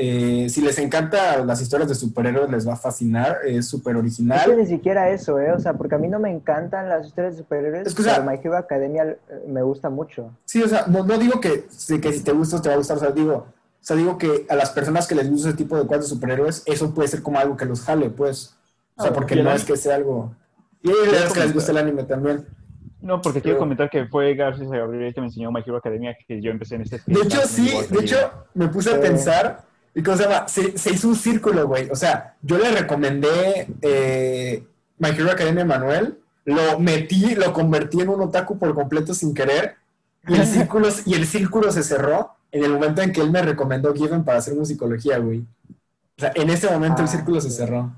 Eh, 0.00 0.46
si 0.48 0.60
les 0.60 0.78
encanta 0.78 1.44
las 1.44 1.60
historias 1.60 1.88
de 1.88 1.96
superhéroes, 1.96 2.48
les 2.48 2.66
va 2.68 2.74
a 2.74 2.76
fascinar. 2.76 3.38
Es 3.44 3.66
súper 3.66 3.96
Es 3.96 4.00
original. 4.00 4.48
que 4.48 4.56
ni 4.56 4.66
siquiera 4.66 5.10
eso, 5.10 5.40
¿eh? 5.40 5.50
O 5.52 5.58
sea, 5.58 5.72
porque 5.74 5.96
a 5.96 5.98
mí 5.98 6.06
no 6.06 6.20
me 6.20 6.30
encantan 6.30 6.88
las 6.88 7.08
historias 7.08 7.34
de 7.34 7.42
superhéroes, 7.42 7.88
Es 7.88 7.94
que, 7.96 8.02
o 8.02 8.04
sea- 8.04 8.14
pero 8.24 8.30
My 8.30 8.38
Hero 8.40 8.56
Academia 8.56 9.02
eh, 9.02 9.18
me 9.48 9.62
gusta 9.62 9.90
mucho. 9.90 10.30
Sí, 10.44 10.62
o 10.62 10.68
sea, 10.68 10.84
no, 10.86 11.04
no 11.04 11.18
digo 11.18 11.40
que, 11.40 11.64
que 12.00 12.12
si 12.12 12.20
te 12.22 12.30
gusta 12.32 12.62
te 12.62 12.68
va 12.68 12.76
a 12.76 12.78
gustar, 12.78 12.98
o 12.98 13.00
sea, 13.00 13.10
digo, 13.10 13.34
o 13.34 13.44
sea, 13.80 13.96
digo 13.96 14.16
que 14.16 14.46
a 14.48 14.54
las 14.54 14.70
personas 14.70 15.08
que 15.08 15.16
les 15.16 15.28
gusta 15.28 15.48
ese 15.48 15.58
tipo 15.58 15.76
de 15.76 15.84
cuadros 15.84 16.08
de 16.08 16.14
superhéroes, 16.14 16.62
eso 16.66 16.94
puede 16.94 17.08
ser 17.08 17.20
como 17.22 17.40
algo 17.40 17.56
que 17.56 17.64
los 17.64 17.80
jale, 17.80 18.10
pues. 18.10 18.54
O 18.96 19.02
sea, 19.02 19.10
Ah, 19.10 19.14
porque 19.14 19.42
no 19.42 19.50
es 19.50 19.64
que 19.64 19.76
sea 19.76 19.96
algo... 19.96 20.32
Y 20.82 20.90
es 20.90 21.32
que 21.32 21.40
les 21.40 21.52
gusta 21.52 21.72
el 21.72 21.78
anime 21.78 22.04
también. 22.04 22.46
No, 23.00 23.20
porque 23.22 23.40
quiero 23.40 23.58
comentar 23.58 23.88
que 23.88 24.06
fue 24.06 24.34
gracias 24.34 24.70
a 24.72 24.76
Gabriel 24.76 25.14
que 25.14 25.20
me 25.20 25.28
enseñó 25.28 25.52
My 25.52 25.60
Hero 25.64 25.76
Academia 25.76 26.16
que 26.26 26.40
yo 26.42 26.50
empecé 26.50 26.74
en 26.74 26.82
este 26.82 27.00
De 27.06 27.20
hecho, 27.22 27.40
sí, 27.46 27.70
de 27.90 28.00
hecho, 28.00 28.16
me 28.54 28.68
puse 28.68 28.92
a 28.92 29.00
pensar, 29.00 29.62
y 29.94 30.02
cómo 30.02 30.16
se 30.16 30.24
llama, 30.24 30.48
se, 30.48 30.76
se 30.76 30.92
hizo 30.92 31.08
un 31.08 31.16
círculo, 31.16 31.66
güey. 31.68 31.88
O 31.90 31.94
sea, 31.96 32.34
yo 32.42 32.58
le 32.58 32.70
recomendé 32.72 33.68
eh, 33.82 34.64
My 34.98 35.10
Hero 35.10 35.30
Academia 35.30 35.62
a 35.62 35.66
Manuel, 35.66 36.18
lo 36.44 36.78
metí, 36.80 37.34
lo 37.36 37.52
convertí 37.52 38.00
en 38.00 38.08
un 38.08 38.20
otaku 38.22 38.58
por 38.58 38.74
completo 38.74 39.14
sin 39.14 39.32
querer, 39.32 39.76
y 40.26 40.34
el 40.34 40.46
círculo, 40.46 40.88
y 41.06 41.14
el 41.14 41.26
círculo 41.26 41.70
se 41.70 41.82
cerró 41.84 42.32
en 42.50 42.64
el 42.64 42.72
momento 42.72 43.02
en 43.02 43.12
que 43.12 43.20
él 43.20 43.30
me 43.30 43.42
recomendó 43.42 43.94
Given 43.94 44.24
para 44.24 44.38
hacer 44.38 44.54
musicología, 44.54 45.18
güey. 45.18 45.40
O 45.40 46.20
sea, 46.20 46.32
en 46.34 46.50
ese 46.50 46.68
momento 46.68 47.02
el 47.02 47.08
Ah, 47.08 47.12
círculo 47.12 47.40
se 47.40 47.50
sí. 47.50 47.56
cerró. 47.58 47.92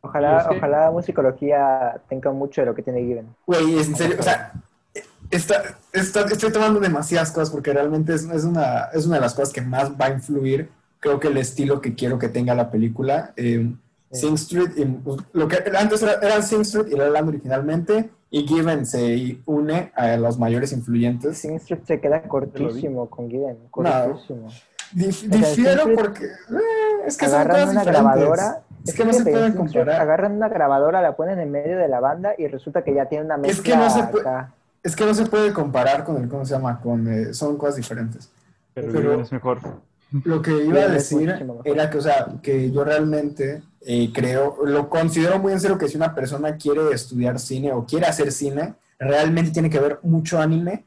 Ojalá, 0.00 0.38
Es 0.42 0.46
que- 0.48 0.56
ojalá 0.58 0.90
musicología 0.90 2.00
tenga 2.08 2.30
mucho 2.30 2.60
de 2.62 2.66
lo 2.66 2.74
que 2.74 2.82
tiene 2.82 3.00
Given. 3.00 3.26
Güey, 3.46 3.78
en 3.78 3.96
serio, 3.96 4.16
o 4.18 4.22
sea, 4.22 4.52
está, 5.30 5.76
está- 5.92 6.26
estoy 6.26 6.52
tomando 6.52 6.78
demasiadas 6.80 7.30
cosas 7.32 7.50
porque 7.50 7.72
realmente 7.72 8.14
es, 8.14 8.24
es 8.24 8.44
una, 8.44 8.84
es 8.92 9.06
una 9.06 9.16
de 9.16 9.22
las 9.22 9.34
cosas 9.34 9.52
que 9.52 9.60
más 9.60 9.90
va 10.00 10.06
a 10.06 10.10
influir, 10.10 10.68
creo 11.00 11.18
que 11.18 11.28
el 11.28 11.36
estilo 11.36 11.80
que 11.80 11.94
quiero 11.94 12.18
que 12.18 12.28
tenga 12.28 12.54
la 12.54 12.70
película. 12.70 13.32
Eh, 13.36 13.72
Sí. 14.14 14.26
Sing 14.26 14.34
Street, 14.34 14.72
y, 14.76 14.84
pues, 14.84 15.22
lo 15.32 15.48
que 15.48 15.56
antes 15.74 16.02
era, 16.02 16.18
era 16.20 16.42
Sing 16.42 16.60
Street 16.60 16.88
y 16.92 16.96
La 16.96 17.04
La 17.04 17.12
Land 17.12 17.28
originalmente, 17.30 18.10
y 18.30 18.46
Given 18.46 18.84
se 18.84 19.38
une 19.46 19.90
a 19.96 20.18
los 20.18 20.38
mayores 20.38 20.70
influyentes. 20.72 21.38
Sing 21.38 21.54
Street 21.54 21.80
se 21.86 21.98
queda 21.98 22.20
cortísimo 22.24 23.08
con 23.08 23.30
Given, 23.30 23.56
cortísimo. 23.70 24.48
Dif- 24.94 25.12
sea, 25.12 25.28
difiero 25.38 25.44
Sing 25.84 25.92
Street- 25.92 25.96
porque 25.96 26.24
eh, 26.26 27.06
es 27.06 27.16
que 27.16 27.26
son 27.26 27.34
Agarran 27.34 27.52
cosas 27.60 27.70
una 27.72 27.80
diferentes. 27.80 28.02
grabadora. 28.14 28.60
Es 28.84 28.94
que 28.94 29.04
no 29.04 29.12
se 29.12 29.18
Street 29.20 29.54
comparar. 29.56 30.00
Agarran 30.00 30.32
una 30.32 30.48
grabadora, 30.48 31.00
la 31.02 31.14
ponen 31.16 31.38
en 31.38 31.50
medio 31.50 31.78
de 31.78 31.88
la 31.88 32.00
banda 32.00 32.32
y 32.36 32.48
resulta 32.48 32.82
que 32.82 32.94
ya 32.94 33.06
tiene 33.06 33.24
una 33.24 33.36
mezcla 33.36 33.52
Es 33.52 33.60
que 33.60 33.76
no 33.76 33.90
se 33.90 34.02
puede- 34.10 34.28
acá. 34.28 34.52
Es 34.82 34.96
que 34.96 35.06
no 35.06 35.14
se 35.14 35.26
puede 35.26 35.52
comparar 35.52 36.02
con 36.04 36.16
el, 36.20 36.28
¿cómo 36.28 36.44
se 36.44 36.54
llama? 36.54 36.80
Con, 36.80 37.06
eh, 37.06 37.32
son 37.34 37.56
cosas 37.56 37.76
diferentes. 37.76 38.28
Pero, 38.74 38.92
pero- 38.92 39.20
es 39.20 39.30
mejor. 39.30 39.60
Lo 40.24 40.42
que 40.42 40.50
iba 40.64 40.80
a 40.82 40.88
decir 40.88 41.34
era 41.64 41.88
que, 41.88 41.98
o 41.98 42.02
sea, 42.02 42.26
que 42.42 42.70
yo 42.70 42.84
realmente 42.84 43.62
eh, 43.84 44.10
creo, 44.12 44.58
lo 44.64 44.88
considero 44.90 45.38
muy 45.38 45.52
en 45.52 45.60
serio 45.60 45.78
que 45.78 45.88
si 45.88 45.96
una 45.96 46.14
persona 46.14 46.56
quiere 46.56 46.92
estudiar 46.92 47.38
cine 47.40 47.72
o 47.72 47.84
quiere 47.86 48.06
hacer 48.06 48.30
cine, 48.30 48.74
realmente 48.98 49.50
tiene 49.52 49.70
que 49.70 49.80
ver 49.80 49.98
mucho 50.02 50.38
anime, 50.38 50.84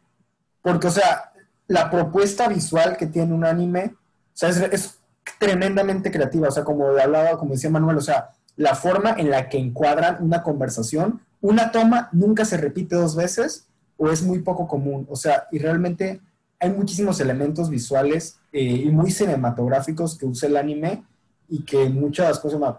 porque, 0.62 0.88
o 0.88 0.92
sea, 0.92 1.32
la 1.68 1.90
propuesta 1.90 2.48
visual 2.48 2.98
que 2.98 3.08
tiene 3.08 3.34
un 3.34 3.46
anime, 3.46 3.96
o 3.96 4.38
sea, 4.38 4.50
es, 4.50 5.00
tremendamente 5.40 6.12
creativa, 6.12 6.50
o 6.50 6.52
sea, 6.52 6.64
como 6.64 6.88
hablaba, 6.88 7.38
como 7.40 7.54
decía 7.54 7.70
Manuel, 7.70 7.98
o 7.98 8.02
sea, 8.02 8.30
la 8.58 8.76
forma 8.76 9.16
en 9.18 9.32
la 9.32 9.50
que 9.50 9.58
encuadran 9.58 10.18
una 10.20 10.44
conversación, 10.44 11.22
una 11.42 11.72
toma 11.72 12.10
nunca 12.12 12.46
se 12.46 12.58
repite 12.58 12.96
dos 12.96 13.16
veces 13.16 13.66
o 13.98 14.12
es 14.12 14.22
muy 14.22 14.40
poco 14.40 14.68
común, 14.68 15.08
o 15.10 15.16
sea, 15.16 15.48
y 15.52 15.58
realmente 15.58 16.22
hay 16.60 16.70
muchísimos 16.70 17.20
elementos 17.20 17.70
visuales 17.70 18.38
eh, 18.54 18.62
y 18.62 18.90
muy 18.92 19.12
cinematográficos 19.12 20.18
que 20.18 20.26
usa 20.26 20.48
el 20.48 20.58
anime 20.58 21.04
y 21.50 21.64
que 21.64 21.90
muchas 21.90 22.40
cosas 22.40 22.60
más. 22.60 22.76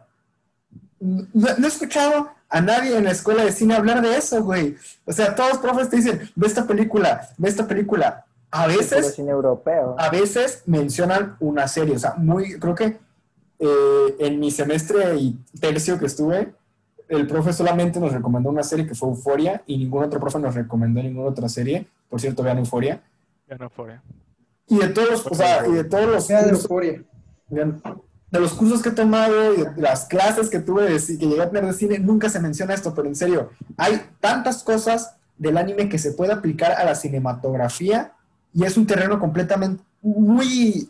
No, 1.00 1.26
no 1.58 1.66
he 1.66 1.68
escuchado 1.68 2.30
a 2.48 2.60
nadie 2.60 2.96
en 2.96 3.04
la 3.04 3.10
escuela 3.10 3.44
de 3.44 3.52
cine 3.52 3.74
hablar 3.74 4.02
de 4.02 4.16
eso, 4.16 4.42
güey. 4.42 4.76
O 5.04 5.12
sea, 5.12 5.34
todos 5.34 5.50
los 5.50 5.58
profes 5.58 5.90
te 5.90 5.96
dicen, 5.96 6.30
ve 6.34 6.46
esta 6.46 6.66
película, 6.66 7.28
ve 7.36 7.48
esta 7.48 7.66
película. 7.66 8.25
A 8.50 8.66
veces, 8.66 9.14
cine 9.14 9.30
europeo. 9.32 9.96
a 9.98 10.08
veces 10.10 10.62
mencionan 10.66 11.36
una 11.40 11.68
serie. 11.68 11.96
O 11.96 11.98
sea, 11.98 12.14
muy, 12.16 12.58
creo 12.58 12.74
que 12.74 12.96
eh, 13.58 14.16
en 14.18 14.38
mi 14.40 14.50
semestre 14.50 15.16
y 15.16 15.38
tercio 15.60 15.98
que 15.98 16.06
estuve, 16.06 16.54
el 17.08 17.26
profe 17.26 17.52
solamente 17.52 18.00
nos 18.00 18.12
recomendó 18.12 18.50
una 18.50 18.62
serie 18.62 18.86
que 18.86 18.94
fue 18.94 19.08
Euforia 19.08 19.62
y 19.66 19.78
ningún 19.78 20.04
otro 20.04 20.18
profe 20.20 20.38
nos 20.38 20.54
recomendó 20.54 21.02
ninguna 21.02 21.28
otra 21.28 21.48
serie. 21.48 21.86
Por 22.08 22.20
cierto, 22.20 22.42
vean 22.42 22.58
Euforia. 22.58 23.02
No 23.58 23.70
fue. 23.70 24.00
Y 24.68 24.78
de 24.78 24.88
todos 24.88 25.10
los, 25.10 25.26
o 25.26 25.34
sea, 25.34 25.66
y 25.66 25.72
de 25.72 25.84
todos 25.84 26.06
los 26.06 26.26
cursos- 26.26 26.50
euforia. 26.62 27.02
De 27.48 28.40
los 28.40 28.54
cursos 28.54 28.82
que 28.82 28.88
he 28.88 28.92
tomado 28.92 29.54
y 29.54 29.58
de 29.58 29.80
las 29.80 30.06
clases 30.06 30.50
que 30.50 30.58
tuve, 30.58 30.82
de, 30.90 30.96
que 30.96 31.26
llegué 31.26 31.40
a 31.40 31.48
tener 31.48 31.64
de 31.66 31.72
cine, 31.72 31.98
nunca 32.00 32.28
se 32.28 32.40
menciona 32.40 32.74
esto, 32.74 32.92
pero 32.92 33.06
en 33.06 33.14
serio, 33.14 33.50
hay 33.76 34.02
tantas 34.20 34.64
cosas 34.64 35.14
del 35.38 35.56
anime 35.56 35.88
que 35.88 35.98
se 35.98 36.10
puede 36.12 36.32
aplicar 36.32 36.72
a 36.72 36.84
la 36.84 36.96
cinematografía 36.96 38.14
y 38.52 38.64
es 38.64 38.76
un 38.76 38.86
terreno 38.86 39.18
completamente, 39.18 39.82
muy, 40.02 40.88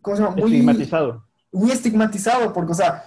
¿cómo 0.00 0.16
se 0.16 0.22
llama? 0.22 0.36
Muy 0.36 0.44
Estigmatizado. 0.52 1.24
muy 1.52 1.70
estigmatizado, 1.70 2.52
porque, 2.52 2.72
o 2.72 2.74
sea, 2.74 3.04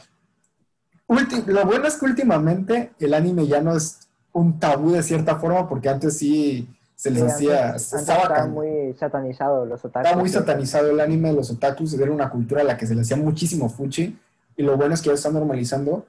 ulti- 1.07 1.45
lo 1.45 1.65
bueno 1.65 1.87
es 1.87 1.95
que 1.95 2.05
últimamente 2.05 2.91
el 2.99 3.13
anime 3.13 3.47
ya 3.47 3.61
no 3.61 3.75
es 3.75 3.99
un 4.31 4.59
tabú 4.59 4.91
de 4.91 5.03
cierta 5.03 5.37
forma, 5.37 5.67
porque 5.67 5.89
antes 5.89 6.17
sí 6.17 6.67
se 6.95 7.11
les 7.11 7.21
Sí, 7.23 7.29
hacía, 7.29 7.67
antes- 7.69 7.93
estaba, 7.93 8.47
muy 8.47 8.93
satanizado 8.99 9.65
los 9.65 9.83
otakus. 9.83 10.05
estaba 10.05 10.19
muy 10.21 10.29
satanizado 10.29 10.89
el 10.91 10.99
anime, 10.99 11.33
los 11.33 11.49
otakus, 11.51 11.93
era 11.93 12.11
una 12.11 12.29
cultura 12.29 12.61
a 12.61 12.65
la 12.65 12.77
que 12.77 12.87
se 12.87 12.95
le 12.95 13.01
hacía 13.01 13.17
muchísimo 13.17 13.69
fuchi, 13.69 14.17
y 14.55 14.63
lo 14.63 14.77
bueno 14.77 14.93
es 14.93 15.01
que 15.01 15.07
ya 15.09 15.13
se 15.17 15.27
está 15.27 15.31
normalizando, 15.31 16.05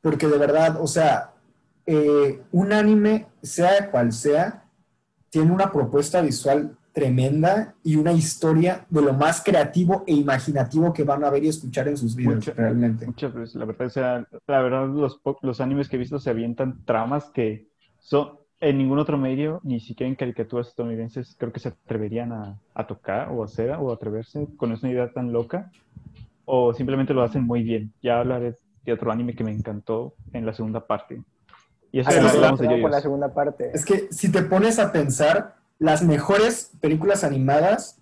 porque 0.00 0.26
de 0.26 0.38
verdad, 0.38 0.78
o 0.80 0.86
sea, 0.86 1.30
eh, 1.86 2.42
un 2.52 2.72
anime, 2.72 3.26
sea 3.42 3.90
cual 3.90 4.12
sea, 4.12 4.64
tiene 5.30 5.52
una 5.52 5.70
propuesta 5.72 6.20
visual 6.20 6.76
tremenda 6.94 7.74
y 7.82 7.96
una 7.96 8.12
historia 8.12 8.86
de 8.88 9.02
lo 9.02 9.12
más 9.12 9.42
creativo 9.42 10.04
e 10.06 10.14
imaginativo 10.14 10.92
que 10.92 11.02
van 11.02 11.24
a 11.24 11.30
ver 11.30 11.44
y 11.44 11.48
escuchar 11.48 11.88
en 11.88 11.96
sus 11.96 12.14
vidas, 12.14 12.36
Mucho. 12.36 12.54
realmente. 12.54 13.04
Muchas 13.04 13.34
veces, 13.34 13.56
la 13.56 13.64
verdad, 13.64 13.86
o 13.86 13.90
sea, 13.90 14.26
la 14.46 14.62
verdad, 14.62 14.88
los, 14.88 15.20
los 15.42 15.60
animes 15.60 15.88
que 15.88 15.96
he 15.96 15.98
visto 15.98 16.18
se 16.20 16.30
avientan 16.30 16.84
tramas 16.84 17.24
que 17.30 17.66
son 17.98 18.38
en 18.60 18.78
ningún 18.78 18.98
otro 19.00 19.18
medio, 19.18 19.60
ni 19.64 19.80
siquiera 19.80 20.08
en 20.08 20.14
caricaturas 20.14 20.68
estadounidenses, 20.68 21.34
creo 21.36 21.52
que 21.52 21.60
se 21.60 21.68
atreverían 21.68 22.32
a, 22.32 22.58
a 22.74 22.86
tocar 22.86 23.28
o 23.30 23.42
hacer 23.42 23.72
o 23.72 23.92
atreverse 23.92 24.46
con 24.56 24.72
esa 24.72 24.88
idea 24.88 25.12
tan 25.12 25.32
loca, 25.32 25.70
o 26.44 26.72
simplemente 26.72 27.12
lo 27.12 27.22
hacen 27.22 27.44
muy 27.44 27.62
bien. 27.64 27.92
Ya 28.02 28.20
hablaré 28.20 28.56
de 28.84 28.92
otro 28.92 29.10
anime 29.10 29.34
que 29.34 29.42
me 29.44 29.50
encantó 29.52 30.14
en 30.32 30.46
la 30.46 30.54
segunda 30.54 30.86
parte. 30.86 31.20
Y 31.90 32.00
eso 32.00 32.10
Ah, 32.10 32.14
es 32.16 32.22
lo 32.22 32.28
hablamos 32.30 32.60
de 32.60 32.66
Vamos 32.66 32.80
por 32.82 32.90
la 32.90 33.00
segunda 33.00 33.34
parte. 33.34 33.70
Es 33.74 33.84
que 33.84 34.08
si 34.10 34.30
te 34.30 34.42
pones 34.42 34.78
a 34.78 34.92
pensar, 34.92 35.56
las 35.78 36.02
mejores 36.02 36.70
películas 36.80 37.24
animadas, 37.24 37.98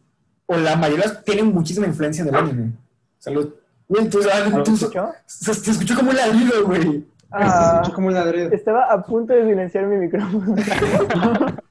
o 0.46 0.56
la 0.56 0.76
mayoría, 0.76 1.22
tienen 1.24 1.52
muchísima 1.52 1.86
influencia 1.86 2.22
en 2.22 2.28
el 2.28 2.34
anime. 2.34 2.72
Salud. 3.18 3.54
Güey, 3.88 4.08
tú, 4.08 4.20
ah, 4.32 4.48
¿Lo 4.48 4.62
tú- 4.62 4.74
escuchó? 4.74 5.10
escuchó 5.26 5.94
como 5.96 6.10
un 6.10 6.16
ladrido, 6.16 6.66
güey. 6.66 7.04
Ah, 7.30 7.78
Escucho 7.80 7.94
como 7.94 8.08
un 8.08 8.14
ladrido. 8.14 8.50
estaba 8.52 8.84
a 8.92 9.02
punto 9.02 9.32
de 9.32 9.44
silenciar 9.46 9.86
mi 9.86 9.96
micrófono. 9.96 10.54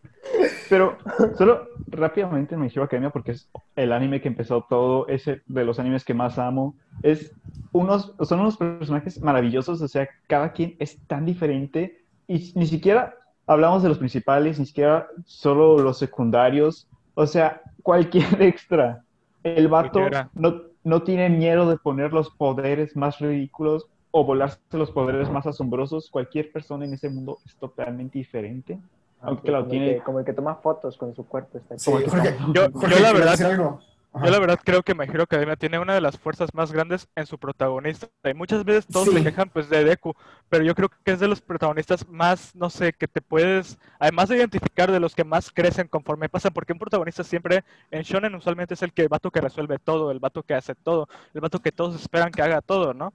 Pero 0.69 0.97
solo 1.37 1.67
rápidamente 1.87 2.55
en 2.55 2.61
My 2.61 2.67
Hero 2.67 2.83
Academia, 2.83 3.09
porque 3.09 3.31
es 3.31 3.49
el 3.75 3.91
anime 3.91 4.21
que 4.21 4.29
empezó 4.29 4.65
todo, 4.69 5.07
es 5.07 5.25
de 5.25 5.65
los 5.65 5.79
animes 5.79 6.05
que 6.05 6.13
más 6.13 6.37
amo. 6.39 6.75
Es 7.03 7.31
unos, 7.73 8.13
son 8.21 8.39
unos 8.39 8.57
personajes 8.57 9.19
maravillosos, 9.21 9.81
o 9.81 9.87
sea, 9.87 10.07
cada 10.27 10.53
quien 10.53 10.75
es 10.79 10.97
tan 11.07 11.25
diferente 11.25 12.03
y 12.27 12.53
ni 12.55 12.65
siquiera 12.67 13.15
hablamos 13.51 13.83
de 13.83 13.89
los 13.89 13.97
principales, 13.97 14.59
ni 14.59 14.65
siquiera 14.65 15.07
solo 15.25 15.77
los 15.79 15.97
secundarios, 15.97 16.87
o 17.13 17.27
sea, 17.27 17.61
cualquier 17.83 18.41
extra. 18.41 19.03
El 19.43 19.67
vato 19.67 19.99
no, 20.33 20.61
no 20.83 21.03
tiene 21.03 21.29
miedo 21.29 21.69
de 21.69 21.77
poner 21.77 22.13
los 22.13 22.29
poderes 22.29 22.95
más 22.95 23.19
ridículos 23.19 23.87
o 24.11 24.23
volarse 24.23 24.59
los 24.71 24.91
poderes 24.91 25.29
más 25.29 25.47
asombrosos. 25.47 26.09
Cualquier 26.09 26.51
persona 26.51 26.85
en 26.85 26.93
ese 26.93 27.09
mundo 27.09 27.39
es 27.45 27.55
totalmente 27.55 28.19
diferente. 28.19 28.79
Aunque 29.21 29.49
claro, 29.49 29.65
como, 29.65 29.73
el 29.73 29.79
tiene 29.79 29.95
que, 29.95 30.03
como 30.03 30.19
el 30.19 30.25
que 30.25 30.33
toma 30.33 30.55
fotos 30.55 30.97
con 30.97 31.15
su 31.15 31.25
cuerpo. 31.25 31.57
Está 31.57 31.77
Sí. 31.77 31.91
Jorge, 31.91 32.35
Yo, 32.53 32.71
Jorge, 32.71 32.95
yo 32.95 33.01
la 33.01 33.11
¿quieres 33.11 33.13
verdad, 33.13 33.51
algo? 33.51 33.79
Ajá. 34.13 34.25
yo 34.25 34.31
la 34.31 34.39
verdad 34.39 34.59
creo 34.63 34.83
que 34.83 34.93
My 34.93 35.05
Hero 35.05 35.23
Academia 35.23 35.55
tiene 35.55 35.79
una 35.79 35.93
de 35.93 36.01
las 36.01 36.17
fuerzas 36.17 36.53
más 36.53 36.71
grandes 36.71 37.07
en 37.15 37.25
su 37.25 37.37
protagonista. 37.37 38.07
Y 38.25 38.33
muchas 38.33 38.65
veces 38.65 38.85
todos 38.85 39.07
Sí. 39.07 39.15
se 39.17 39.23
quejan 39.23 39.49
pues 39.49 39.69
de 39.69 39.83
Deku, 39.85 40.13
pero 40.49 40.63
yo 40.65 40.75
creo 40.75 40.89
que 41.03 41.11
es 41.13 41.19
de 41.21 41.29
los 41.29 41.39
protagonistas 41.41 42.07
más, 42.09 42.53
no 42.55 42.69
sé, 42.69 42.91
que 42.91 43.07
te 43.07 43.21
puedes, 43.21 43.77
además 43.99 44.27
de 44.29 44.35
identificar 44.37 44.91
de 44.91 44.99
los 44.99 45.15
que 45.15 45.23
más 45.23 45.49
crecen 45.51 45.87
conforme 45.87 46.27
pasan, 46.27 46.51
porque 46.53 46.73
un 46.73 46.79
protagonista 46.79 47.23
siempre 47.23 47.63
en 47.89 48.01
Shonen 48.03 48.35
usualmente 48.35 48.73
es 48.73 48.81
el 48.81 48.91
que 48.91 49.03
el 49.03 49.07
vato 49.09 49.31
que 49.31 49.39
resuelve 49.41 49.79
todo, 49.79 50.11
el 50.11 50.19
vato 50.19 50.43
que 50.43 50.55
hace 50.55 50.75
todo, 50.75 51.07
el 51.33 51.39
vato 51.41 51.59
que 51.59 51.71
todos 51.71 51.95
esperan 51.95 52.31
que 52.31 52.41
haga 52.41 52.61
todo, 52.61 52.93
¿no? 52.93 53.13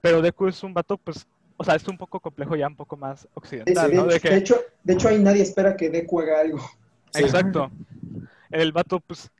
Pero 0.00 0.22
Deku 0.22 0.46
es 0.46 0.62
un 0.62 0.72
vato 0.74 0.96
pues, 0.96 1.26
o 1.56 1.64
sea, 1.64 1.74
es 1.74 1.88
un 1.88 1.98
poco 1.98 2.20
complejo 2.20 2.54
ya 2.54 2.68
un 2.68 2.76
poco 2.76 2.96
más 2.96 3.22
Sí, 3.22 3.28
occidental, 3.34 3.90
de, 3.90 3.96
¿no? 3.96 4.04
De 4.04 4.14
hecho, 4.16 4.22
que- 4.22 4.30
de, 4.30 4.36
hecho, 4.36 4.56
de 4.84 4.92
hecho, 4.92 5.08
ahí 5.08 5.18
nadie 5.18 5.42
espera 5.42 5.76
que 5.76 5.90
Deku 5.90 6.20
haga 6.20 6.40
algo. 6.40 6.60
Sí. 7.10 7.22
Exacto. 7.22 7.70
El 8.50 8.70
vato 8.72 9.00
pues 9.00 9.30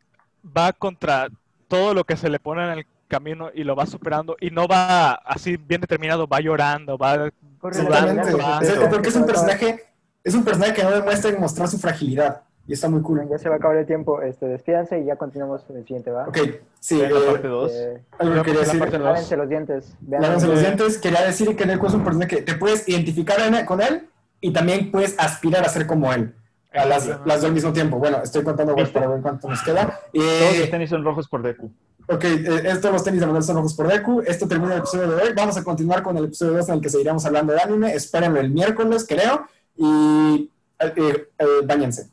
va 0.57 0.73
contra 0.73 1.29
todo 1.69 1.95
lo 1.95 2.05
que 2.05 2.17
se 2.17 2.29
le 2.29 2.39
pone 2.39 2.65
en 2.65 2.79
el 2.79 2.87
camino 3.09 3.51
y 3.55 3.65
lo 3.65 3.77
va 3.77 3.87
superando 3.87 4.37
y 4.41 4.51
no 4.51 4.67
va 4.67 5.13
así 5.13 5.57
bien 5.57 5.81
determinado, 5.81 6.27
va 6.27 6.41
llorando, 6.41 6.99
va 6.99 7.31
Exactamente. 7.63 8.33
que 8.79 8.87
porque 8.87 9.09
es 9.09 9.17
un 9.17 9.23
va 9.23 9.27
personaje, 9.27 9.85
es 10.25 10.35
un 10.35 10.45
personaje 10.45 10.75
que 10.75 10.83
no 10.83 10.91
demuestra 10.91 11.31
demostrar 11.31 11.69
su 11.69 11.79
fragilidad. 11.79 12.43
Y 12.69 12.73
está 12.73 12.89
muy 12.89 13.01
cool. 13.01 13.29
Ya 13.31 13.39
se 13.39 13.49
va 13.49 13.55
a 13.55 13.59
acabar 13.59 13.77
el 13.77 13.87
tiempo. 13.87 14.21
Este, 14.23 14.47
despídanse 14.47 14.99
y 14.99 15.05
ya 15.05 15.15
continuamos 15.15 15.65
en 15.71 15.77
el 15.77 15.83
siguiente, 15.85 16.11
¿va? 16.11 16.27
Ok, 16.27 16.39
sí, 16.81 16.99
la 17.01 17.09
eh, 17.11 17.23
parte 17.31 17.47
2. 17.47 17.73
Eh, 17.73 18.03
algo 18.19 18.43
quería 18.43 18.61
decir. 18.61 19.01
lávense 19.01 19.37
los 19.37 19.49
dientes. 19.49 19.97
Vean 20.01 20.23
Lávense 20.23 20.49
los 20.49 20.59
dientes, 20.59 20.99
quería 20.99 21.23
decir 21.23 21.55
que 21.55 21.65
Deku 21.65 21.87
es 21.87 21.95
un 21.95 22.03
personaje 22.03 22.37
que 22.39 22.43
te 22.43 22.55
puedes 22.57 22.89
identificar 22.89 23.39
en- 23.41 23.65
con 23.65 23.81
él 23.81 24.09
y 24.41 24.53
también 24.53 24.91
puedes 24.91 25.15
aspirar 25.17 25.65
a 25.65 25.69
ser 25.69 25.87
como 25.87 26.13
él. 26.13 26.35
A 26.73 26.85
las, 26.85 27.07
las 27.07 27.41
dos 27.41 27.45
al 27.45 27.53
mismo 27.53 27.73
tiempo. 27.73 27.99
Bueno, 27.99 28.19
estoy 28.23 28.45
contando 28.45 28.75
güey, 28.75 28.87
para 28.93 29.07
ver 29.09 29.23
cuánto 29.23 29.49
nos 29.49 29.63
queda. 29.63 29.99
Eh, 30.13 30.21
Todos 30.41 30.59
los 30.59 30.71
tenis 30.71 30.91
son 30.91 31.05
rojos 31.05 31.29
por 31.29 31.43
Deku. 31.43 31.71
Ok, 32.09 32.25
eh, 32.25 32.63
estos 32.65 32.93
los 32.93 33.03
tenis 33.03 33.21
de 33.21 33.27
Manuel 33.27 33.43
son 33.43 33.57
ojos 33.57 33.75
por 33.75 33.89
Deku. 33.89 34.21
Esto 34.27 34.47
termina 34.47 34.75
el 34.75 34.81
episodio 34.81 35.09
de 35.09 35.23
hoy. 35.23 35.33
Vamos 35.35 35.57
a 35.57 35.65
continuar 35.65 36.03
con 36.03 36.17
el 36.19 36.27
episodio 36.27 36.53
2 36.55 36.69
en 36.69 36.75
el 36.77 36.81
que 36.81 36.91
seguiremos 36.91 37.25
hablando 37.25 37.53
de 37.53 37.61
anime. 37.61 37.95
Espérenlo 37.95 38.41
el 38.41 38.51
miércoles, 38.51 39.07
creo. 39.09 39.47
Y 39.77 40.51
eh, 40.79 40.93
eh, 40.97 41.29
eh, 41.39 41.47
báñense. 41.65 42.11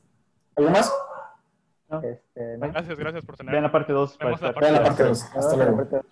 ¿Algo 0.55 0.69
más? 0.69 0.91
Este, 2.01 2.57
¿no? 2.57 2.71
Gracias, 2.71 2.97
gracias 2.97 3.23
por 3.25 3.35
tener. 3.37 3.51
Vean 3.51 3.63
la 3.63 3.71
parte 3.71 3.93
2. 3.93 4.17
Vemos 4.17 4.41
la 4.41 4.51
Vean 4.53 4.73
la 4.73 4.83
parte 4.83 5.03
2. 5.03 5.09
Nos 5.09 5.23
Hasta 5.23 5.39
vemos 5.39 5.53
en 5.53 5.59
la 5.59 5.65
luego. 5.65 5.77
parte 5.77 5.95
dos. 5.95 6.01